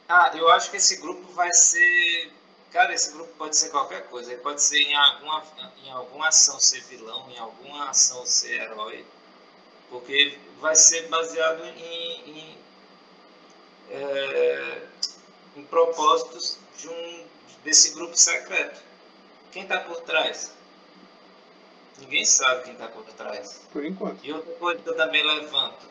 [0.08, 2.32] Ah, eu acho que esse grupo vai ser.
[2.72, 4.32] Cara, esse grupo pode ser qualquer coisa.
[4.32, 5.44] Ele pode ser em alguma,
[5.84, 9.04] em alguma ação ser vilão, em alguma ação ser herói.
[9.90, 12.58] Porque vai ser baseado em, em,
[13.90, 14.82] é,
[15.56, 17.26] em propósitos de um,
[17.64, 18.85] desse grupo secreto.
[19.56, 20.52] Quem está por trás?
[22.02, 23.62] Ninguém sabe quem está por trás.
[23.72, 24.20] Por enquanto.
[24.22, 25.86] E outra coisa que eu também levanto.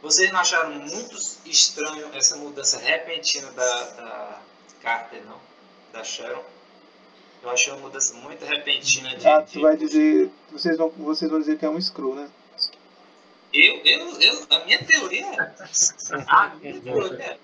[0.00, 4.40] Vocês não acharam muito estranho essa mudança repentina da, da
[4.80, 5.38] Carter, não?
[5.92, 6.42] Da Sharon?
[7.42, 9.28] Eu achei uma mudança muito repentina de.
[9.28, 10.30] Ah, de- tu vai dizer.
[10.50, 12.30] Vocês vão, vocês vão dizer que é um Screw, né?
[13.54, 15.54] Eu, eu, eu, a minha teoria é.
[16.26, 17.38] A minha teoria é.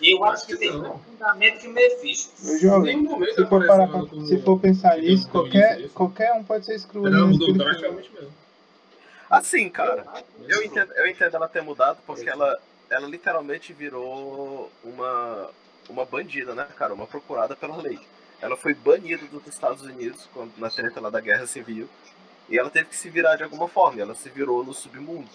[0.00, 0.80] E eu acho que tem não.
[0.80, 2.32] mais fundamento que Mephisto.
[2.44, 6.66] Meu Em jovem, se for, parar pra- se for pensar nisso, qualquer, qualquer um pode
[6.66, 8.32] ser ela né, mudou drasticamente mesmo.
[9.30, 10.04] Assim, cara,
[10.40, 12.58] eu Eu entendo, eu entendo ela ter mudado porque ela,
[12.90, 15.50] ela literalmente virou uma,
[15.88, 16.94] uma bandida, né, cara?
[16.94, 17.98] Uma procurada pela lei.
[18.40, 21.88] Ela foi banida dos Estados Unidos quando, na treta lá da Guerra Civil.
[22.48, 23.98] E ela teve que se virar de alguma forma.
[23.98, 25.28] E ela se virou no submundo.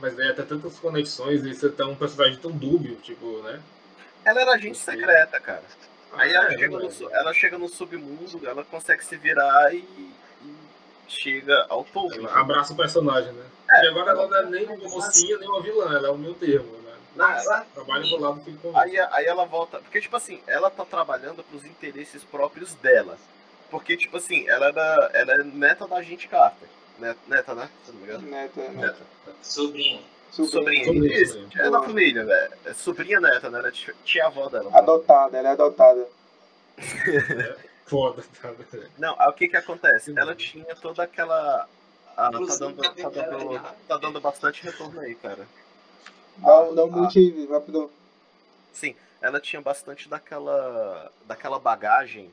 [0.00, 3.60] Mas daí até tantas conexões e você tá um personagem tão dúbio, tipo, né?
[4.24, 5.62] Ela era agente secreta, cara.
[6.12, 9.78] Aí ela, Ah, é, chega no, ela chega no submundo, ela consegue se virar e,
[9.78, 10.14] e
[11.08, 12.14] chega ao topo.
[12.14, 13.44] Ela abraça o personagem, né?
[13.70, 13.84] É.
[13.84, 16.34] e agora ela não é nem uma mocinha, nem uma vilã, ela é o meu
[16.34, 16.92] termo, né?
[17.16, 19.78] Ela- Trabalho do lado com Aí, aí ela volta.
[19.78, 23.16] Porque, tipo assim, ela tá trabalhando pros interesses próprios dela.
[23.74, 26.68] Porque, tipo assim, ela, era, ela é neta da agente Carter.
[26.96, 27.68] Net- Neta, né?
[27.84, 28.28] Se não me engano.
[28.28, 28.68] Neta, né?
[28.68, 28.98] Neta.
[29.42, 30.00] Sobrinha.
[30.30, 30.84] Sobrinha.
[30.84, 32.52] Sobrinha, Isso, é da família, velho.
[32.66, 33.58] É sobrinha neta, né?
[33.58, 34.70] Ela é tia- tia-avó dela.
[34.78, 36.06] Adotada, ela é adotada.
[37.84, 38.54] Foda, tá?
[38.96, 40.14] Não, aí o que que acontece?
[40.16, 41.68] Ela tinha toda aquela.
[42.16, 45.48] Ah, tá, dando, tá, dando, tá dando bastante retorno aí, cara.
[46.36, 47.90] Dá, um- dá um Ah, mute aí, rapidão.
[48.72, 52.30] Sim, ela tinha bastante daquela, daquela bagagem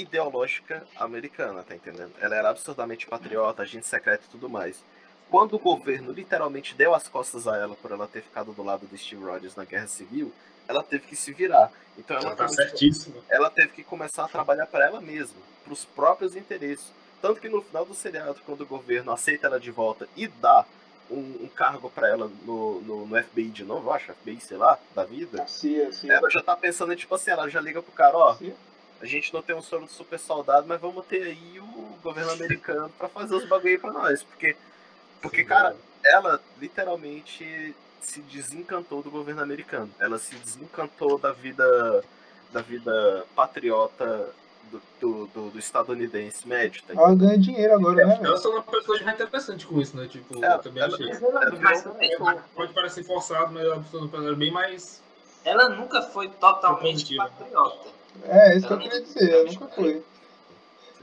[0.00, 2.12] ideológica americana, tá entendendo?
[2.20, 4.82] Ela era absurdamente patriota, agente secreto e tudo mais.
[5.30, 8.86] Quando o governo literalmente deu as costas a ela por ela ter ficado do lado
[8.86, 10.32] de Steve Rogers na Guerra Civil,
[10.68, 11.70] ela teve que se virar.
[11.98, 13.16] Então ela, Ela tá certíssima.
[13.28, 16.92] ela teve que começar a trabalhar para ela mesma, para os próprios interesses.
[17.22, 20.64] Tanto que no final do seriado, quando o governo aceita ela de volta e dá
[21.10, 24.78] um, um cargo para ela no, no, no FBI de novo, acho, FBI, sei lá,
[24.94, 26.12] da vida, Cia, Cia.
[26.12, 28.54] ela já tá pensando, tipo assim, ela já liga pro cara, ó, Cia.
[29.00, 32.32] A gente não tem um soro de super soldado, mas vamos ter aí o governo
[32.32, 34.22] americano para fazer os bagulho aí pra nós.
[34.22, 34.56] Porque,
[35.20, 39.90] porque cara, ela literalmente se desencantou do governo americano.
[39.98, 42.02] Ela se desencantou da vida
[42.52, 44.28] da vida patriota
[44.70, 48.20] do, do, do- do estadunidense médio, tá Ela ganha dinheiro agora, né?
[48.22, 50.06] Ela só é uma personagem mais interessante com isso, né?
[50.06, 51.06] Tipo, Ela- eu também ela- achei.
[51.08, 52.16] Mas ela, Ela mas peraí,
[52.54, 55.02] Pode parecer forçado, mas ela é bem mais.
[55.44, 57.88] ela nunca foi totalmente patriota.
[58.22, 60.02] É, isso que eu queria dizer, ela nunca foi.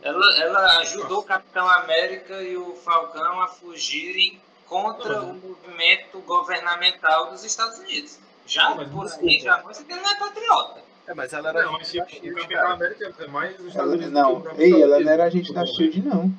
[0.01, 7.29] Ela, ela ajudou o Capitão América e o Falcão a fugirem contra o movimento governamental
[7.29, 8.17] dos Estados Unidos.
[8.47, 10.81] Já Não, por aí já mostra que ele não é patriota.
[11.07, 12.71] É, mas ela era Não, mas tipo, o Capitão.
[12.71, 15.23] América é mais os Estados Ela, Unidos do que o não, ei, ela não era
[15.25, 16.33] agente da Shield, não.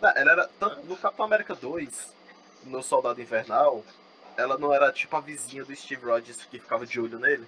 [0.00, 2.14] Não, ela era tanto no Capitão América 2,
[2.64, 3.82] no Soldado Invernal,
[4.36, 7.46] ela não era tipo a vizinha do Steve Rogers que ficava de olho nele.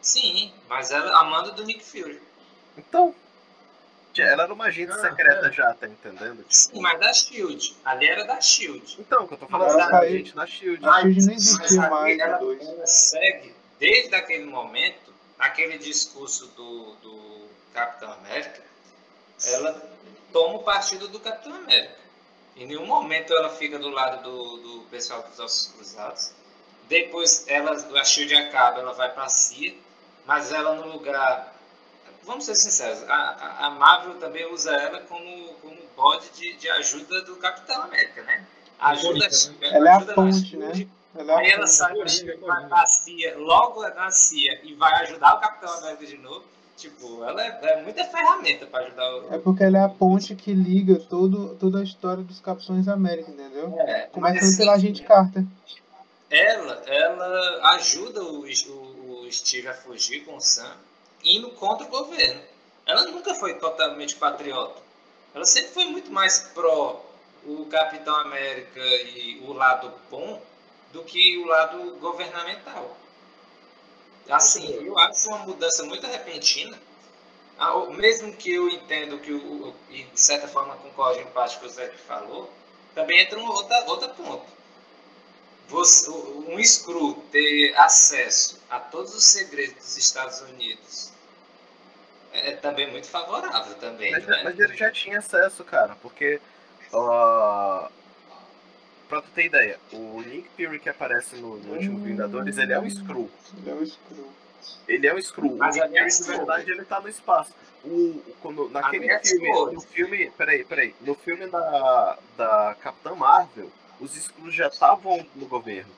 [0.00, 2.20] Sim, mas ela amando do Nick Fury.
[2.76, 3.14] Então,
[4.18, 5.52] ela era uma agente Ah, secreta é.
[5.52, 6.44] já, tá entendendo?
[6.48, 7.76] Sim, mas da Shield.
[7.84, 8.96] Ali era da Shield.
[9.00, 10.84] Então, que eu tô falando, era saiu- agente da Shield.
[10.86, 12.68] A Shield não Mas existia mais ela, no 2.
[12.68, 18.62] ela segue, desde aquele momento, aquele discurso do, do Capitão América,
[19.46, 19.90] ela
[20.32, 22.00] toma o partido do Capitão América.
[22.56, 26.32] Em nenhum momento ela fica do lado do, do pessoal dos Ossos Cruzados.
[26.88, 29.74] Depois ela, a Shield acaba, ela vai para a CIA,
[30.30, 31.52] mas ela no lugar.
[32.22, 37.22] Vamos ser sinceros, a, a- Marvel também usa ela como, como bode de, de ajuda
[37.22, 38.44] do Capitão América, né?
[38.78, 39.26] Ajuda,
[39.60, 40.86] Ela é a ajuda ponte, né?
[41.18, 45.40] Ela é Aí ela sai da vai CIA, logo na CIA, e vai ajudar o
[45.40, 46.44] Capitão América de novo.
[46.76, 49.34] Tipo, ela é, é muita ferramenta pra ajudar o.
[49.34, 53.32] É porque ela é a ponte que liga todo, toda a história dos Capitães América,
[53.32, 53.74] entendeu?
[53.80, 55.44] É, Começando mas, pela assim, agente Carter.
[56.30, 58.89] Ela, ela ajuda o, o,
[59.30, 60.76] o Steve a fugir com o Sam,
[61.24, 62.42] indo contra o governo.
[62.86, 64.80] Ela nunca foi totalmente patriota.
[65.34, 67.04] Ela sempre foi muito mais pró
[67.44, 70.42] o Capitão América e o lado bom
[70.92, 72.96] do que o lado governamental.
[74.30, 76.78] Assim, eu acho uma mudança muito repentina.
[77.58, 81.66] Ah, Mesmo que eu entendo que, o- e de certa forma concordo em parte com
[81.66, 82.50] o Zé que falou,
[82.94, 84.44] também entra um outra, outra ponto.
[85.70, 91.12] Você, o- um Screw ter acesso a todos os segredos dos Estados Unidos
[92.32, 94.40] é também muito favorável também, Mas, né?
[94.44, 96.40] mas ele já tinha acesso, cara, porque.
[96.92, 97.88] ó,
[99.08, 102.78] pra tu ter ideia, o Nick Fury que aparece no, no último Vingadores, ele é
[102.78, 103.30] um Skrull.
[103.58, 104.28] Ele é o Screw.
[104.86, 105.52] Ele é um Skrull.
[105.54, 106.36] O Mas Nick Fury, de Skrull.
[106.38, 107.52] verdade, ele tá no espaço.
[107.82, 109.72] O, o- quando, naquele filme, Skrull.
[109.72, 110.30] no filme.
[110.36, 110.94] Peraí, peraí.
[111.00, 113.70] No filme da, da Capitã Marvel,
[114.00, 115.92] os Skrulls já estavam no governo.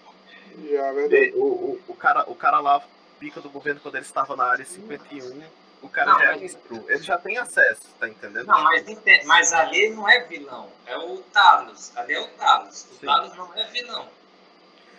[0.71, 1.25] Já, é verdade.
[1.29, 2.83] E O, o, o, cara, o cara lá,
[3.19, 5.43] pica do governo, quando ele estava na área 51,
[5.81, 6.91] o cara Não, já é mas- um Skrull.
[6.91, 8.47] Ele já tem acesso, tá entendendo?
[8.47, 8.85] Não, mas,
[9.25, 11.97] mas ali não é vilão, é o Talos.
[11.97, 12.85] Ali é o Talos.
[12.91, 13.07] O Sim.
[13.07, 14.09] Talos não é vilão.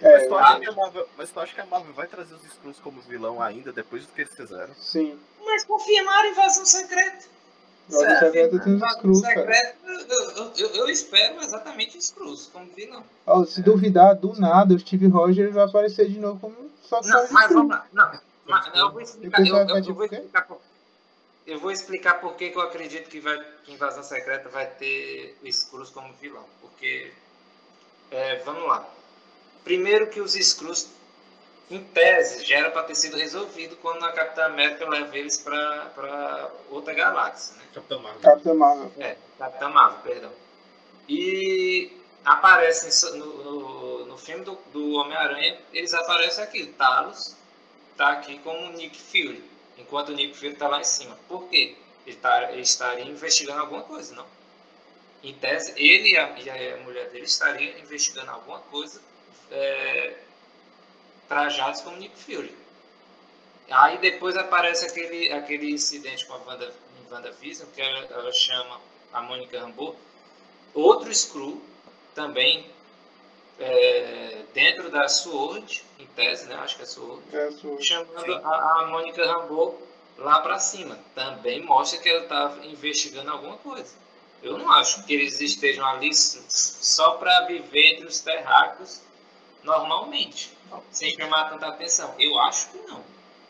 [0.02, 2.34] Mas, É, tu acha que a Marvel, mas tu acha que a Marvel vai trazer
[2.34, 4.74] os Skrulls como vilão ainda, depois do que eles fizeram?
[4.76, 5.20] sim.
[5.46, 7.26] Mas confirmaram invasão secreta.
[7.90, 8.20] Invasão Certo.
[8.26, 8.82] secreta tem os
[9.22, 9.44] cara.
[9.46, 13.04] secreta, eu, eu- eu- espero exatamente os Skrulls como vilão.
[13.28, 17.08] Ó, se duvidar, do nada, o Steve Rogers vai aparecer de novo como só que
[17.10, 17.86] Não, mas vamos lá.
[17.92, 19.46] Não, mas eu vou explicar.
[19.46, 20.58] Eu, eu- eu vou explicar por,
[21.46, 25.48] eu vou explicar por que eu acredito que, vai, que Invasão Secreta vai ter o
[25.48, 26.46] Skrulls como vilão.
[26.62, 27.12] Porque,
[28.12, 28.88] é, vamos lá.
[29.66, 30.88] Primeiro que os Skrulls,
[31.72, 36.52] em tese, já era para ter sido resolvido quando a Capitã América leva eles para
[36.70, 37.64] outra galáxia, né?
[37.74, 38.22] Capitão Marvel.
[38.22, 38.92] Capitão Marvel.
[39.00, 40.32] É, Capitã Marvel, perdão.
[41.08, 41.92] E
[42.24, 46.68] aparecem no, no, no filme do, do Homem-Aranha, eles aparecem aqui.
[46.68, 47.36] Talos
[47.98, 49.44] tá aqui como Nick Fury,
[49.78, 51.18] enquanto o Nick Fury tá lá em cima.
[51.28, 51.76] Por quê?
[52.06, 54.26] Ele, tá, ele estaria investigando alguma coisa, não?
[55.24, 59.02] Em tese, ele e a, e a mulher dele estariam investigando alguma coisa
[59.50, 60.18] é,
[61.28, 62.56] trajados como Nick Fury.
[63.70, 68.80] Aí depois aparece aquele, aquele incidente com a Wanda, em WandaVision, que ela, ela chama
[69.12, 69.96] a Mônica Rambeau,
[70.74, 71.62] outro Screw,
[72.14, 72.70] também
[73.60, 76.56] é, dentro da SWORD, em tese, né?
[76.56, 77.82] Acho que é SWORD, É a sua.
[77.82, 79.82] chamando a, a Mônica Rambeau
[80.18, 81.00] lá para cima.
[81.16, 83.94] Também mostra que ela estava investigando alguma coisa.
[84.42, 89.02] Eu não acho que eles estejam ali só para viver entre os terráqueos
[89.64, 90.52] normalmente,
[90.92, 92.16] sem chamar tanta atenção.
[92.20, 93.04] Eu acho que não.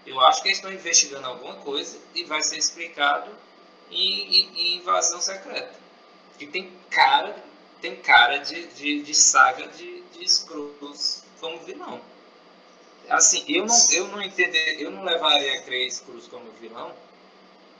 [0.05, 3.31] Eu acho que eles estão investigando alguma coisa e vai ser explicado
[3.89, 5.73] em, em- em invasão secreta.
[6.39, 7.35] E tem cara,
[7.81, 10.25] tem cara de, de, de saga de, de
[11.39, 12.01] como vilão.
[13.09, 16.93] Assim, eu não, eu não entender, eu não levaria a crer Skrulls como vilão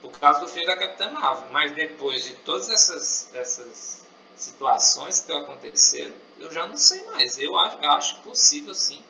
[0.01, 4.05] por causa do filme da Capitã Marvel, mas depois de todas essas, essas
[4.35, 7.37] situações que aconteceram, eu já não sei mais.
[7.39, 9.03] Eu acho, eu acho possível sim.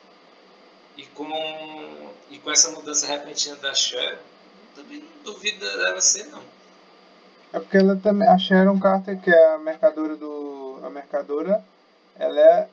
[0.96, 1.28] E com,
[2.30, 4.18] e com essa mudança repentina da Cher,
[4.74, 6.42] também não duvido dela ser não.
[7.52, 8.28] É porque ela também.
[8.28, 10.80] A Sharon Carter, que é a mercadora do.
[10.84, 11.64] A mercadora,
[12.16, 12.68] ela é.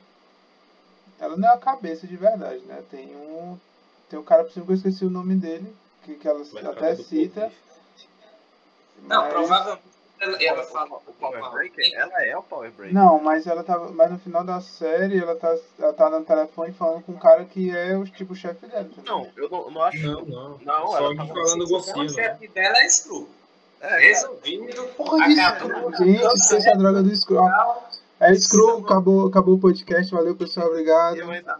[1.20, 2.82] Ela não é a cabeça de verdade, né?
[2.90, 3.58] Tem um.
[4.08, 6.78] Tem um cara por cima que eu esqueci o nome dele, que, que ela Mercado
[6.78, 7.50] até cita.
[9.02, 9.91] Não, mas- provavelmente
[10.22, 10.96] ela, ela fala.
[11.06, 12.94] O Power Breaker, ela é o Power Breaker.
[12.94, 13.90] Não, mas ela tava.
[13.90, 17.44] Mas no final da série ela tá, ela tá no telefone falando com um cara
[17.44, 18.88] que é o tipo chefe dela.
[19.04, 20.06] Não, eu não, não acho.
[20.06, 20.58] Não, não.
[20.62, 22.08] Não, Só ela tava- falando O gostinho, né?
[22.12, 23.28] chefe dela é Screw.
[23.80, 24.82] É, cara, Resolvido.
[24.96, 25.92] Porra acabou.
[25.96, 27.40] Gente, esquece a droga do Screw.
[28.20, 30.14] É Screw, acabou, acabou o podcast.
[30.14, 30.68] Valeu, pessoal.
[30.68, 31.16] Obrigado.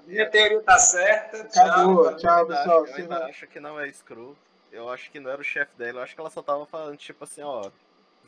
[0.06, 1.38] Minha teoria tá certa.
[1.60, 2.14] Acabou.
[2.14, 2.46] Tchau.
[2.46, 2.84] Pessoal.
[2.84, 4.36] acho, eu ainda acho que não é Screw.
[4.70, 5.98] Eu acho que não era o chefe dela.
[5.98, 7.68] Eu acho que ela só tava falando, tipo assim, ó.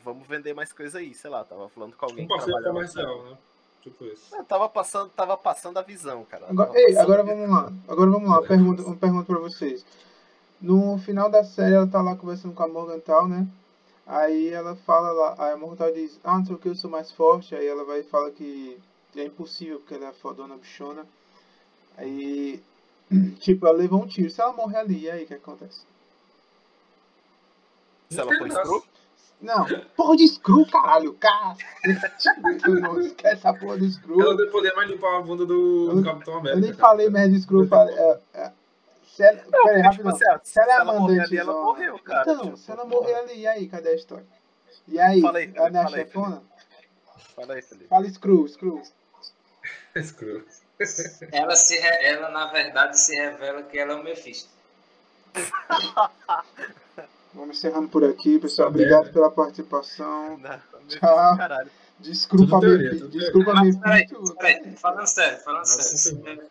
[0.05, 2.93] Vamos vender mais coisa aí, sei lá, tava falando com alguém Um que parceiro trabalhava.
[2.93, 3.37] comercial, né?
[3.81, 4.35] Tipo isso.
[4.35, 6.45] Eu tava passando, tava passando a visão, cara.
[6.49, 7.73] Agora, ei, agora vamos lá.
[7.87, 8.41] Agora vamos lá.
[8.41, 9.85] Pergunta, uma pergunta pra vocês.
[10.61, 13.47] No final da série, ela tá lá conversando com a Morgenthau, né?
[14.07, 16.89] Aí ela fala lá, aí a Morgenthau diz, ah, não sei o que, eu sou
[16.89, 17.55] mais forte.
[17.55, 18.79] Aí ela vai e fala que
[19.15, 21.05] é impossível, porque ela é fodona bichona.
[21.97, 22.61] Aí,
[23.39, 24.29] tipo, ela levou um tiro.
[24.29, 25.81] Se ela morrer ali, e aí, o que acontece?
[28.09, 28.83] Se ela for screw,
[29.41, 31.55] Não, porra de screw, caralho, cara.
[32.81, 34.19] não esquece essa porra do screw.
[34.21, 36.57] Ela não poder mais limpar a bunda do, do Capitão América.
[36.57, 36.81] Eu nem cara.
[36.89, 37.95] falei merda de screw, eu falei.
[37.95, 38.51] É, é,
[39.05, 39.91] se ela, peraí, porque, rapidão.
[39.91, 42.57] tipo assim, se ela é se ela morrer mandante ali, ela morreu, cara, Então, tipo,
[42.57, 44.25] se ela morrer ali, e aí, cadê a história?
[44.87, 46.43] E aí, Fala aí, não é fala aí, chefona?
[47.35, 47.87] fala aí, Felipe.
[47.87, 48.81] Fala screw, screw.
[50.03, 50.43] Screw.
[51.31, 54.49] Ela, se re- ela, na verdade, se revela que ela é o Mephisto.
[57.35, 58.69] Vamos encerrando por aqui, pessoal.
[58.69, 60.37] Tá Obrigado pela participação.
[60.41, 61.37] Não, Tchau.
[61.37, 61.69] Caralho.
[61.99, 64.07] Desculpa, Tudo teoria, me, tudo desculpa Mas me peraí,
[64.37, 66.43] peraí, falando sério, falando Nossa, sério.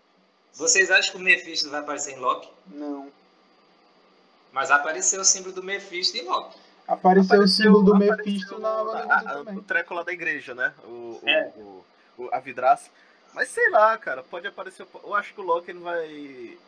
[0.54, 2.48] Vocês acham que o Mephisto vai aparecer em Loki?
[2.68, 3.08] Não.
[4.52, 6.56] Mas apareceu o símbolo do Mephisto em Loki.
[6.88, 9.42] Apareceu, o símbolo do apareceu Mephisto na a-.
[9.54, 10.72] O treco lá da igreja, né?
[10.84, 11.52] O, o- É.
[11.56, 11.84] o-
[12.18, 12.88] o- a vidraça.
[13.34, 14.86] Mas sei lá, cara, pode aparecer.
[15.02, 16.06] Eu acho que o Loki ele vai.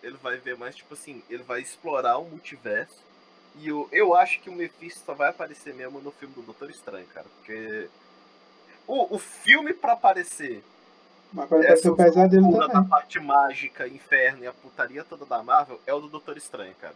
[0.03, 3.06] Ele vai ver mais, tipo assim, ele vai explorar o multiverso.
[3.59, 6.71] E eu, eu acho que o Mephisto só vai aparecer mesmo no filme do Doutor
[6.71, 7.27] Estranho, cara.
[7.39, 7.89] Porque.
[8.87, 10.63] O, o filme pra aparecer
[11.33, 15.81] Mas vai ser o pesadelo da parte mágica, inferno e a putaria toda da Marvel
[15.87, 16.95] é o do Doutor Estranho, cara.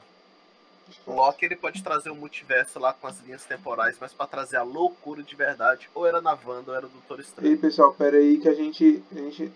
[1.07, 4.57] O Loki ele pode trazer o multiverso lá com as linhas temporais, mas pra trazer
[4.57, 7.59] a loucura de verdade, ou era na Wanda ou era do Doutor Ei, Estranho.
[7.59, 9.53] pessoal, pera aí que a gente, a gente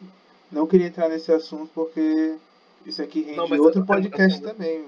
[0.51, 2.36] não queria entrar nesse assunto porque
[2.86, 4.85] isso aqui rende Não, outro eu- eu- eu- podcast eu- também,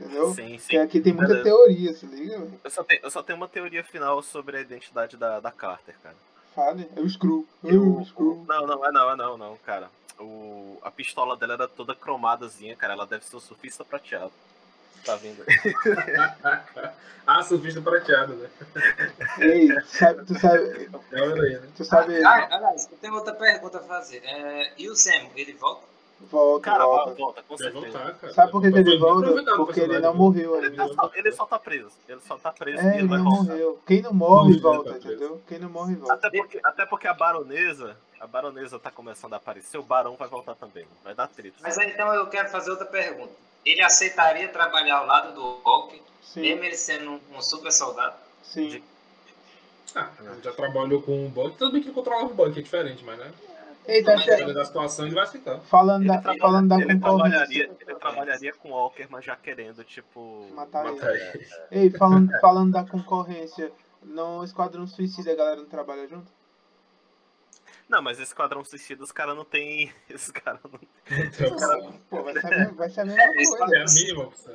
[0.00, 0.34] entendeu?
[0.34, 0.78] Sim, Porque sim.
[0.78, 2.60] aqui tem muita teoria, se liga, velho.
[2.64, 5.94] Eu só, tenho, eu só tenho uma teoria final sobre a identidade da, da Carter,
[6.02, 6.16] cara.
[6.54, 7.46] Fale, é o Screw.
[7.64, 8.44] É Eu- o Screw.
[8.48, 9.90] não, não, é não, é não, não, cara.
[10.18, 12.92] O, a pistola dela era toda cromadazinha, cara.
[12.92, 14.32] Ela deve ser o surfista prateado.
[15.04, 15.42] Tá vendo?
[17.26, 18.50] ah, surfista prateado, né?
[19.38, 23.82] Ei, sabe, tu sabe, É tu sabe, Ah, ah, aliás, eu tenho outra pergunta a
[23.82, 24.18] fazer.
[24.24, 25.89] É, e o Zemo, ele volta?
[26.30, 27.14] Volta, Cara, volta.
[27.14, 27.80] volta, com certeza.
[27.80, 28.32] voltar, cara.
[28.34, 29.56] Sabe por que, ele volta?
[29.56, 31.90] Porque ele não morreu Ele, tá só, ele só tá preso.
[32.08, 33.42] Ele só tá preso É, e ele ele vai não voltar.
[33.52, 33.80] morreu.
[33.86, 35.40] Quem não morre, Ele volta, tá entendeu?
[35.48, 36.14] Quem não morre, volta.
[36.14, 40.28] Até porque, até porque a baronesa, a baronesa tá começando a aparecer, o barão vai
[40.28, 40.86] voltar também.
[41.04, 41.56] Vai dar treta.
[41.62, 43.32] Mas aí, então eu quero fazer outra pergunta.
[43.64, 48.14] Ele aceitaria trabalhar ao lado do Hulk, Sim, mesmo ele sendo um, um super soldado?
[48.42, 48.82] sim.
[49.94, 50.08] Ah,
[50.40, 51.56] já trabalhou com o Buck.
[51.56, 53.32] Tudo bem que ele controlava o Buck, é diferente, mas né?
[53.92, 55.60] Eita, Dependendo da situação, ele vai aceitar.
[55.62, 57.00] falando Ele, da, trabalha- falando da ele concorrência.
[57.28, 60.46] trabalharia, ele trabalharia com o Walker, mas já querendo, tipo.
[60.54, 60.94] Matar ele.
[60.94, 61.46] Matar ele.
[61.70, 63.72] Ei, falando, falando da concorrência,
[64.02, 66.30] no Esquadrão Suicida a galera não trabalha junto?
[67.88, 69.92] Não, mas Esquadrão Suicida, os caras não tem.
[70.08, 70.78] Esses caras não.
[71.10, 73.64] Então, Pô, vai ser a mesma, vai ser a mesma é coisa.
[73.64, 74.54] a mínima opção.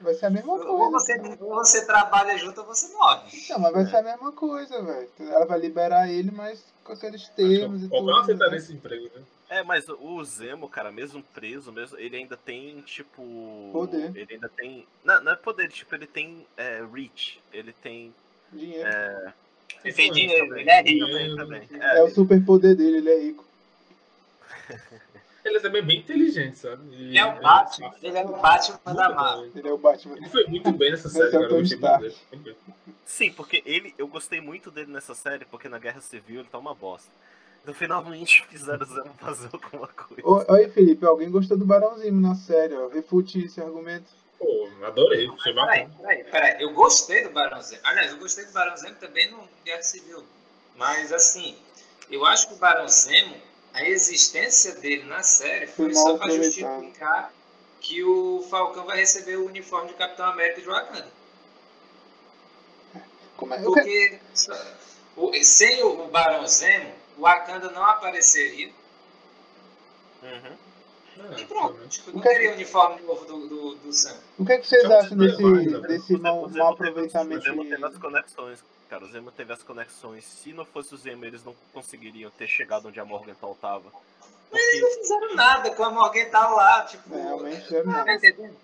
[0.00, 0.90] Vai ser a mesma Ou coisa.
[0.90, 3.30] você, ou você trabalha junto ou você morre.
[3.50, 5.08] Não, mas vai ser a mesma coisa, velho.
[5.20, 8.20] Ela vai liberar ele, mas com aqueles termos e Qualquer tudo.
[8.20, 8.56] aceitaria né?
[8.58, 9.22] esse emprego, né?
[9.48, 13.70] É, mas o Zemo, cara, mesmo preso, mesmo, ele ainda tem, tipo.
[13.72, 14.10] Poder.
[14.16, 14.86] Ele ainda tem.
[15.04, 17.40] Não, não é poder, tipo, ele tem é, reach.
[17.52, 18.12] Ele tem.
[18.52, 18.88] Dinheiro.
[19.84, 20.60] Ele tem dinheiro, também.
[20.62, 21.06] ele é rico.
[21.36, 21.68] Também, também.
[21.80, 23.44] É, É, o super poder dele, ele é rico.
[25.44, 26.82] Ele é também bem inteligente, sabe?
[26.94, 29.50] Ele é o Batman, ele é o Batman da Marvel.
[29.54, 30.16] Ele é o Batman.
[30.16, 32.06] Ele foi muito bem nessa série, é cara.
[32.06, 32.56] Eu.
[33.04, 33.94] Sim, porque ele.
[33.98, 37.10] Eu gostei muito dele nessa série, porque na Guerra Civil ele tá uma bosta.
[37.62, 40.52] Então finalmente fizeram o Zemo fazer alguma coisa.
[40.52, 42.88] Oi, Felipe, alguém gostou do Barãozinho na série, ó.
[42.88, 44.06] Refute esse argumento.
[44.38, 45.30] Pô, adorei.
[45.30, 45.94] Peraí, bacana.
[46.00, 46.62] peraí, peraí.
[46.62, 47.80] Eu gostei do Barão Zemo.
[47.84, 50.22] Aliás, eu gostei do Barão Zemo também no Guerra Civil.
[50.76, 51.56] Mas, assim,
[52.10, 53.36] eu acho que o Barão Zemo,
[53.74, 57.32] a existência dele na série foi, Foi mal só para justificar
[57.80, 61.08] que o Falcão vai receber o uniforme de Capitão América de Wakanda.
[63.36, 63.60] Como é?
[63.62, 64.18] Porque
[65.16, 68.72] o- sem o, o Barão Zemo, o Wakanda não apareceria.
[70.22, 70.56] Uhum.
[71.38, 71.72] E pronto.
[71.74, 71.98] realmente.
[71.98, 74.16] Tipo, não O que é teria o uniforme novo do, do, do Sam.
[74.38, 75.80] O que, é que vocês acham desse, né?
[75.86, 77.42] desse mau teve- aproveitamento?
[77.44, 79.04] Teve as de- conexões, cara.
[79.04, 80.24] O Zemo teve as conexões.
[80.24, 83.90] Se não fosse o Zemo, eles não conseguiriam ter chegado onde a Morgenthau tava.
[84.50, 87.14] Porque- Não fizeram nada com a Morgan tá lá, tipo.
[87.14, 88.12] É, realmente, é tá nada.
[88.14, 88.56] entendendo?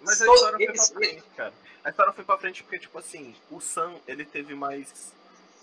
[0.00, 1.52] Mas a história foi pra eles- frente, cara.
[1.84, 5.12] A história foi pra frente porque, tipo assim, o Sam, ele teve mais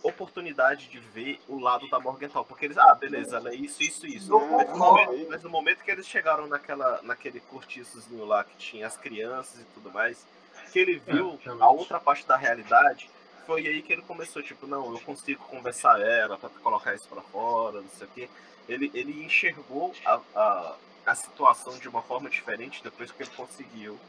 [0.02, 2.46] oportunidade de ver o lado da Morgenthau.
[2.46, 4.32] Porque eles, ah, beleza, ela é isso, isso, isso.
[4.40, 8.88] Mas no, momento, mas no momento que eles chegaram naquela, naquele cortiçozinho lá que tinha
[8.88, 10.26] as crianças e tudo mais,
[10.72, 11.64] que ele viu realmente.
[11.64, 13.10] a outra parte da realidade,
[13.45, 17.22] foi aí que ele começou, tipo, não, eu consigo conversar ela pra colocar isso pra
[17.22, 18.30] fora, não sei o quê.
[18.67, 23.99] Ele, ele enxergou a, a, a situação de uma forma diferente depois que ele conseguiu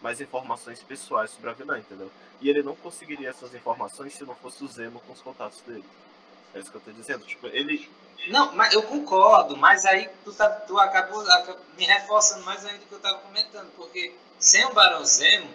[0.00, 2.10] mais informações pessoais sobre a vilã, entendeu?
[2.40, 5.84] E ele não conseguiria essas informações se não fosse o Zemo com os contatos dele.
[6.54, 7.24] É isso que eu tô dizendo.
[7.24, 7.90] Tipo, ele.
[8.28, 12.78] Não, mas eu concordo, mas aí tu, tá, tu acabou, acabou me reforçando mais ainda
[12.78, 15.48] do que eu estava comentando, porque sem o Barão Zemo,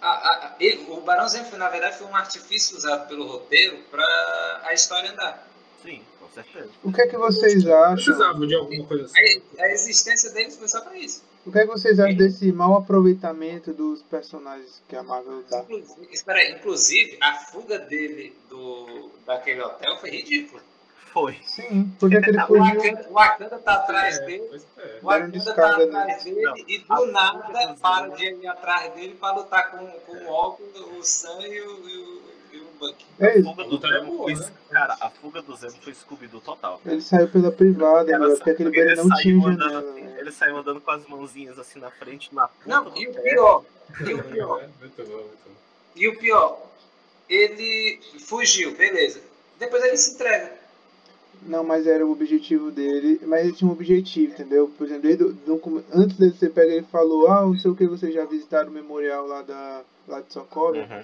[0.00, 4.62] a, a, ele, o Barão Zemo, na verdade, foi um artifício usado pelo roteiro para
[4.64, 5.48] a história andar.
[5.82, 6.70] Sim, com certeza.
[6.82, 7.94] O que é que vocês acham?
[7.94, 9.42] Precisava de alguma coisa assim.
[9.58, 11.22] A, a existência deles foi só para isso.
[11.46, 15.60] O que é que vocês acham desse mau aproveitamento dos personagens que a Marvel dá?
[15.60, 20.60] Inclusive, espera aí, inclusive, a fuga dele do, daquele hotel foi ridícula.
[21.12, 21.38] Foi.
[21.42, 22.64] Sim, porque que ele O fugiu.
[22.64, 24.98] Wakanda, o Wakanda tá atrás É, dele, é.
[25.02, 29.14] o Wakanda tá atrás dele Não, e a do nada para de ir atrás dele
[29.20, 30.62] para lutar com, com o Hulk,
[30.98, 32.22] o Sam e o, e o,
[32.52, 33.06] e o Bucky.
[33.18, 33.44] É A isso.
[33.50, 34.34] fuga do Zemo foi.
[34.34, 34.52] né?
[34.70, 36.80] Cara, a fuga do Zemo foi Scooby-Doo total.
[36.84, 39.90] Ele saiu pela privada, Ela meu, porque aquele ele banheiro não tinha andando janela.
[39.90, 40.16] assim, né?
[40.20, 43.64] ele saiu andando com as mãozinhas assim na frente, na ponta Não, e o pior,
[44.06, 45.54] e o pior, É, muito bom, muito bom.
[45.96, 46.60] e o pior,
[47.28, 49.20] ele fugiu, beleza.
[49.58, 50.57] Depois ele se entrega.
[51.42, 53.20] Não, mas era o objetivo dele.
[53.26, 54.68] Mas ele tinha um objetivo, entendeu?
[54.76, 55.24] Por exemplo, desde
[55.92, 58.72] antes dele ser pego, ele falou: Ah, não sei o que, vocês já visitaram o
[58.72, 60.76] memorial lá, da, lá de Socorro.
[60.76, 61.02] Uhum.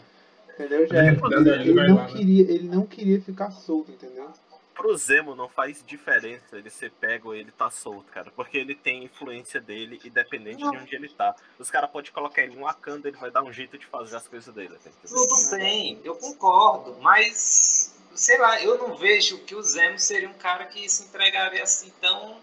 [0.54, 0.86] Entendeu?
[0.86, 1.20] Já, Ele-
[1.50, 2.12] ele, não lá, né?
[2.12, 4.28] queria, ele não queria ficar solto, entendeu?
[4.72, 8.32] Pro Zemo não faz diferença ele ser pego ou ele tá solto, cara.
[8.34, 11.34] Porque ele tem influência dele, independente de onde ele tá.
[11.60, 14.26] Os caras podem colocar ele em Wakanda, ele vai dar um jeito de fazer as
[14.26, 14.74] coisas dele.
[14.82, 14.90] tá?
[15.06, 20.34] Tudo bem, eu concordo, mas sei lá, eu não vejo que o Zemo seria um
[20.34, 22.38] cara que se entregaria assim tão.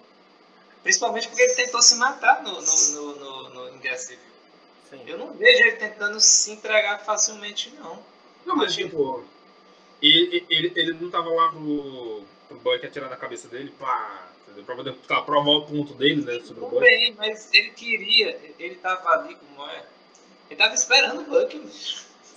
[0.84, 4.32] Principalmente porque ele tentou se matar no, no, no, no, no em Guerra Civil.
[4.90, 5.02] Sim.
[5.06, 8.04] Eu não vejo ele tentando se entregar facilmente, não.
[8.46, 9.24] Não, mas tipo,
[10.02, 14.64] ele, ele, ele não tava lá pro, pro Buck atirar na cabeça dele, pá, entendeu?
[14.66, 14.94] Pra poder
[15.26, 19.36] provar o ponto dele, né, sobre o Tudo bem, mas ele queria, ele tava ali
[19.36, 19.86] como é.
[20.50, 21.62] Ele tava esperando o Buck.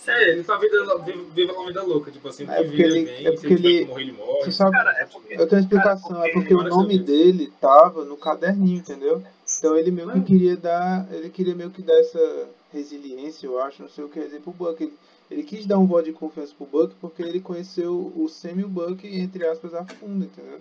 [0.07, 0.99] É, ele tá vivendo,
[1.35, 3.47] vive, uma vida louca, tipo assim, É que porque vive ele- bem, é se porque
[3.47, 4.45] ele tiver ele- morrer, ele morre.
[4.45, 5.35] Você sabe, Cara, é porque.
[5.35, 9.23] eu tenho uma explicação, Cara, é porque o porque- nome dele tava no caderninho, entendeu?
[9.59, 13.83] Então ele meio que queria dar, ele queria meio que dar essa resiliência, eu acho,
[13.83, 14.83] não sei o que dizer pro Buck.
[14.83, 14.93] Ele,
[15.31, 18.65] ele quis dar um voto de confiança pro Buck porque ele conheceu o Sam e
[18.65, 20.61] o Buck, entre aspas, a fundo, entendeu?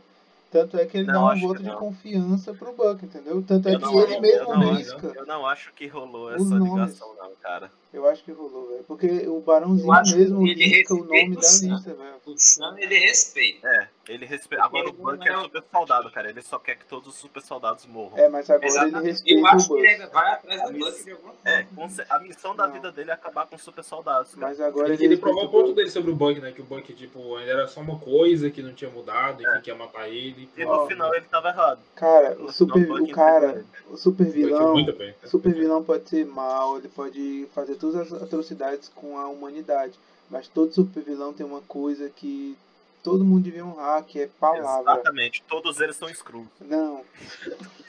[0.53, 1.77] Tanto é que ele Não, dá um voto de não.
[1.77, 3.41] confiança pro Buck, entendeu?
[3.41, 4.97] Tanto é Eu que não, ele mesmo eu, não risca.
[5.07, 7.71] acho, eu não acho que rolou essa ligação, não, cara.
[7.91, 8.83] Eu acho que rolou, velho.
[8.83, 12.13] Porque o Barãozinho Eu mesmo ele risca o nome da lista, velho.
[12.27, 13.67] O Sam ele respeita.
[13.67, 14.63] É, ele respeita.
[14.65, 16.29] Agora o Porque Buck é é super soldado, cara.
[16.29, 18.17] Ele só quer que todos os super soldados morram.
[18.17, 19.05] É, mas agora ele Exatamente.
[19.11, 20.77] respeita Eu o acho que ele vai atrás do.
[20.79, 21.49] Buck de alguma forma.
[21.49, 21.65] É,
[22.09, 22.73] a missão da Não.
[22.73, 24.47] vida dele é acabar com os super soldados, cara.
[24.47, 26.51] Mas agora Ele ele, provar o ponto dele sobre o Buck, né?
[26.51, 29.61] Que o Buck, tipo, ainda era só uma coisa que não tinha mudado, enfim, É.
[29.61, 30.49] que ia matar ele.
[30.57, 31.79] E no final ele tava errado.
[31.95, 33.65] Cara, o super, o cara, ele.
[33.89, 35.15] o super vilão, muito bem.
[35.23, 39.97] o super vilão pode ser mal, ele pode fazer todas as atrocidades com a humanidade,
[40.29, 42.57] mas todo super vilão tem uma coisa que
[43.03, 44.93] todo mundo devia honrar, que é palavra.
[44.93, 46.49] Exatamente, todos eles são Skrulls.
[46.61, 47.03] Não.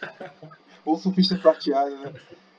[0.85, 2.12] Ou surfista prateado, né?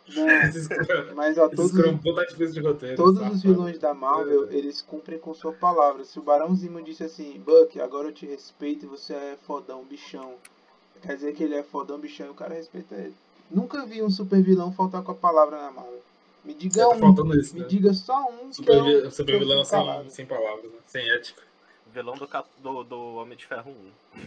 [0.08, 0.26] Não.
[1.16, 2.96] Mas ó, todos, de roteiro.
[2.96, 3.36] todos safado.
[3.36, 6.04] os vilões da Marvel, eles cumprem com sua palavra.
[6.06, 9.84] Se o Barão Zemo disse assim, Buck, agora eu te respeito e você é fodão,
[9.84, 10.36] bichão.
[11.02, 13.16] Quer dizer que ele é fodão, bichão e o cara respeita ele.
[13.50, 16.02] Nunca vi um super vilão faltar com a palavra na Marvel.
[16.44, 17.68] Me diga tá um, faltando isso, me né?
[17.68, 20.78] diga só um que Super, eu, vi- que super vilão sem, sem palavras, né?
[20.88, 21.42] Sem ética.
[21.96, 24.20] Vilão do, Cap- do, do Homem de Ferro 1.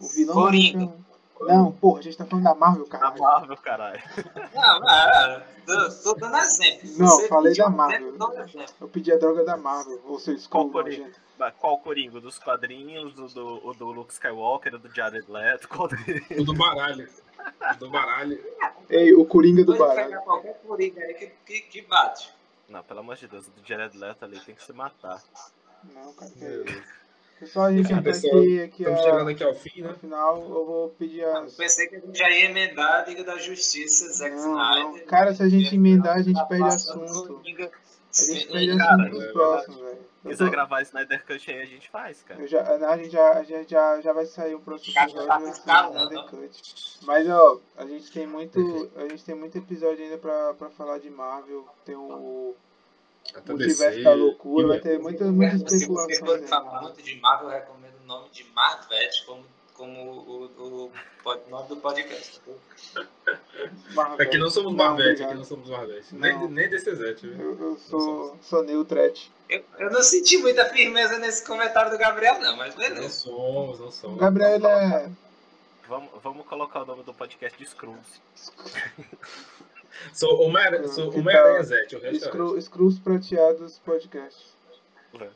[0.00, 0.86] O vilão Coringa.
[0.86, 1.12] do.
[1.46, 3.16] Não, porra, a gente tá falando da Marvel, Da cara.
[3.18, 4.00] Marvel, caralho.
[4.54, 6.90] Não, não, tô, tô dando exemplo.
[6.98, 8.14] Não, Você falei da Marvel.
[8.44, 8.74] exemplo.
[8.80, 10.70] Eu pedi a droga da Marvel, ou seu Qual.
[11.38, 12.20] Mas Qual Coringa?
[12.20, 15.68] Dos quadrinhos, do, do, o do Luke Skywalker, do Jared Leto?
[15.68, 15.88] Qual?
[16.38, 17.08] O do baralho.
[17.74, 18.40] O do baralho.
[18.88, 20.08] Ei, o Coringa do baralho.
[20.10, 22.32] pegar qualquer coringa aí que, que, que bate.
[22.68, 25.20] Não, pelo amor de Deus, o do Jared Leto ali tem que se matar.
[25.92, 26.30] Não, cara,
[27.42, 27.44] é.
[27.44, 27.50] Deus.
[27.50, 29.88] Pessoal, a gente Enfim, tá pessoal, aqui, aqui Estamos a- chegando aqui ao fim, no
[29.88, 29.94] né?
[30.00, 31.54] final, eu vou pedir Eu as...
[31.54, 34.80] pensei que a gente já ia emendar a Liga da Justiça, Zack Não, não.
[34.88, 35.06] Snyder.
[35.06, 37.34] Cara, se a gente emendar, a gente Tá perde assunto.
[37.34, 37.70] Coringa.
[38.18, 40.12] A gente perde Cara, assunto pros é próximos, velho.
[40.22, 42.40] Se Eu quiser tô- gravar Snyder Cut aí, a gente faz, cara.
[42.40, 45.42] eu já, a gente já, a gente já, já vai sair o próximo episódio, tá
[45.50, 46.30] escalando, Snyder.
[46.30, 46.98] Cut.
[47.04, 50.98] Mas ó, a gente tem muito, a gente tem muito episódio ainda pra, pra falar
[50.98, 51.66] de Marvel.
[51.84, 52.54] Tem o
[53.34, 56.26] Até Multiverso da Loucura, vai ter muita, muita Se você especulação.
[56.26, 56.46] for né?
[56.46, 59.44] falar muito de Marvel, eu recomendo o nome de Marvete como
[59.82, 60.92] como o, o,
[61.24, 62.40] o nome do podcast.
[63.94, 64.26] Marvel.
[64.26, 66.14] Aqui não somos Marvete, aqui não somos Marvete.
[66.14, 67.24] Nem, nem DCZ.
[67.24, 69.30] Eu, eu sou, sou Neutret.
[69.48, 73.02] Eu, eu não senti muita firmeza nesse comentário do Gabriel, não, mas beleza.
[73.02, 74.20] Não somos, não somos.
[74.20, 75.10] Gabriel, ele é.
[75.88, 77.98] Vamos, vamos colocar o nome do podcast de Scrooge.
[80.12, 84.46] sou o Homem-Aranha Zete, o resto Scru, é Scrooge Prateados Podcast.
[85.20, 85.28] É.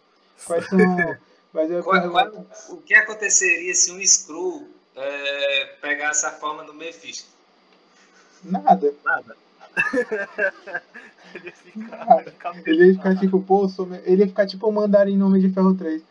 [0.45, 0.79] Quais são.
[1.53, 6.75] Mas eu qual, qual, o que aconteceria se um Screw é, pegasse a forma do
[6.75, 7.31] Mephisto?
[8.45, 8.95] Nada.
[9.03, 9.37] Nada.
[11.35, 13.89] ele, ia ficar, ele ia ficar tipo, pô, sou...
[14.05, 16.03] ele ia ficar tipo o mandarim no Homem de Ferro 3.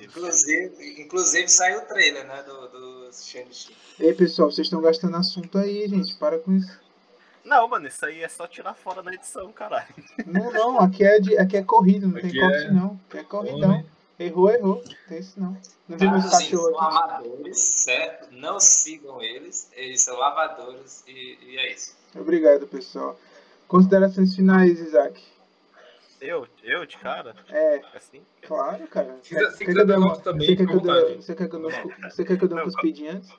[0.00, 3.76] Inclusive, inclusive saiu o trailer, né, do, do Shang-Chi.
[3.98, 6.14] Ei, pessoal, vocês estão gastando assunto aí, gente.
[6.16, 6.78] Para com isso.
[7.44, 9.86] Não, mano, isso aí é só tirar fora na edição, caralho.
[10.26, 12.70] Não, não, aqui é, de, aqui é corrido, não aqui tem corte é...
[12.70, 13.00] não.
[13.08, 13.84] Aqui é corridão.
[14.18, 14.84] Errou, errou.
[15.08, 15.56] Tem isso não.
[15.88, 18.28] Não vi meus cachorros são amadores, certo?
[18.32, 19.70] Não sigam eles.
[19.72, 21.96] Eles são amadores e, e é isso.
[22.14, 23.18] Obrigado, pessoal.
[23.68, 25.22] Considerações finais, Isaac.
[26.20, 26.46] Eu?
[26.62, 27.34] Eu, de cara?
[27.48, 27.80] É.
[27.94, 28.22] Assim?
[28.42, 29.16] Claro, cara.
[29.22, 30.14] Você quer que eu dê uma...
[30.14, 31.14] Você quer que eu dê...
[31.16, 32.10] Você quer que eu dê...
[32.10, 33.30] Você quer que eu dê uma cuspidinha antes?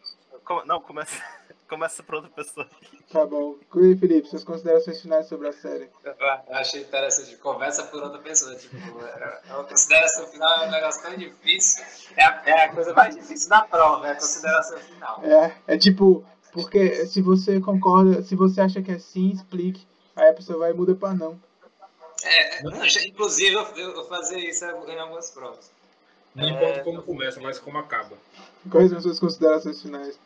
[0.66, 1.16] Não, começa...
[1.70, 2.68] Começa por outra pessoa.
[3.12, 3.56] Tá bom.
[3.76, 5.88] E Felipe, suas considerações finais sobre a série.
[6.04, 7.36] Eu achei interessante.
[7.38, 8.56] Começa por outra pessoa.
[8.56, 8.76] Tipo,
[9.06, 11.86] é uma consideração final é um negócio tão difícil.
[12.18, 15.24] É a, é a coisa mais difícil da prova, é a consideração final.
[15.24, 19.88] É, é tipo, porque se você concorda, se você acha que é sim, explique.
[20.16, 21.40] Aí a pessoa vai e muda pra não.
[22.24, 22.62] É,
[23.08, 25.72] inclusive eu, eu fazia isso em algumas provas.
[26.36, 26.52] Não é...
[26.52, 28.18] importa como começa, mas como acaba.
[28.70, 30.20] Quais são suas considerações finais?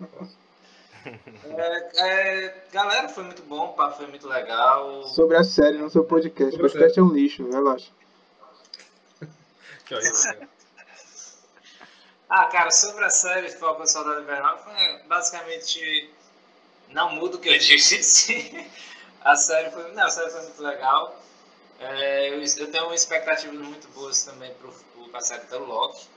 [1.06, 5.04] É, é, galera, foi muito bom, o papo foi muito legal.
[5.08, 6.56] Sobre a série, não seu podcast.
[6.56, 7.92] O podcast é um lixo, relaxa.
[9.86, 10.48] que horrível,
[12.30, 16.10] Ah, cara, sobre a série Falcão Soldado Invernal, foi basicamente.
[16.90, 18.70] Não muda o que eu disse.
[19.22, 21.22] a série foi, não, a série foi muito legal.
[21.84, 24.52] É, eu, eu, tenho expectativas muito boas também
[25.12, 26.08] para a série do Loki.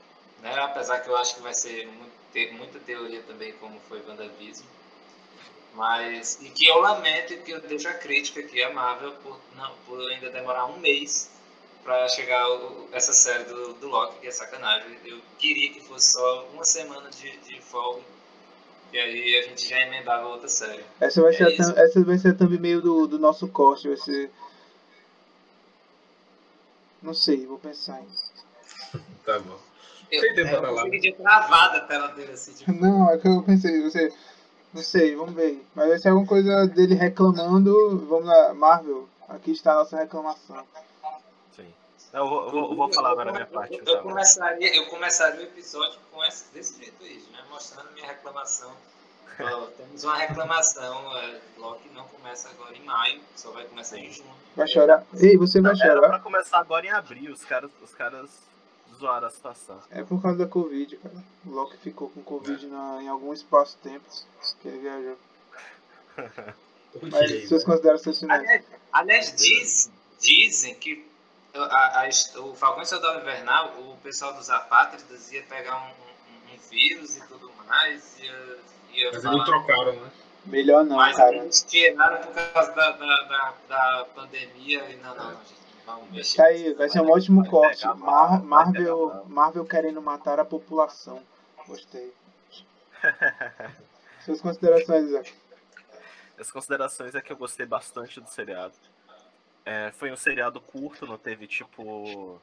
[0.41, 0.53] Né?
[0.59, 4.65] Apesar que eu acho que vai ser muito, ter muita teoria também, como foi WandaVision.
[5.73, 9.71] Mas, e que eu lamento que eu deixo a crítica aqui a Marvel por, não,
[9.85, 11.29] por ainda demorar um mês
[11.83, 14.97] para chegar o, essa série do, do Loki, que é sacanagem.
[15.05, 18.01] Eu queria que fosse só uma semana de, de folga.
[18.91, 20.83] E aí a gente já emendava outra série.
[20.99, 23.97] Essa vai, é ser, a, essa vai ser também meio do, do nosso corte, vai
[23.97, 24.31] ser.
[27.07, 28.99] Não sei, vou pensar em.
[29.25, 29.57] tá bom.
[30.11, 31.39] Eu, tempo é, eu lá.
[31.39, 32.51] travada a tela dele assim.
[32.51, 32.69] Tipo...
[32.75, 34.13] Não, é que eu pensei, você.
[34.73, 35.65] Não sei, vamos ver.
[35.73, 38.05] Mas vai ser alguma coisa dele reclamando.
[38.09, 40.67] Vamos lá, Marvel, aqui está a nossa reclamação.
[41.55, 41.73] Sim.
[42.11, 43.77] Eu vou, eu vou, eu vou falar agora a minha parte.
[43.77, 47.39] Eu, eu, começaria, eu começaria o episódio com esse, desse jeito aí, né?
[47.49, 48.73] mostrando minha reclamação.
[49.77, 51.17] Temos uma reclamação.
[51.17, 54.33] É, Loki não começa agora em maio, só vai começar em junho.
[54.55, 55.05] Vai chorar.
[55.15, 55.97] Ei, você vai não, chorar?
[55.97, 57.33] Era pra começar agora em abril.
[57.33, 58.29] Os caras, os caras
[58.97, 59.81] zoaram a situação.
[59.89, 61.15] É por causa da Covid, cara.
[61.45, 64.05] O Loki ficou com Covid na, em algum espaço-tempo
[64.61, 65.17] que ele viajou.
[67.11, 68.41] Mas suas considerações finais?
[68.41, 71.07] Aliás, aliás diz, dizem que
[71.53, 72.09] a, a,
[72.41, 77.17] o Falcão e Soldado Invernal, o pessoal dos apátridas ia pegar um, um, um vírus
[77.17, 78.17] e tudo mais.
[78.19, 78.57] Ia,
[78.97, 80.11] ia Mas eles trocaram, né?
[80.45, 81.35] Melhor não, Mas cara.
[81.35, 85.31] eles tiraram por causa da, da, da, da pandemia e não, não,
[86.11, 86.35] gente.
[86.35, 87.85] Tá aí, vai ser um ótimo corte.
[87.95, 91.21] Mar Marvel, Marvel querendo matar a população.
[91.67, 92.13] Gostei.
[94.25, 95.33] Suas considerações, Isaac?
[96.39, 98.73] As considerações é que eu gostei bastante do seriado.
[99.65, 102.39] É, foi um seriado curto, não teve tipo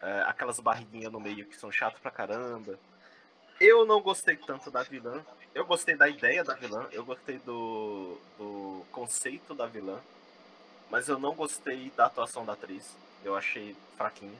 [0.00, 2.78] é, aquelas barriguinhas no meio que são chato pra caramba.
[3.60, 5.22] Eu não gostei tanto da vilã.
[5.54, 10.00] Eu gostei da ideia da vilã, eu gostei do, do conceito da vilã.
[10.88, 12.96] Mas eu não gostei da atuação da atriz.
[13.22, 14.38] Eu achei fraquinha.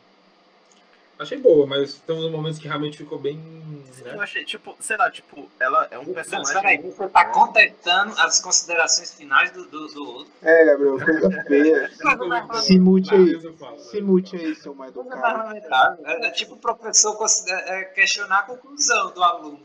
[1.21, 3.37] Achei boa, mas tem uns momentos que realmente ficou bem.
[3.37, 4.15] Né?
[4.15, 6.55] Eu achei, tipo, sei lá, tipo, ela é um personagem.
[6.55, 10.33] Peraí, você tá contentando as considerações finais do, do, do outro.
[10.41, 11.91] É, Gabriel, coisa feia.
[12.63, 13.39] Se mute aí.
[13.81, 17.15] Se mute aí, seu mais do é, é tipo o professor
[17.49, 19.61] é, questionar a conclusão do aluno.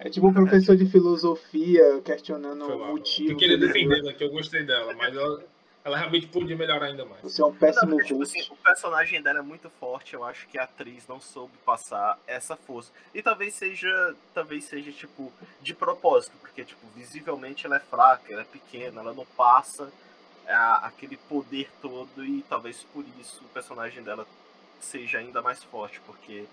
[0.00, 3.30] É tipo um professor de filosofia questionando o motivo.
[3.30, 5.44] Eu queria defender ela, que eu gostei dela, mas ela,
[5.82, 7.22] ela realmente podia melhorar ainda mais.
[7.22, 10.46] Você é um péssimo não, tipo assim, O personagem dela é muito forte, eu acho
[10.48, 12.92] que a atriz não soube passar essa força.
[13.14, 18.42] E talvez seja, talvez seja tipo de propósito, porque tipo, visivelmente ela é fraca, ela
[18.42, 19.90] é pequena, ela não passa
[20.46, 24.26] a, aquele poder todo e talvez por isso o personagem dela
[24.80, 26.44] seja ainda mais forte, porque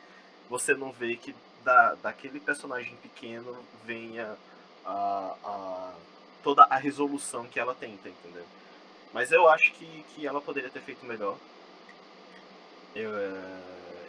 [0.49, 1.35] você não vê que
[1.65, 4.37] da, daquele personagem pequeno venha
[4.85, 5.93] a, a,
[6.41, 8.45] toda a resolução que ela tenta, entendeu?
[9.13, 11.37] Mas eu acho que, que ela poderia ter feito melhor.
[12.95, 13.59] Eu, é,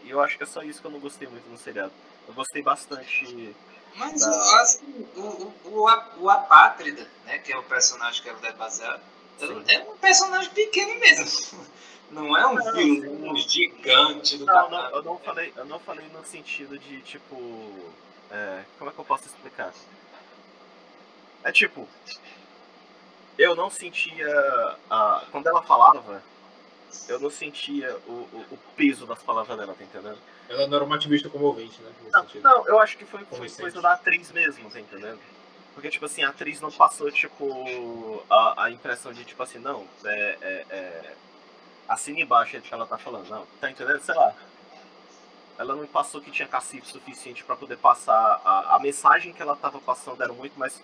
[0.06, 1.92] eu acho que é só isso que eu não gostei muito no seriado.
[2.26, 3.54] Eu gostei bastante.
[3.94, 8.28] Mas Da- assim, o, o, o, A- o Apátrida, né, que é o personagem que
[8.28, 9.00] ela baseado,
[9.38, 9.64] Sim.
[9.68, 11.68] é um personagem pequeno mesmo.
[12.10, 16.06] Não é um Não, vilão gigante do Não, não, eu não falei, eu não falei
[16.08, 17.36] no sentido de tipo.
[18.30, 19.74] é, como é que eu posso explicar?
[21.44, 21.86] É tipo.
[23.38, 24.76] Eu não sentia.
[24.90, 26.22] A, quando ela falava,
[27.08, 30.18] eu não sentia o, o, o peso das palavras dela, tá entendendo?
[30.48, 31.90] Ela não era uma ativista comovente, né?
[32.12, 35.20] Não, não, eu acho que foi, foi coisa da atriz mesmo, tá entendendo?
[35.74, 39.86] Porque, tipo assim, a atriz não passou, tipo, a, a impressão de, tipo assim, não,
[40.04, 41.14] é, é, é,
[41.86, 44.00] assina embaixo o que ela tá falando, não, tá entendendo?
[44.00, 44.34] Sei lá.
[45.56, 49.54] Ela não passou que tinha cacife suficiente pra poder passar, a, a mensagem que ela
[49.54, 50.82] tava passando era muito mais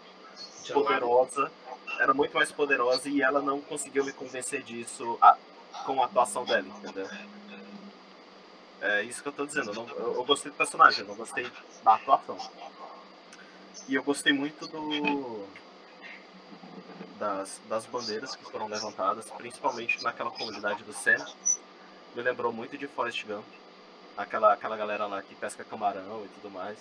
[0.72, 1.51] poderosa,
[1.98, 5.36] era muito mais poderosa e ela não conseguiu me convencer disso a-
[5.86, 7.09] com a atuação dela, entendeu?
[8.81, 9.70] É isso que eu tô dizendo.
[9.70, 11.51] Eu, não- eu- eu gostei do personagem, eu não gostei
[11.82, 12.36] da atuação.
[13.89, 15.47] E eu gostei muito do
[17.19, 21.16] das, das bandeiras que foram levantadas, principalmente naquela comunidade do Sam.
[22.15, 23.44] Me lembrou muito de Forrest Gump.
[24.16, 26.78] Aquela, aquela galera lá que pesca camarão e tudo mais.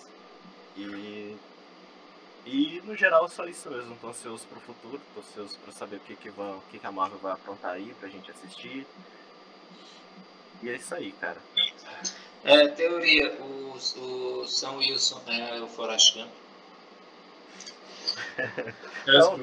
[0.76, 1.36] E
[2.46, 6.00] e no geral só isso mesmo, tô ansioso pro futuro, tô ansioso pra saber o
[6.00, 8.86] que que, vão, o que que a Marvel vai aprontar aí pra gente assistir.
[10.62, 11.38] E é isso aí, cara.
[12.44, 16.30] É, teoria, o, o Sam Wilson é o Forrest Gump.
[19.06, 19.34] É, Não.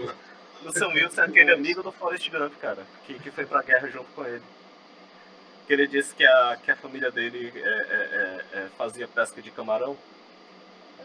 [0.66, 3.88] O Sam Wilson é aquele amigo do Forrest Gump, cara, que, que foi pra guerra
[3.90, 4.42] junto com ele.
[5.66, 9.42] Que ele disse que a, que a família dele é, é, é, é, fazia pesca
[9.42, 9.98] de camarão.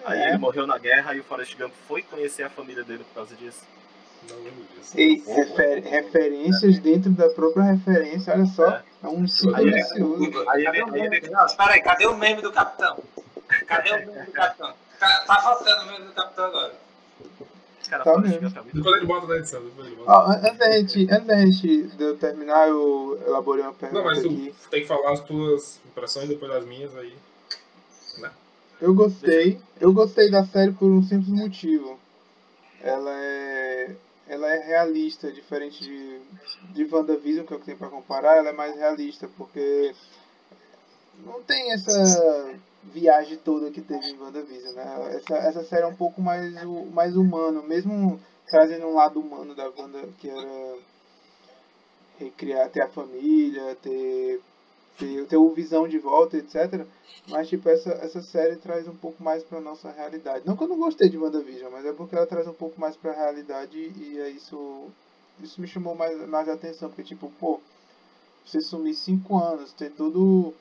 [0.06, 0.28] Aí É.
[0.30, 3.34] ele morreu na guerra e o Forrest Gump foi conhecer a família dele por causa
[3.34, 3.60] disso.
[4.30, 4.98] Não lembro disso.
[4.98, 8.68] E refer- referências dentro da própria referência, olha só.
[8.68, 8.82] É.
[9.04, 10.24] É um ciclo Aí- vicioso.
[10.50, 11.16] Aí Cadê o aí meme?
[11.18, 12.98] ele- Não, espera aí, cadê o meme do capitão?
[13.66, 14.74] Cadê o meme do capitão?
[14.98, 16.74] Tá, tá faltando o meme do capitão agora.
[17.88, 18.48] Cara, Tá mesmo.
[18.48, 19.62] É Depois ele bota na edição.
[20.08, 24.22] Antes, da gente, antes da gente de eu terminar, eu elaborei uma Não, pergunta mas
[24.22, 24.54] tu aqui.
[24.70, 27.16] tem que falar as tuas impressões depois das minhas aí.
[28.80, 31.98] Eu gostei, eu gostei da série por um simples motivo.
[32.80, 33.96] Ela é,
[34.28, 36.20] ela é realista, diferente de,
[36.72, 39.94] de WandaVision, que é o que tem pra comparar, ela é mais realista, porque
[41.24, 42.54] não tem essa
[42.84, 45.16] viagem toda que teve em WandaVision, né?
[45.16, 46.52] Essa, essa série é um pouco mais,
[46.92, 50.76] mais humano, mesmo trazendo um lado humano da Wanda, que era
[52.18, 54.40] recriar, ter a família, ter,
[54.98, 56.86] ter, ter o visão de volta, etc.
[57.28, 60.46] Mas, tipo, essa, essa série traz um pouco mais pra nossa realidade.
[60.46, 62.96] Não que eu não gostei de WandaVision, mas é porque ela traz um pouco mais
[62.96, 64.88] pra realidade e é isso...
[65.40, 67.60] Isso me chamou mais, mais atenção, porque, tipo, pô,
[68.44, 70.54] você sumir cinco anos, ter todo...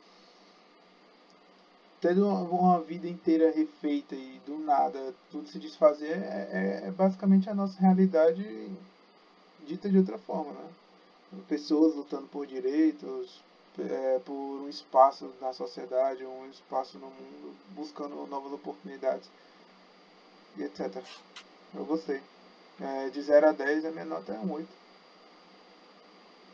[2.02, 6.92] Ter uma, uma vida inteira refeita e do nada tudo se desfazer é, é, é
[6.92, 8.70] basicamente a nossa realidade
[9.66, 10.70] dita de outra forma, né?
[11.48, 13.42] Pessoas lutando por direitos,
[13.82, 19.30] é, por um espaço na sociedade, um espaço no mundo, buscando novas oportunidades
[20.58, 21.04] e etc.
[21.74, 22.22] Eu gostei.
[22.80, 24.85] É, de 0 a 10 a minha nota é um 8.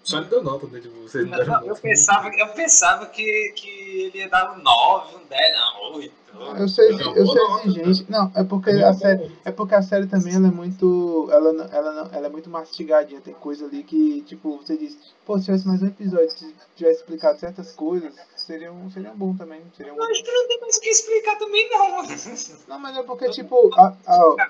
[0.04, 0.80] Só ele deu nota, né?
[0.80, 1.82] Tipo, vocês não Não, eu, nota.
[1.82, 6.22] pensava, eu pensava que, que ele ia dar um 9, um 10, não, 8.
[6.58, 8.06] Eu sou, exi- Não, eu sou nota, exigente.
[8.10, 11.28] Não, é porque a série, é porque a série também ela é muito.
[11.32, 13.22] Ela, ela, ela é muito mastigadinha.
[13.22, 17.02] Tem coisa ali que, tipo, você diz, pô, se tivesse mais um episódio, se tivesse
[17.02, 19.62] explicado certas coisas, seriam, seriam bom também.
[19.78, 22.02] Seriam Eu acho que não tem mais o que explicar também, não.
[22.68, 24.48] Não, mas é porque, tipo, a, a-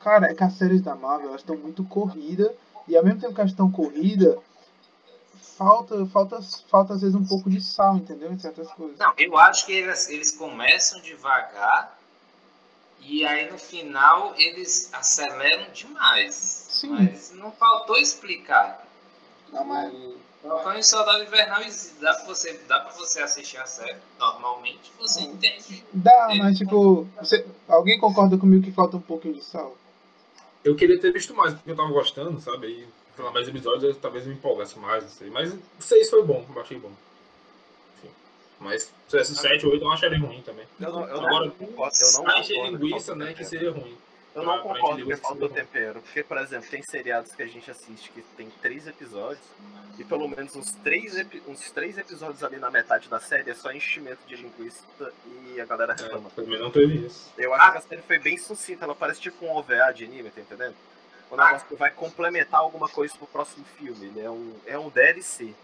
[0.00, 2.50] cara, é que as séries da Marvel, elas estão muito corridas,
[2.88, 4.36] e ao mesmo tempo que elas estão corridas,
[5.42, 8.32] falta, falta, falta às vezes um pouco de sal, entendeu?
[8.32, 8.98] Em certas coisas.
[8.98, 11.98] Não, eu acho que eles, eles começam devagar
[13.00, 16.34] e aí no final eles aceleram demais.
[16.34, 16.90] Sim.
[16.90, 18.86] Mas não faltou explicar.
[19.52, 19.92] Não, mas-
[20.42, 21.60] O Falcão e Soldado Invernal
[22.00, 25.32] dá pra, você, dá pra você assistir a série normalmente, você Hum.
[25.34, 25.84] entende.
[25.92, 29.76] Dá, mas tipo, você, alguém concorda comigo que falta um pouquinho de sal?
[30.64, 32.66] Eu queria ter visto mais, porque eu tava gostando, sabe?
[32.68, 32.88] Aí,
[33.24, 35.30] lá, mais episódios, eu, talvez eu me empolgasse mais, não sei.
[35.30, 36.92] Mas seis foi bom, eu achei bom.
[37.98, 38.10] Enfim.
[38.60, 40.66] Mas se tivesse 7 ou 8, eu acharia ruim também.
[40.80, 43.70] Eu não, eu não Agora, concordo, eu não de concordo linguiça, com né, que seria
[43.70, 43.96] ruim.
[44.32, 45.48] Eu não Pra- concordo que você falta não.
[45.48, 49.42] tempero, porque, por exemplo, tem seriados que a gente assiste que tem três episódios,
[49.98, 53.54] e pelo menos uns três, epi- uns três episódios ali na metade da série é
[53.54, 54.84] só enchimento de linguiça
[55.26, 56.28] e a galera reclama.
[56.28, 57.32] É, também não teve isso.
[57.36, 60.30] Eu acho que a série foi bem sucinta, ela parece tipo um OVA de anime,
[60.30, 60.76] tá entendendo?
[61.30, 64.06] Um negócio que vai complementar alguma coisa pro próximo filme.
[64.06, 65.54] Ele é um, é um DLC.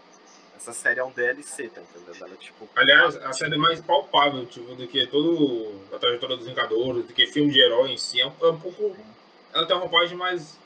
[0.55, 2.25] Essa série é um DLC, tá entendendo?
[2.25, 2.67] Ela tipo.
[2.75, 7.13] Aliás, a série é mais palpável tipo, do que todo a trajetória dos Vingadores, do
[7.13, 8.19] que filme de herói em si.
[8.19, 8.95] É um, é um pouco.
[9.53, 10.57] Ela tem uma roupagem mais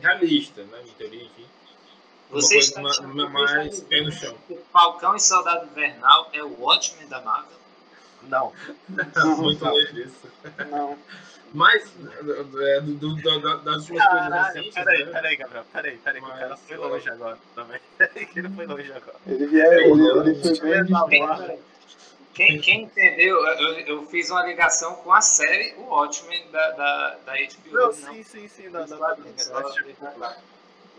[0.00, 0.82] realista, né?
[0.84, 1.46] Em teoria, enfim.
[2.30, 4.36] Uma Você está mais o pé no chão.
[4.72, 7.63] Falcão e Soldado Invernal é o Watchmen da Marvel?
[8.28, 8.52] Não.
[9.36, 9.72] Muito não.
[9.72, 10.26] longe disso.
[10.70, 10.98] Não.
[11.52, 11.88] Mas,
[12.62, 15.12] é, do, do- da- das últimas coisas recentes, peraí, né?
[15.12, 17.80] peraí, Gabriel, peraí, peraí, que o cara Mas, foi longe agora também.
[17.96, 19.16] Peraí, que ele foi longe agora.
[19.26, 21.58] Ele, vier, ele, ele foi bem distante.
[22.34, 27.16] Quem, quem entendeu, eu, eu fiz uma ligação com a série O Watchmen da, da,
[27.24, 27.70] da HBO.
[27.72, 27.92] Não, não.
[27.92, 30.36] sim, sim, sim, tipo, deixar claro.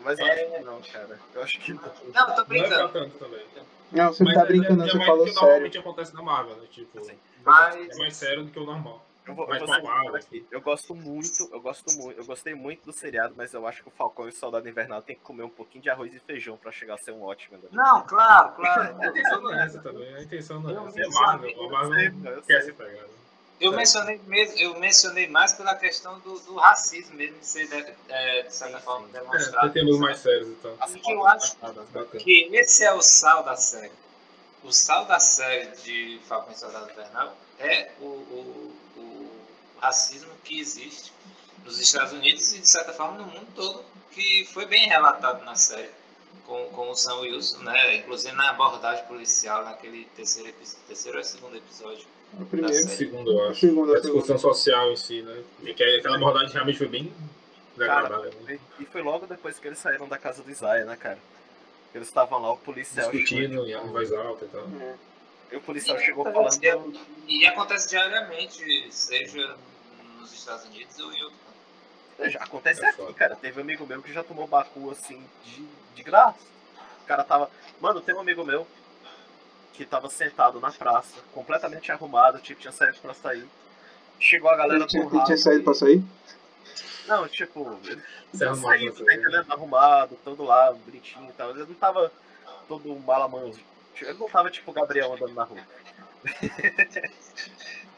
[0.01, 0.31] Mas eu É.
[0.31, 1.19] acho que não, cara.
[1.33, 1.81] Eu acho que não.
[1.81, 2.89] Não, tô Não é pra brincando.
[2.93, 3.45] tanto também.
[3.91, 5.47] Não, você Mas tá é- brincando, é, não, você mais falou que sério.
[5.47, 6.67] normalmente acontece na Marvel, né?
[6.71, 9.05] Tipo, Assim, Mas é mais sério do que o normal.
[9.27, 10.45] Eu vou, eu vou ser sincero aqui.
[10.51, 13.87] Eu gosto muito, eu gosto muito, eu gostei muito do seriado, mas eu acho que
[13.87, 16.57] o Falcão e o Soldado Invernal tem que comer um pouquinho de arroz e feijão
[16.57, 17.57] pra chegar a ser um ótimo.
[17.57, 17.63] Né?
[17.71, 18.95] Não, claro, claro.
[19.01, 20.13] A intenção não é essa também.
[20.15, 20.81] A intenção não é essa.
[20.81, 21.49] É mencionei, Marvel.
[21.49, 22.71] A Eu Marvel quer sei.
[22.71, 22.91] se pegar.
[23.01, 23.07] né?
[23.59, 27.93] Eu mencionei mesmo, eu mencionei mais pela questão do, do racismo mesmo de ser de,
[28.09, 29.71] é, de certa forma É, demonstrado.
[29.73, 30.75] temas mais sérios então.
[30.79, 31.91] As E que eu acho- passadas, né?
[31.93, 32.23] Bacana.
[32.23, 33.91] que esse é o sal da série.
[34.63, 39.31] O sal da série de Falcão e Soldado Invernal é o, o, o
[39.79, 41.13] racismo que existe
[41.63, 45.55] nos Estados Unidos e, de certa forma, no mundo todo, que foi bem relatado na
[45.55, 45.89] série
[46.45, 47.95] com, com o Sam Wilson, né?
[47.95, 50.53] inclusive na abordagem policial, naquele terceiro,
[50.87, 52.05] terceiro ou segundo episódio.
[52.39, 52.75] O primeiro.
[52.89, 53.59] Segundo, eu acho.
[53.61, 55.43] Segunda, a discussão social em si, né?
[55.63, 57.13] E que aquela abordagem realmente foi bem
[57.77, 58.33] desagradável.
[58.43, 58.59] né?
[58.79, 61.17] e foi logo depois que eles saíram da casa do Isaiah, né, cara?
[61.93, 64.67] Eles estavam lá, o policial Discutindo chegou, em voz alta e tal.
[64.81, 64.95] É.
[65.53, 66.99] e o policial E chegou falando.
[67.27, 69.55] E acontece diariamente, seja
[70.19, 71.37] nos Estados Unidos ou em outro.
[72.31, 73.13] Já acontece É aqui, foda.
[73.13, 73.35] cara.
[73.37, 76.39] Teve um amigo meu que já tomou bacu assim de, de graça.
[77.03, 77.49] O cara tava.
[77.79, 78.65] Mano, tem um amigo meu
[79.75, 83.45] que tava sentado na praça, completamente arrumado, tipo, tinha saído pra sair.
[84.19, 86.03] Chegou a galera Ele tinha, ele tinha saído e- pra sair?
[87.07, 88.01] Não, tipo, ele
[88.35, 89.51] tinha saído, tá entendendo?
[89.51, 91.51] Arrumado, todo lá, bonitinho e tal.
[91.51, 92.11] Ele não tava
[92.67, 93.59] todo malamanso.
[94.01, 95.61] Ele não tava tipo o Gabriel andando na rua.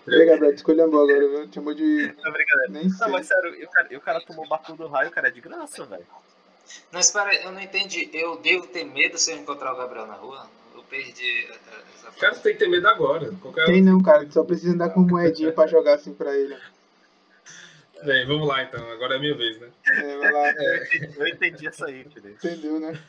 [0.08, 1.49] E aí, Gabriel, escolhendo agora, viu?
[1.54, 2.16] Chamou de.
[2.24, 2.70] Não, brincadeira.
[2.72, 3.06] Nem sei.
[3.06, 5.32] Não, mas sério, e o cara, o cara tomou bacu do raio, o cara é
[5.32, 6.06] de graça, velho.
[6.91, 8.10] Não, espera, eu não entendi.
[8.14, 10.49] Eu devo ter medo se eu encontrar o Gabriel na rua?
[10.89, 13.31] Perdi essa Os caras têm que ter medo agora.
[13.41, 13.65] Qualquer...
[13.65, 14.26] Tem não, cara.
[14.26, 16.55] Tu só precisa andar com moedinha pra jogar assim pra ele.
[18.03, 18.91] Bem, vamos lá então.
[18.91, 19.69] Agora é a minha vez, né?
[19.91, 20.51] É, vai lá.
[20.51, 22.47] Eu entendi, eu entendi essa aí, Felipe.
[22.47, 22.99] Entendeu, né?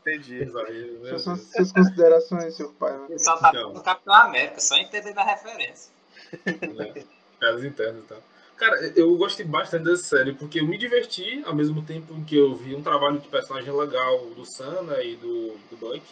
[0.00, 0.46] Entendi.
[0.50, 1.22] São Deus.
[1.22, 2.92] suas considerações, seu pai.
[2.98, 3.06] Né?
[3.10, 3.72] Ele só tá Então.
[3.72, 5.90] no Capitão América, só entender da referência.
[6.44, 7.04] né?
[7.40, 8.22] Piadas internas e tal.
[8.56, 12.36] Cara, eu gostei bastante dessa série, porque eu me diverti ao mesmo tempo em que
[12.36, 16.02] eu vi um trabalho de personagem legal do Sana e do, do Buck.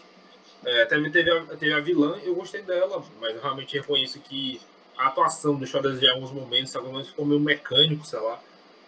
[0.67, 4.61] É, também teve a, teve a vilã, eu gostei dela, mas eu realmente reconheço que
[4.97, 8.41] a atuação deixou a desejar alguns momentos, alguns momentos ficou meio mecânico, sei lá.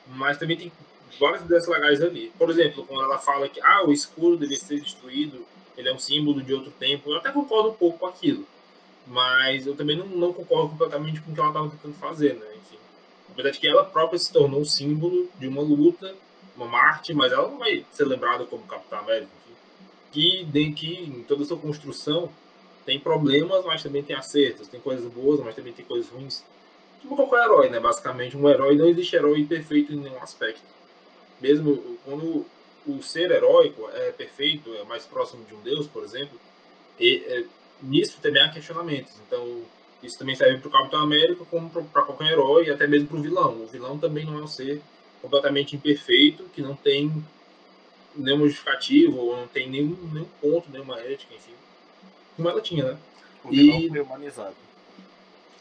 [0.07, 0.73] Mas também tem
[1.21, 2.33] várias ideias legais ali.
[2.39, 5.45] Por exemplo, quando ela fala que ah, o escuro deve ser destruído,
[5.77, 8.47] ele é um símbolo de outro tempo, eu até concordo um pouco com aquilo
[9.07, 12.47] mas eu também não, não concordo completamente com o que ela estava tentando fazer, né?
[12.57, 12.79] Enfim,
[13.31, 16.15] apesar de que ela própria se tornou um símbolo de uma luta,
[16.57, 19.31] uma Marte, mas ela não vai ser lembrada como Capitão América.
[20.17, 22.31] Que, em toda a sua construção
[22.87, 26.43] tem problemas, mas também tem acertos, tem coisas boas, mas também tem coisas ruins.
[27.03, 27.81] Como qualquer herói, né?
[27.81, 30.65] Basicamente, um herói não existe herói perfeito em nenhum aspecto.
[31.41, 32.47] Mesmo quando
[32.87, 36.41] o ser heróico é perfeito, é mais próximo de um deus, por exemplo,
[36.99, 37.45] e, é,
[37.83, 39.13] nisso também há questionamentos.
[39.27, 39.63] Então,
[40.03, 43.19] isso também serve para o Capitão América como para qualquer herói e até mesmo para
[43.19, 43.63] o vilão.
[43.63, 44.81] O vilão também não é um ser
[45.21, 47.13] completamente imperfeito, que não tem
[48.17, 51.53] nenhum justificativo, ou não tem nenhum, nenhum ponto, nenhuma ética, enfim.
[52.37, 52.97] Como ela tinha, né?
[53.45, 54.55] O vilão E- foi humanizado.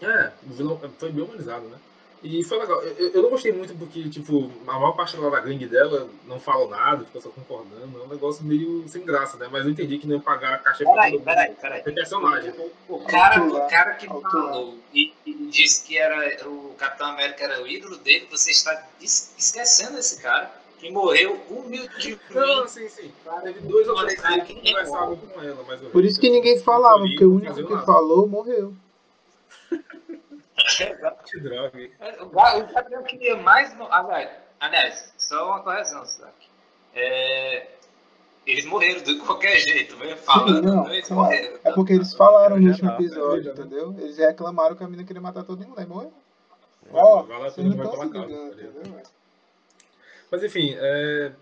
[0.01, 1.77] É, o vilão foi bem humanizado, né?
[2.23, 2.81] E foi legal.
[2.81, 6.39] Eu, eu não gostei muito porque, tipo, a maior parte lá da gangue dela não
[6.39, 7.99] fala nada, fica só concordando.
[8.01, 9.47] É um negócio meio sem graça, né?
[9.51, 11.25] Mas eu entendi que não ia pagar a caixa pra Peraí, todo mundo.
[11.27, 11.83] peraí, peraí.
[11.83, 12.53] Tem personagem.
[12.89, 17.61] O cara, o cara que falou e, e disse que era o Capitão América era
[17.61, 20.51] o ídolo dele, você está es- esquecendo esse cara
[20.85, 22.19] que morreu humildemente.
[22.31, 23.11] Não, sim, sim.
[23.43, 26.99] Teve dois ou três que conversavam com ela, mas o Por isso que ninguém falava,
[26.99, 27.85] porque o único que nada.
[27.85, 28.73] falou morreu.
[31.25, 31.79] Que droga.
[31.79, 31.91] hein?
[32.21, 33.75] O Ga- o Gabriel queria mais.
[33.77, 34.29] no- Aliás,
[34.59, 36.31] aliás, só uma correção, Sak.
[36.95, 37.67] É,
[38.47, 41.23] eles morreram de qualquer jeito, mesmo falando, não, eles claro.
[41.23, 41.59] morreram.
[41.63, 43.61] É porque eles falaram no último tá, episódio, já tá.
[43.61, 43.93] entendeu?
[43.99, 45.77] Eles reclamaram que a menina queria matar todo mundo.
[45.77, 46.13] Aí morreu.
[46.91, 49.03] Ó, Vai lá, vocês todo não mundo vai
[50.35, 51.33] Mas enfim, é,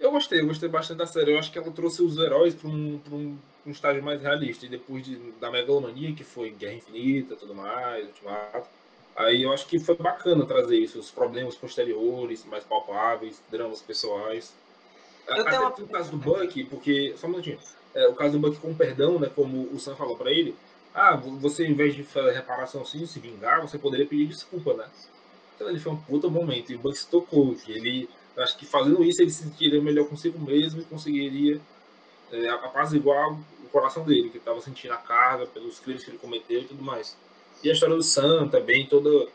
[0.00, 1.32] eu gostei, eu gostei bastante da série.
[1.32, 4.66] Eu acho que ela trouxe os heróis para um, pra um, um estágio mais realista.
[4.66, 8.68] E depois de, da megalomania, que foi Guerra Infinita tudo mais, Ultimato.
[9.16, 14.60] Aí eu acho que foi bacana trazer isso, os problemas posteriores, mais palpáveis, dramas pessoais.
[15.26, 17.58] Eu Até uma- o caso do Buck, porque, só um minutinho,
[17.94, 20.60] é, o caso do Buck com perdão, né, como o Sam falou pra ele,
[20.92, 24.90] ah, você em vez de fazer reparação assim, se vingar, você poderia pedir desculpa, né?
[25.54, 28.08] Então ele foi um puta momento, e o Buck se tocou, que ele,
[28.42, 31.60] acho que fazendo isso ele se sentiria melhor consigo mesmo e conseguiria
[32.32, 36.60] é, apaziguar o coração dele, que estava sentindo a carga pelos crimes que ele cometeu
[36.60, 37.16] e tudo mais.
[37.62, 39.28] E a história do Sam também, toda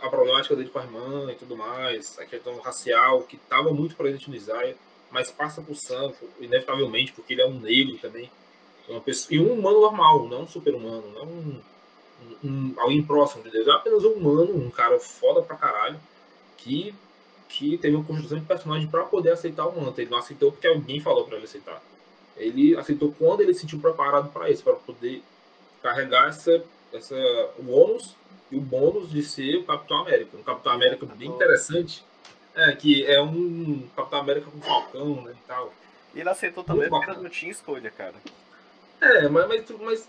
[0.00, 3.96] a problemática dele com a irmã e tudo mais, a questão racial que estava muito
[3.96, 4.76] presente no Isaiah,
[5.10, 8.30] mas passa por Sam, inevitavelmente, porque ele é um negro também.
[8.88, 11.60] Uma pessoa, e um humano normal, não um super-humano, não um,
[12.22, 13.66] um, um- alguém próximo de Deus.
[13.66, 15.98] É apenas um humano, um cara foda pra caralho,
[16.56, 16.94] que,
[17.48, 20.00] que teve uma construção de personagem pra poder aceitar o manto.
[20.00, 21.82] Ele não aceitou porque alguém falou pra ele aceitar.
[22.36, 25.22] Ele aceitou quando ele se sentiu preparado para isso, para poder
[25.82, 26.62] carregar essa,
[26.92, 27.14] essa,
[27.58, 28.14] o ônus
[28.50, 30.36] e o bônus de ser o Capitão América.
[30.36, 32.04] Um Capitão América bem interessante,
[32.54, 35.72] é, que é um Capitão América com falcão né, e tal.
[36.14, 38.14] E ele aceitou também porque ele não tinha escolha, cara.
[39.00, 40.08] É, mas, mas, mas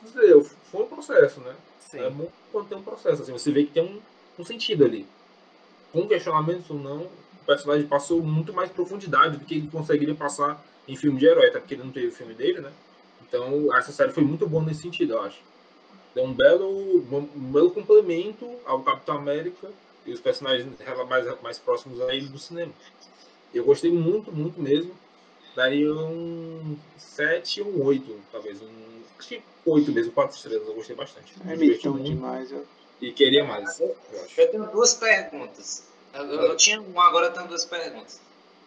[0.71, 1.55] foi um processo, né?
[1.79, 1.99] Sim.
[1.99, 3.21] É muito quando tem um processo.
[3.21, 4.01] Assim, você vê que tem um,
[4.39, 5.05] um sentido ali.
[5.91, 7.09] Com questionamentos ou não,
[7.47, 11.59] personagem passou muito mais profundidade do que ele conseguiria passar em filme de herói, até
[11.59, 12.71] porque ele não teve o filme dele, né?
[13.27, 15.39] Então, essa série foi muito boa nesse sentido, eu acho.
[16.13, 19.69] Deu um belo, um belo complemento ao Capitão América
[20.05, 20.67] e os personagens
[21.07, 22.71] mais, mais próximos a ele do cinema.
[23.53, 24.91] Eu gostei muito, muito mesmo.
[25.55, 28.61] Daria um 7 ou um 8, talvez.
[28.61, 30.67] Um, acho que 8 mesmo, 4 estrelas.
[30.67, 31.33] Eu gostei bastante.
[31.45, 32.59] É Me muito demais, ó.
[33.01, 34.39] E queria mais, eu acho.
[34.39, 35.87] Eu tenho duas perguntas.
[36.17, 38.19] Eu, eu- tinha uma, agora eu tenho duas perguntas.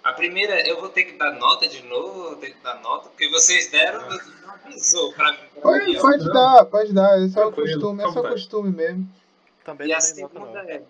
[0.02, 2.80] A primeira, eu vou ter que dar nota de novo, eu vou ter que dar
[2.80, 5.38] nota, porque vocês deram, mas não avisou pra mim.
[5.52, 7.20] pra Pode, pode dar, pode dar.
[7.22, 8.34] Esse é o costume, esse é o vontade.
[8.34, 9.08] costume mesmo.
[9.62, 10.82] Também E a segunda é: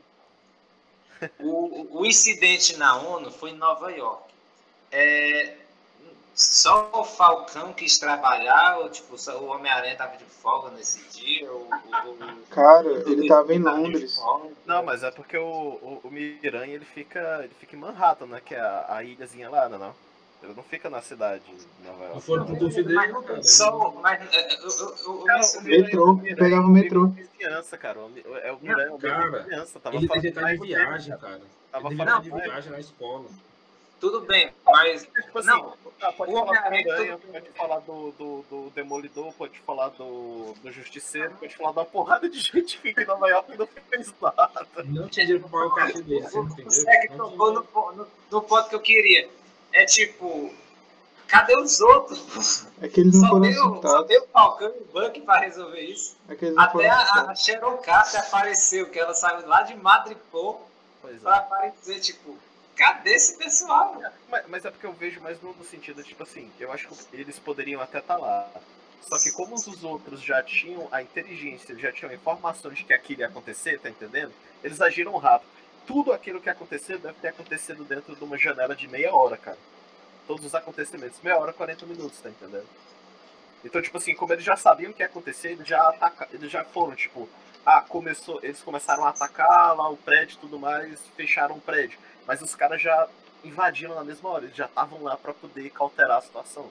[1.41, 4.23] o, o incidente na ONU foi em Nova York.
[4.93, 5.57] É,
[6.43, 11.51] só o Falcão quis trabalhar, ou tipo, só o Homem-Aranha tava de folga nesse dia?
[11.53, 11.69] Ou,
[12.07, 12.19] ou-
[12.51, 14.17] Cara, ou- ele tava em tava de Londres.
[14.65, 18.41] Não, mas é porque o, o, o Miranha ele fica, ele fica em Manhattan, né?
[18.41, 19.95] Que é a, a ilhazinha lá, não, é não?
[20.43, 22.21] Ele não fica na cidade de Nova Não York.
[22.21, 23.43] foram pro Tufi dele, Mas não, não cara.
[23.43, 27.07] só, mas é, eu, eu, eu, eu Cara, o Metrô, Miranha pegava o metrô.
[27.07, 28.01] em vizinhança, cara.
[28.43, 29.81] É o Miranha, o cara, Miranha vizinhança.
[29.81, 31.39] Tava Ele devia estar de viagem, cara.
[31.39, 31.43] cara.
[31.71, 33.27] Tava Ele devia estar de viagem na escola.
[34.01, 37.49] Tudo bem, mas Tipo assim, Não, ah, pode o falar do Homem-Aranha, Miranha, tudo- pode
[37.51, 42.39] falar do, do, do Demolidor, pode falar do, do Justiceiro, pode falar da porrada de
[42.41, 44.67] gente que fica em Nova York e não fez nada.
[44.85, 46.27] Não tinha dinheiro pra pagar o cachê dele,
[46.89, 49.29] é que Não tocou no, no, no ponto que eu queria.
[49.73, 50.53] É tipo,
[51.29, 52.67] cadê os outros?
[52.81, 55.41] É que eles não Só foram deu, só deu o Falcão e o Buck pra
[55.41, 56.17] resolver isso.
[56.29, 57.35] É que eles não Até foram a, a.
[57.35, 60.59] Sharon Carter apareceu, que ela saiu lá de Madripoor
[61.03, 61.39] Pois pra é.
[61.39, 62.37] aparecer, tipo,
[62.81, 64.01] cadê esse pessoal?
[64.31, 67.39] Mas, mas é porque eu vejo mais no, sentido, tipo assim, eu acho que eles
[67.39, 68.51] poderiam até estar lá.
[69.03, 73.21] Só que como os outros já tinham a inteligência, já tinham informações de que aquilo
[73.21, 74.33] ia acontecer, tá entendendo?
[74.65, 75.51] Eles agiram rápido.
[75.87, 79.59] Tudo aquilo que aconteceu deve ter acontecido dentro de uma janela de meia hora, cara.
[80.27, 82.69] Todos os acontecimentos, meia hora, 40 minutos, tá entendendo?
[83.63, 86.29] Então, tipo assim, como eles já sabiam o que ia acontecer, eles já, ataca...
[86.33, 87.29] eles já foram, tipo,
[87.67, 91.99] ah, começou, eles começaram a atacar lá o prédio e tudo mais, fecharam o prédio.
[92.27, 93.09] Mas os caras já
[93.45, 96.69] invadiram na mesma hora, eles já estavam lá pra poder cauterar a situação.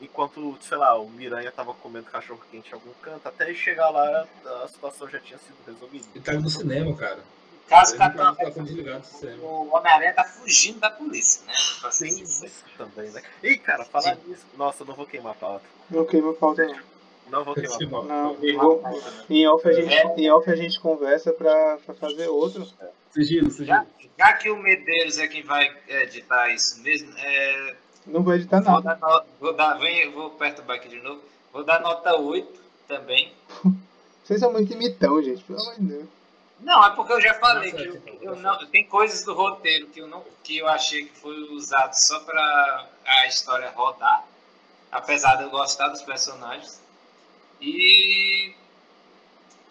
[0.00, 4.26] Enquanto, sei lá, o Miranha tava comendo cachorro quente em algum canto, até chegar lá
[4.64, 6.06] a situação já tinha sido resolvida.
[6.14, 7.20] Ele tava no cinema, cara.
[7.68, 9.00] Caso Capitão com o cinema.
[9.42, 11.52] o Homem-Aranha tá fugindo da polícia, né?
[11.80, 13.22] Pra ser Tem isso também, né?
[13.44, 14.44] Ih, cara, falar nisso.
[14.56, 15.64] Nossa, eu não vou queimar a pauta.
[15.88, 16.80] Não queima falta não.
[17.30, 17.54] Não vou.
[18.04, 19.00] Não, vou- uma né?
[19.30, 22.66] em, off a gente, em off a gente conversa pra, pra fazer outro.
[23.12, 23.86] Sigilo, Já, sigilo.
[24.18, 27.74] já que o Medeiros é quem vai editar isso mesmo, é,
[28.06, 28.94] Não vou editar vou, nada.
[29.00, 31.20] dar vou, dar, vem, vou perturbar aqui de novo.
[31.52, 33.32] Vou dar nota 8 também.
[34.24, 35.42] Vocês são muito imitão, gente.
[35.42, 36.04] Pelo amor de Deus.
[36.60, 40.00] Não, é porque eu já falei que eu, eu não, tem coisas do roteiro que
[40.00, 44.24] eu, não, que eu achei que foi usado só pra a história rodar,
[44.92, 46.79] apesar de eu gostar dos personagens.
[47.60, 48.54] E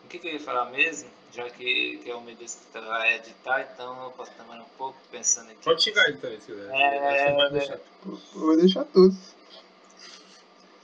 [0.10, 1.10] que, que eu ia falar mesmo?
[1.32, 4.98] Já que, que é o Medeiros que vai editar, então eu posso tomar um pouco
[5.12, 5.64] pensando aqui.
[5.64, 6.70] Pode ele também, se quiser.
[6.74, 7.80] É, deixar.
[8.06, 9.16] Eu vou deixar todos.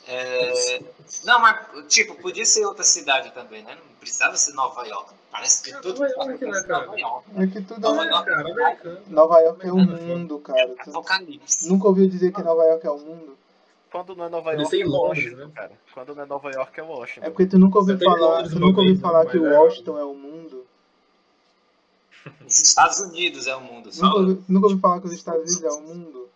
[0.08, 0.84] É,
[1.24, 3.74] não, mas, tipo, podia ser outra cidade também, né?
[3.74, 5.16] Não precisava ser Nova York.
[5.32, 6.86] Parece que tudo Nova York, né, cara?
[6.86, 7.30] Nova York.
[7.36, 8.10] É que tudo Nova é...
[8.10, 8.30] York.
[8.30, 9.04] Cara.
[9.08, 10.76] Nova York é o mundo, cara.
[10.78, 11.68] Apocalipse.
[11.68, 13.36] nunca ouviu dizer que Nova York é o mundo?
[13.96, 15.52] Quando não é Nova York, é Londres, Washington, né?
[15.56, 15.72] cara.
[15.94, 17.26] Quando não é Nova York, é Washington.
[17.28, 19.02] É porque tu nunca ouviu Você falar, Londres tu nunca ouviu né?
[19.02, 20.66] falar que é- Washington é o mundo.
[22.46, 23.94] Os Estados Unidos é o mundo.
[23.94, 26.30] Só, Nunca ouviu, nunca ouviu falar que os Estados Unidos é o mundo.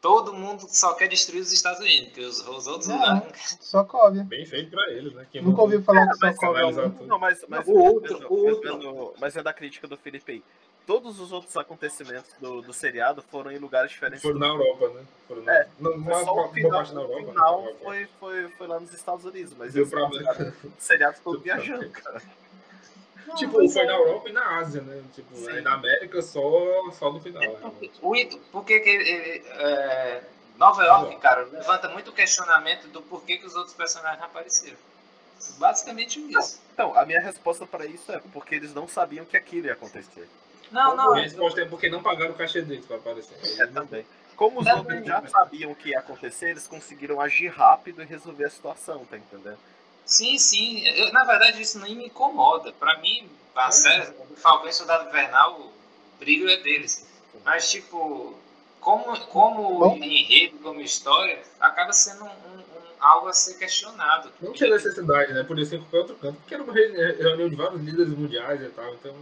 [0.00, 2.98] todo mundo só quer destruir os Estados Unidos, porque os, os outros Não.
[2.98, 3.22] não.
[3.60, 4.24] Sokovia.
[4.24, 5.26] Bem feito pra eles, né?
[5.30, 7.06] Quem Nunca ouviu falar que mas Sokovia é o mundo.
[7.06, 8.80] Não, mas, mas, O outro, mas, o outro.
[9.12, 10.42] Mas, mas vendo a crítica do Felipe aí.
[10.86, 14.22] Todos os outros acontecimentos do, do seriado foram em lugares diferentes.
[14.22, 15.04] Foram na Europa, né?
[15.28, 15.54] Foram na...
[15.54, 17.20] É, Não, Foi uma, só uma o final, parte na o Europa.
[17.32, 17.78] final na Europa.
[17.84, 22.20] foi, foi, foi lá nos Estados Unidos, mas Deu pra- seriado, seriado todo viajando, cara.
[23.36, 25.02] Tipo, foi na Europa e na Ásia, né?
[25.14, 25.60] Tipo, Sim.
[25.60, 27.40] na América só, só no final.
[27.40, 27.90] né?
[28.02, 30.22] O Ito, por que é,
[30.58, 34.76] Nova York, cara, levanta muito questionamento do porquê que os outros personagens não apareceram.
[35.58, 36.60] Basicamente isso.
[36.74, 40.28] Então, a minha resposta pra isso é porque eles não sabiam que aquilo ia acontecer.
[40.72, 41.12] Não, não.
[41.14, 43.36] A resposta é porque não pagaram o cachê deles pra aparecer.
[43.60, 44.06] É também.
[44.36, 44.96] Como os Também.
[44.98, 49.04] outros já sabiam o que ia acontecer, eles conseguiram agir rápido e resolver a situação,
[49.04, 49.58] tá entendendo?
[50.04, 50.82] Sim, sim.
[50.88, 52.72] Eu, na verdade, isso nem me incomoda.
[52.72, 55.72] Pra mim, a série do Falcão e Soldado Invernal, o
[56.18, 57.06] brilho é deles.
[57.44, 58.34] Mas, tipo,
[58.80, 59.96] como, como Bom.
[59.96, 62.62] enredo, como história, acaba sendo um, um-
[62.98, 64.30] algo a ser questionado.
[64.40, 65.44] Não tinha necessidade, né?
[65.44, 66.36] Podia ser em qualquer outro canto.
[66.38, 68.92] Porque era uma re- reunião de vários líderes mundiais e tal.
[68.94, 69.14] Então?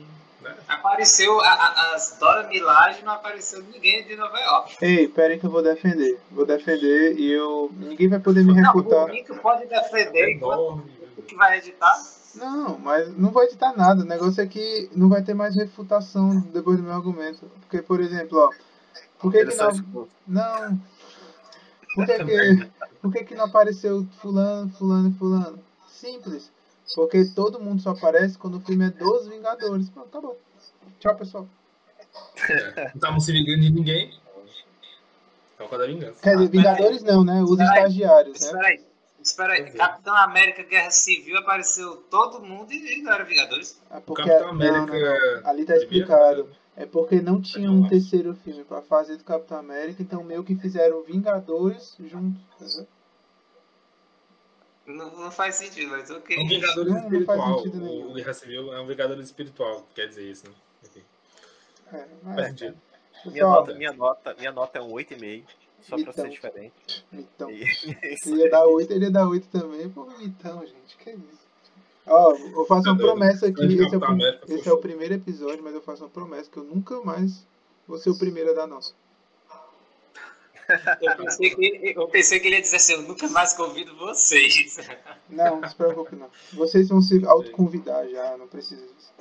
[0.69, 4.77] Apareceu a, a, as Dora Milaje, não apareceu ninguém de Nova York.
[4.81, 6.19] Ei, pera aí que eu vou defender.
[6.31, 7.71] Vou defender e eu.
[7.77, 9.05] Ninguém vai poder me Não, refutar.
[9.05, 10.91] o Nico pode defender É enorme.
[11.17, 11.95] o que vai editar.
[12.37, 14.03] Não, mas não vai editar nada.
[14.03, 17.51] O negócio é que não vai ter mais refutação depois do meu argumento.
[17.61, 18.51] Porque, por exemplo, ó.
[19.19, 20.09] Por que, que não.
[20.27, 20.81] Não.
[21.95, 22.71] Por que, que,
[23.03, 25.59] por que, que não apareceu fulano, fulano e fulano?
[25.89, 26.51] Simples.
[26.95, 29.89] Porque todo mundo só aparece quando o filme é dos Vingadores.
[29.91, 30.37] Pronto, tá bom.
[30.99, 31.49] Tchau, pessoal.
[32.49, 34.12] É, Não estavam se vingando de ninguém.
[35.55, 36.21] Então, cada vingança.
[36.23, 37.43] Quer dizer, Vingadores não, né?
[37.43, 37.77] Os Espera aí.
[37.79, 38.47] estagiários, né?
[38.47, 38.85] Espera aí.
[39.23, 39.71] Espera aí.
[39.73, 43.79] Capitão América Guerra Civil apareceu todo mundo e não era Vingadores.
[43.91, 44.87] É O porque Capitão não, América.
[44.87, 45.49] não, não.
[45.51, 46.49] Ali tá explicado.
[46.77, 50.57] É porque não tinha um terceiro filme pra fazer do Capitão América, então meio que
[50.57, 52.41] fizeram Vingadores juntos.
[52.59, 52.89] entendeu?
[54.93, 56.37] Não, não faz sentido, mas ok.
[56.37, 57.65] É um Vingadores Não, não espiritual.
[57.67, 58.11] nenhum.
[58.11, 60.55] o Guerra Civil é um Vingadores espiritual, quer dizer isso, né?
[60.85, 61.03] Enfim,
[61.93, 62.77] É, mas, faz sentido.
[63.27, 65.45] Minha nota, minha, nota, minha nota é um 8,5,
[65.83, 66.31] só pra ser Então.
[66.31, 67.05] diferente.
[67.12, 67.67] então, E-
[68.23, 69.89] se ele ia dar 8, ele ia dar 8 também.
[69.91, 71.41] Pô, então, gente, que isso.
[72.07, 75.75] Ó, eu faço uma promessa aqui, esse é, o, esse é o primeiro episódio, mas
[75.75, 77.47] eu faço uma promessa que eu nunca mais
[77.87, 78.89] vou ser o primeiro a dar nota.
[81.01, 84.79] Eu pensei, que, eu pensei que ele ia dizer assim, eu nunca mais convido vocês.
[85.29, 86.29] Não, não se preocupe não.
[86.53, 89.13] Vocês vão se autoconvidar já, não precisa disso.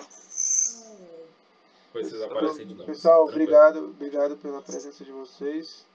[1.93, 2.85] Vocês aparecem de novo.
[2.85, 5.85] Pessoal, obrigado, obrigado pela presença de vocês.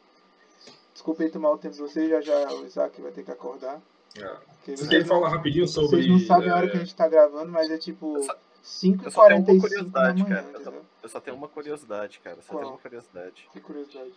[0.92, 3.80] Desculpem tomar o tempo de vocês, já já o Isaac vai ter que acordar.
[4.22, 4.38] Ah.
[4.64, 5.96] Vocês, quer falar rapidinho sobre.
[5.96, 8.22] vocês não sabem a hora é, que a gente tá gravando, mas é tipo Eu
[8.22, 10.46] só- eu só tenho uma 5h45 da curiosidade, manhã, cara.
[10.46, 10.84] Eu só, entendeu?
[11.02, 12.36] eu só tenho uma curiosidade, cara.
[12.36, 12.58] Só Qual?
[12.60, 13.48] tenho uma curiosidade.
[13.52, 14.14] Que curiosidade.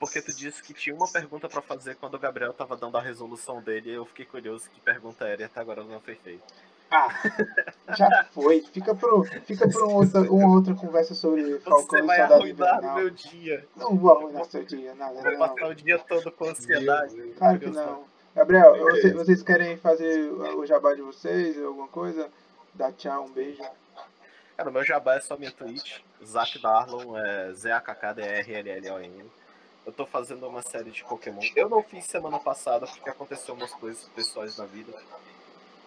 [0.00, 3.02] Porque tu disse que tinha uma pergunta pra fazer quando o Gabriel tava dando a
[3.02, 6.42] resolução dele e eu fiquei curioso que pergunta era e até agora não foi feita.
[6.90, 7.08] Ah,
[7.96, 8.62] já foi.
[8.62, 12.94] Fica pro, fica pro um outra, uma outra conversa sobre Falcão Você vai arruinar o
[12.94, 13.64] meu dia.
[13.76, 17.14] Não vou arruinar seu dia, nada, vou passar o dia todo com ansiedade.
[17.14, 17.36] Deus.
[17.36, 18.04] Claro que não.
[18.34, 19.16] Gabriel, Que que você- isso?
[19.16, 22.28] vocês querem fazer o jabá de vocês, alguma coisa?
[22.74, 23.62] Dar tchau, um beijo.
[24.56, 25.98] Cara, meu jabá é só minha Twitch.
[26.24, 29.30] Zac Darlon, é Z-A-K-K-D-R-L-L-O-N.
[29.86, 31.40] Eu tô fazendo uma série de Pokémon.
[31.56, 34.92] Eu não fiz semana passada porque aconteceu umas coisas pessoais na vida.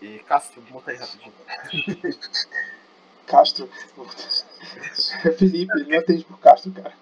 [0.01, 1.33] E Castro, monta aí rapidinho.
[3.25, 3.69] Castro.
[5.23, 6.93] É Felipe, ele não atende por Castro, cara.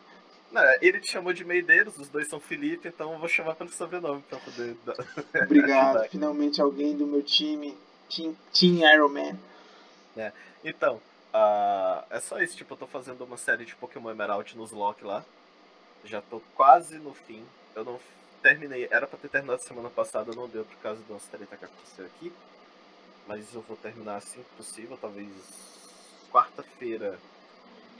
[0.51, 3.71] Não, ele te chamou de Meideiros, os dois são Felipe, então eu vou chamar pelo
[3.71, 4.95] sobrenome pra poder dar.
[5.43, 6.09] Obrigado.
[6.09, 7.77] Finalmente alguém do meu time.
[8.09, 9.37] Team, team Iron Man.
[10.63, 11.01] Então,
[11.33, 15.03] ah, é só isso, tipo, eu tô fazendo uma série de Pokémon Emerald nos Lock
[15.03, 15.23] lá.
[16.05, 17.45] Já tô quase no fim.
[17.75, 17.99] Eu não
[18.41, 21.65] terminei, era pra ter terminado semana passada, não deu por causa de umas treta que
[21.65, 22.33] aconteceu aqui.
[23.27, 25.29] Mas eu vou terminar assim que possível, talvez
[26.31, 27.17] quarta-feira.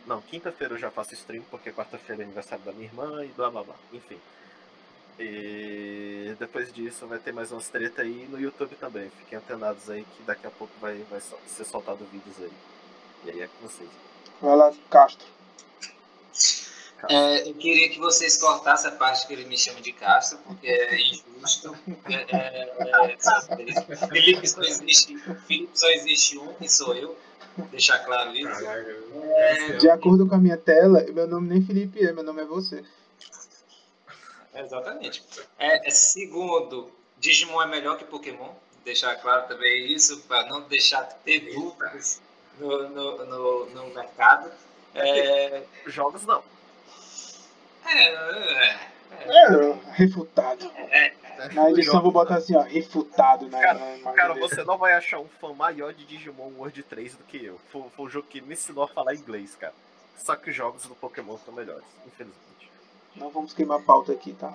[0.06, 3.50] Não, quinta-feira eu já faço stream, porque quarta-feira é aniversário da minha irmã e blá
[3.50, 3.76] blá blá.
[3.94, 4.20] Enfim.
[5.20, 9.10] E depois disso vai ter mais umas treta aí no YouTube também.
[9.12, 12.52] Fiquem antenados aí que daqui a pouco vai, vai ser soltado vídeos aí.
[13.26, 13.90] E aí é com vocês.
[14.42, 15.28] Vai lá, Castro.
[17.10, 20.68] É, eu queria que vocês cortassem a parte que ele me chama de Castro, porque
[20.68, 21.76] é injusto.
[22.06, 25.18] É, é, é, Felipe, só existe,
[25.48, 27.18] Felipe só existe um, que sou eu.
[27.70, 28.66] Deixar claro isso.
[28.66, 32.46] É, De acordo com a minha tela, meu nome nem Felipe é, meu nome é
[32.46, 32.84] você.
[34.54, 35.24] Exatamente.
[35.58, 38.54] É, é, segundo, Digimon é melhor que Pokémon.
[38.86, 42.22] Deixar claro também isso, para não deixar ter dúvidas
[42.60, 44.52] no, no, no, no mercado.
[44.96, 46.44] É, Jogos não.
[47.94, 48.78] É,
[49.28, 50.72] é, É, refutado.
[50.90, 51.14] é,
[51.54, 54.48] Na edição eu vou botar assim, ó, refutado na, Cara, na Cara, dele.
[54.48, 57.60] você não vai achar um fã maior de Digimon World 3 do que eu.
[57.72, 59.74] Foi, foi um jogo que me ensinou a falar inglês, cara.
[60.18, 62.72] Só que os jogos do Pokémon são melhores, infelizmente.
[63.16, 64.54] Não vamos queimar a pauta aqui, tá?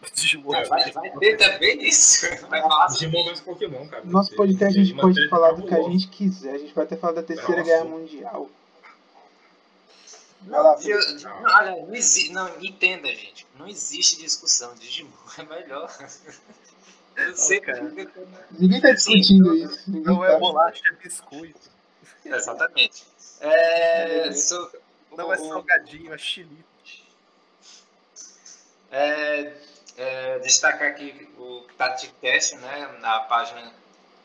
[0.14, 2.26] Digimon É, vai, vai ter também isso.
[2.48, 4.02] Vai falar Digimon vs Pokémon, cara.
[4.04, 6.54] Nosso podcast a gente pode falar do que a gente quiser.
[6.54, 7.64] A gente pode até falar da Terceira Nossa.
[7.64, 8.48] Guerra Mundial.
[10.48, 11.24] Eu- Felipe.
[11.24, 13.46] não, olha, não, exi- não, entenda, gente.
[13.58, 14.74] Não existe discussão.
[14.74, 15.90] Digimon é melhor.
[17.16, 17.82] Eu sei cara.
[18.50, 19.90] Ninguém tá discutindo isso.
[19.90, 20.38] Ninguém não é tá.
[20.38, 21.70] bolacha, é biscoito.
[22.24, 23.04] Exatamente.
[23.40, 24.70] É, so-
[25.16, 26.64] Não é o- salgadinho, é chilito.
[28.90, 29.52] É,
[29.96, 32.98] é, destacar aqui o TatiCast, né?
[33.00, 33.72] Na página,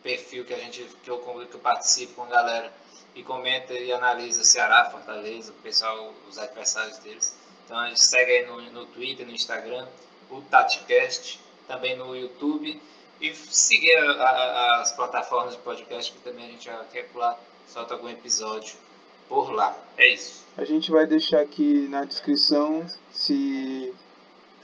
[0.01, 2.71] perfil que a gente que eu, que eu participo com a galera
[3.15, 7.35] e comenta e analisa Ceará, Fortaleza, o pessoal, os adversários deles.
[7.65, 9.87] Então a gente segue aí no, no Twitter, no Instagram,
[10.29, 12.79] o TatiCast, também no YouTube
[13.21, 17.39] e seguir a- a- as plataformas de podcast que também a gente já quer lá,
[17.67, 18.75] solta algum episódio
[19.29, 19.75] por lá.
[19.97, 20.43] É isso.
[20.57, 23.93] A gente vai deixar aqui na descrição, se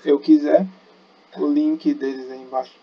[0.05, 0.67] eu quiser,
[1.37, 2.73] o link deles aí embaixo.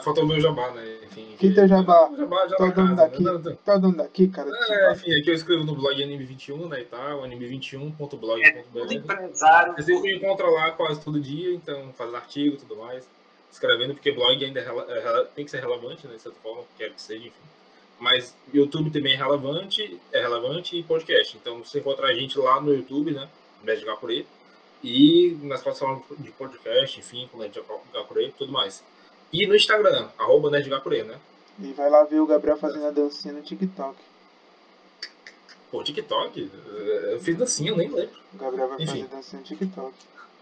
[0.00, 0.98] Ah, faltou o meu jabá, né?
[1.04, 1.36] Enfim.
[1.38, 2.10] Que teu jabá?
[2.10, 3.56] O jabá Tá tá dando casa, daqui, né?
[3.64, 4.50] Tá dando daqui, cara.
[4.68, 8.62] É, enfim, aqui eu escrevo no blog Anime21, né, e tal, É anime21.blog.br.
[8.72, 9.74] tudo empresário.
[9.74, 13.08] Você sempre me encontra lá quase todo dia, então fazendo artigo e tudo mais,
[13.52, 16.94] escrevendo, porque blog ainda é é tem que ser relevante, né, de certa forma, quero
[16.94, 17.42] que seja, enfim.
[17.98, 21.36] Mas YouTube também é relevante, é relevante e podcast.
[21.36, 23.28] Então você encontra a gente lá no YouTube, né,
[23.62, 24.26] Nerd Gakure,
[24.82, 27.60] e nas plataformas de podcast, enfim, com Nerd
[27.92, 28.82] Gakure e tudo mais.
[29.32, 31.16] E no Instagram, arroba Nerd Gakure, né?
[31.58, 33.96] E vai lá ver o Gabriel fazendo a dancinha no TikTok.
[35.70, 36.50] Pô, TikTok,
[37.12, 38.10] eu fiz dancinha, eu nem lembro.
[38.34, 39.04] O Gabriel vai Enfim.
[39.04, 39.94] fazer dancinha no TikTok.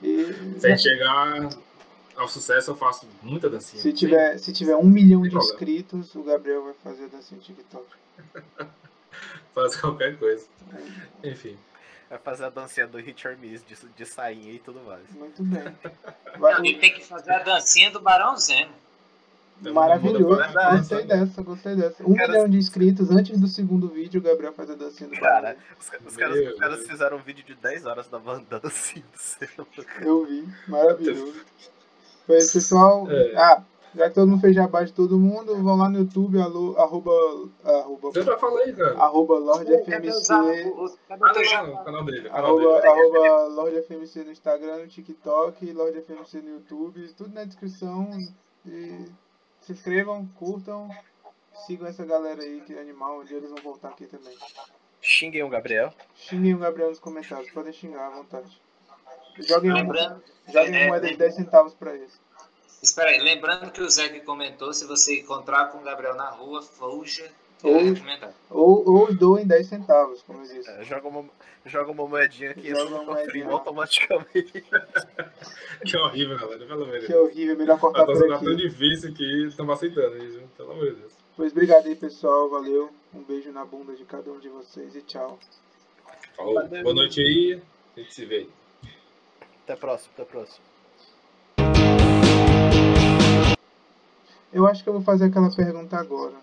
[0.03, 0.25] E
[0.59, 1.51] Se a gente chegar
[2.17, 3.83] ao sucesso, eu faço muita dancinha.
[3.83, 5.53] se tiver, se tiver um milhão Sem de problema.
[5.55, 7.87] inscritos, o Gabriel vai fazer a dancinha no TikTok.
[9.55, 10.47] Faz qualquer coisa.
[11.23, 11.59] Enfim.
[12.11, 15.03] Vai fazer a dancinha do Hit or Miss de, de sainha e tudo mais.
[15.11, 15.63] Muito bem.
[16.39, 18.71] Vai- Alguém tem que fazer a dancinha do Barão Zeno.
[19.61, 20.41] Então, Maravilhoso.
[20.77, 22.03] Gostei dessa, gostei dessa.
[22.07, 25.17] Um Cara, milhão de inscritos antes do segundo vídeo, o Gabriel faz a dancinha do
[25.17, 28.61] Cara, os, os caras, Meu os caras fizeram um vídeo de 10 horas da banda
[28.61, 29.67] dancinha do céu.
[30.01, 31.45] Eu vi, maravilhoso.
[32.27, 33.35] Pois, pessoal, É.
[33.37, 33.63] ah,
[33.99, 37.11] já que todo mundo fez jabá de todo mundo, vão lá no YouTube, alô, arroba,
[37.65, 38.97] arroba, Eu já falei, cara.
[38.99, 40.99] arroba Lorde Cadê os FMC, avos?
[41.09, 42.29] Cadê Ah, não, o canal dele.
[42.29, 42.87] O canal arroba, dele.
[42.89, 48.09] arroba Lorde FMC no Instagram, no TikTok, Lorde FMC no YouTube, tudo na descrição.
[48.65, 49.05] E
[49.63, 50.89] se inscrevam, curtam,
[51.67, 54.35] sigam essa galera aí que é animal, um dia eles vão voltar aqui também.
[55.01, 55.93] Xinguem o Gabriel.
[56.15, 58.61] Xinguem o Gabriel nos comentários, podem xingar à vontade.
[59.41, 62.21] Joguem, um, Lembrando, joguem é, moeda de é, 10 centavos pra eles.
[62.83, 66.31] Espera aí, lembrando que o Zé que comentou, se você encontrar com o Gabriel na
[66.31, 67.31] rua, fuja.
[67.63, 68.33] Ou- É, comentar.
[68.51, 70.71] Ou, ou doem 10 centavos, como eu disse.
[70.71, 71.25] É, joga, uma,
[71.67, 73.51] joga uma moedinha aqui Joga uma moedinha.
[73.51, 74.65] automaticamente.
[75.85, 76.67] Que horrível, galera.
[76.67, 77.29] Pelo amor de Que Deus.
[77.31, 78.57] horrível, é melhor cortar por tá tão aqui.
[78.57, 80.41] difícil que estamos aceitando isso.
[80.57, 81.13] Pelo amor de Deus.
[81.37, 82.49] Pois obrigado aí, pessoal.
[82.51, 82.91] Valeu.
[83.15, 85.39] Um beijo na bunda de cada um de vocês e tchau.
[86.37, 86.67] Falou.
[86.69, 87.61] Boa noite aí.
[87.97, 88.51] A gente se vê aí.
[89.65, 90.65] Até a próxima, até a próxima.
[94.53, 96.35] Eu acho que eu vou fazer aquela pergunta agora.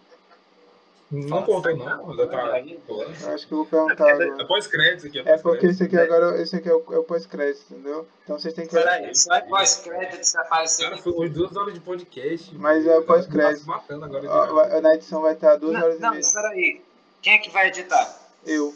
[1.11, 2.09] Não contou, não.
[2.09, 2.59] Ainda tá.
[2.59, 4.45] Eu acho que eu vou perguntar É agora.
[4.47, 5.19] pós-crédito aqui.
[5.19, 6.01] É porque esse aqui é.
[6.01, 8.07] agora, esse aqui é o, é o pós-crédito, entendeu?
[8.23, 8.75] Então vocês têm que.
[8.75, 10.89] Espera aí, só é pós-crédito que você apareceu.
[10.89, 12.55] Cara, foi umas duas horas de podcast.
[12.55, 13.57] Mas é pós-crédito.
[13.57, 14.29] Tá se matando agora.
[14.29, 16.19] Ó, de vai- Na edição vai estar duas Não, horas e não, meia.
[16.19, 16.81] espera aí.
[17.21, 18.19] Quem é que vai editar?
[18.45, 18.73] Eu.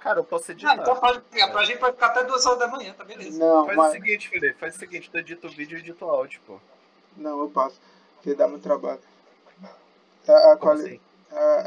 [0.00, 0.74] Cara, eu posso Não, editar.
[0.76, 1.20] então pode,
[1.52, 3.38] pra gente pode ficar até duas horas da manhã, tá beleza.
[3.38, 3.88] Não, Faz mas.
[3.88, 6.58] o seguinte, Felipe, faz o seguinte, tu edita o vídeo e edita o áudio, pô.
[7.16, 7.80] Não, eu passo.
[8.22, 9.00] Porque dá muito trabalho.
[10.28, 11.00] A, a Como quali- assim?
[11.32, 11.62] a-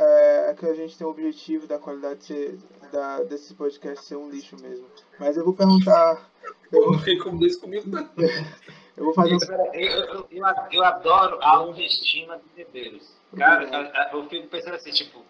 [0.49, 2.57] é, que a gente tem o objetivo da qualidade ser,
[2.91, 4.85] da, desse podcast ser um lixo mesmo.
[5.19, 6.29] Mas eu vou perguntar.
[6.71, 8.07] Eu não recomendo isso comigo, não.
[8.97, 9.35] Eu vou fazer.
[9.73, 13.09] Eu, eu, eu, eu adoro a autoestima de Medeiros.
[13.37, 15.21] Cara, eu fico pensando assim, tipo,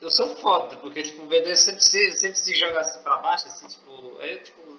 [0.00, 3.48] eu sou foda, porque tipo, o Medeiros sempre se, sempre se joga assim pra baixo,
[3.48, 4.73] assim, tipo, é tipo.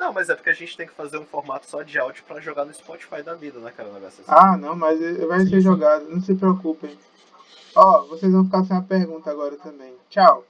[0.00, 2.40] Não, mas é porque a gente tem que fazer um formato só de áudio pra
[2.40, 3.90] jogar no Spotify da vida, né, cara?
[3.90, 4.22] Um assim.
[4.26, 4.98] Ah, não, mas
[5.28, 6.96] vai ser jogado, não se preocupem.
[7.76, 9.92] Ó, vocês vão ficar sem a pergunta agora também.
[10.08, 10.46] Tchau.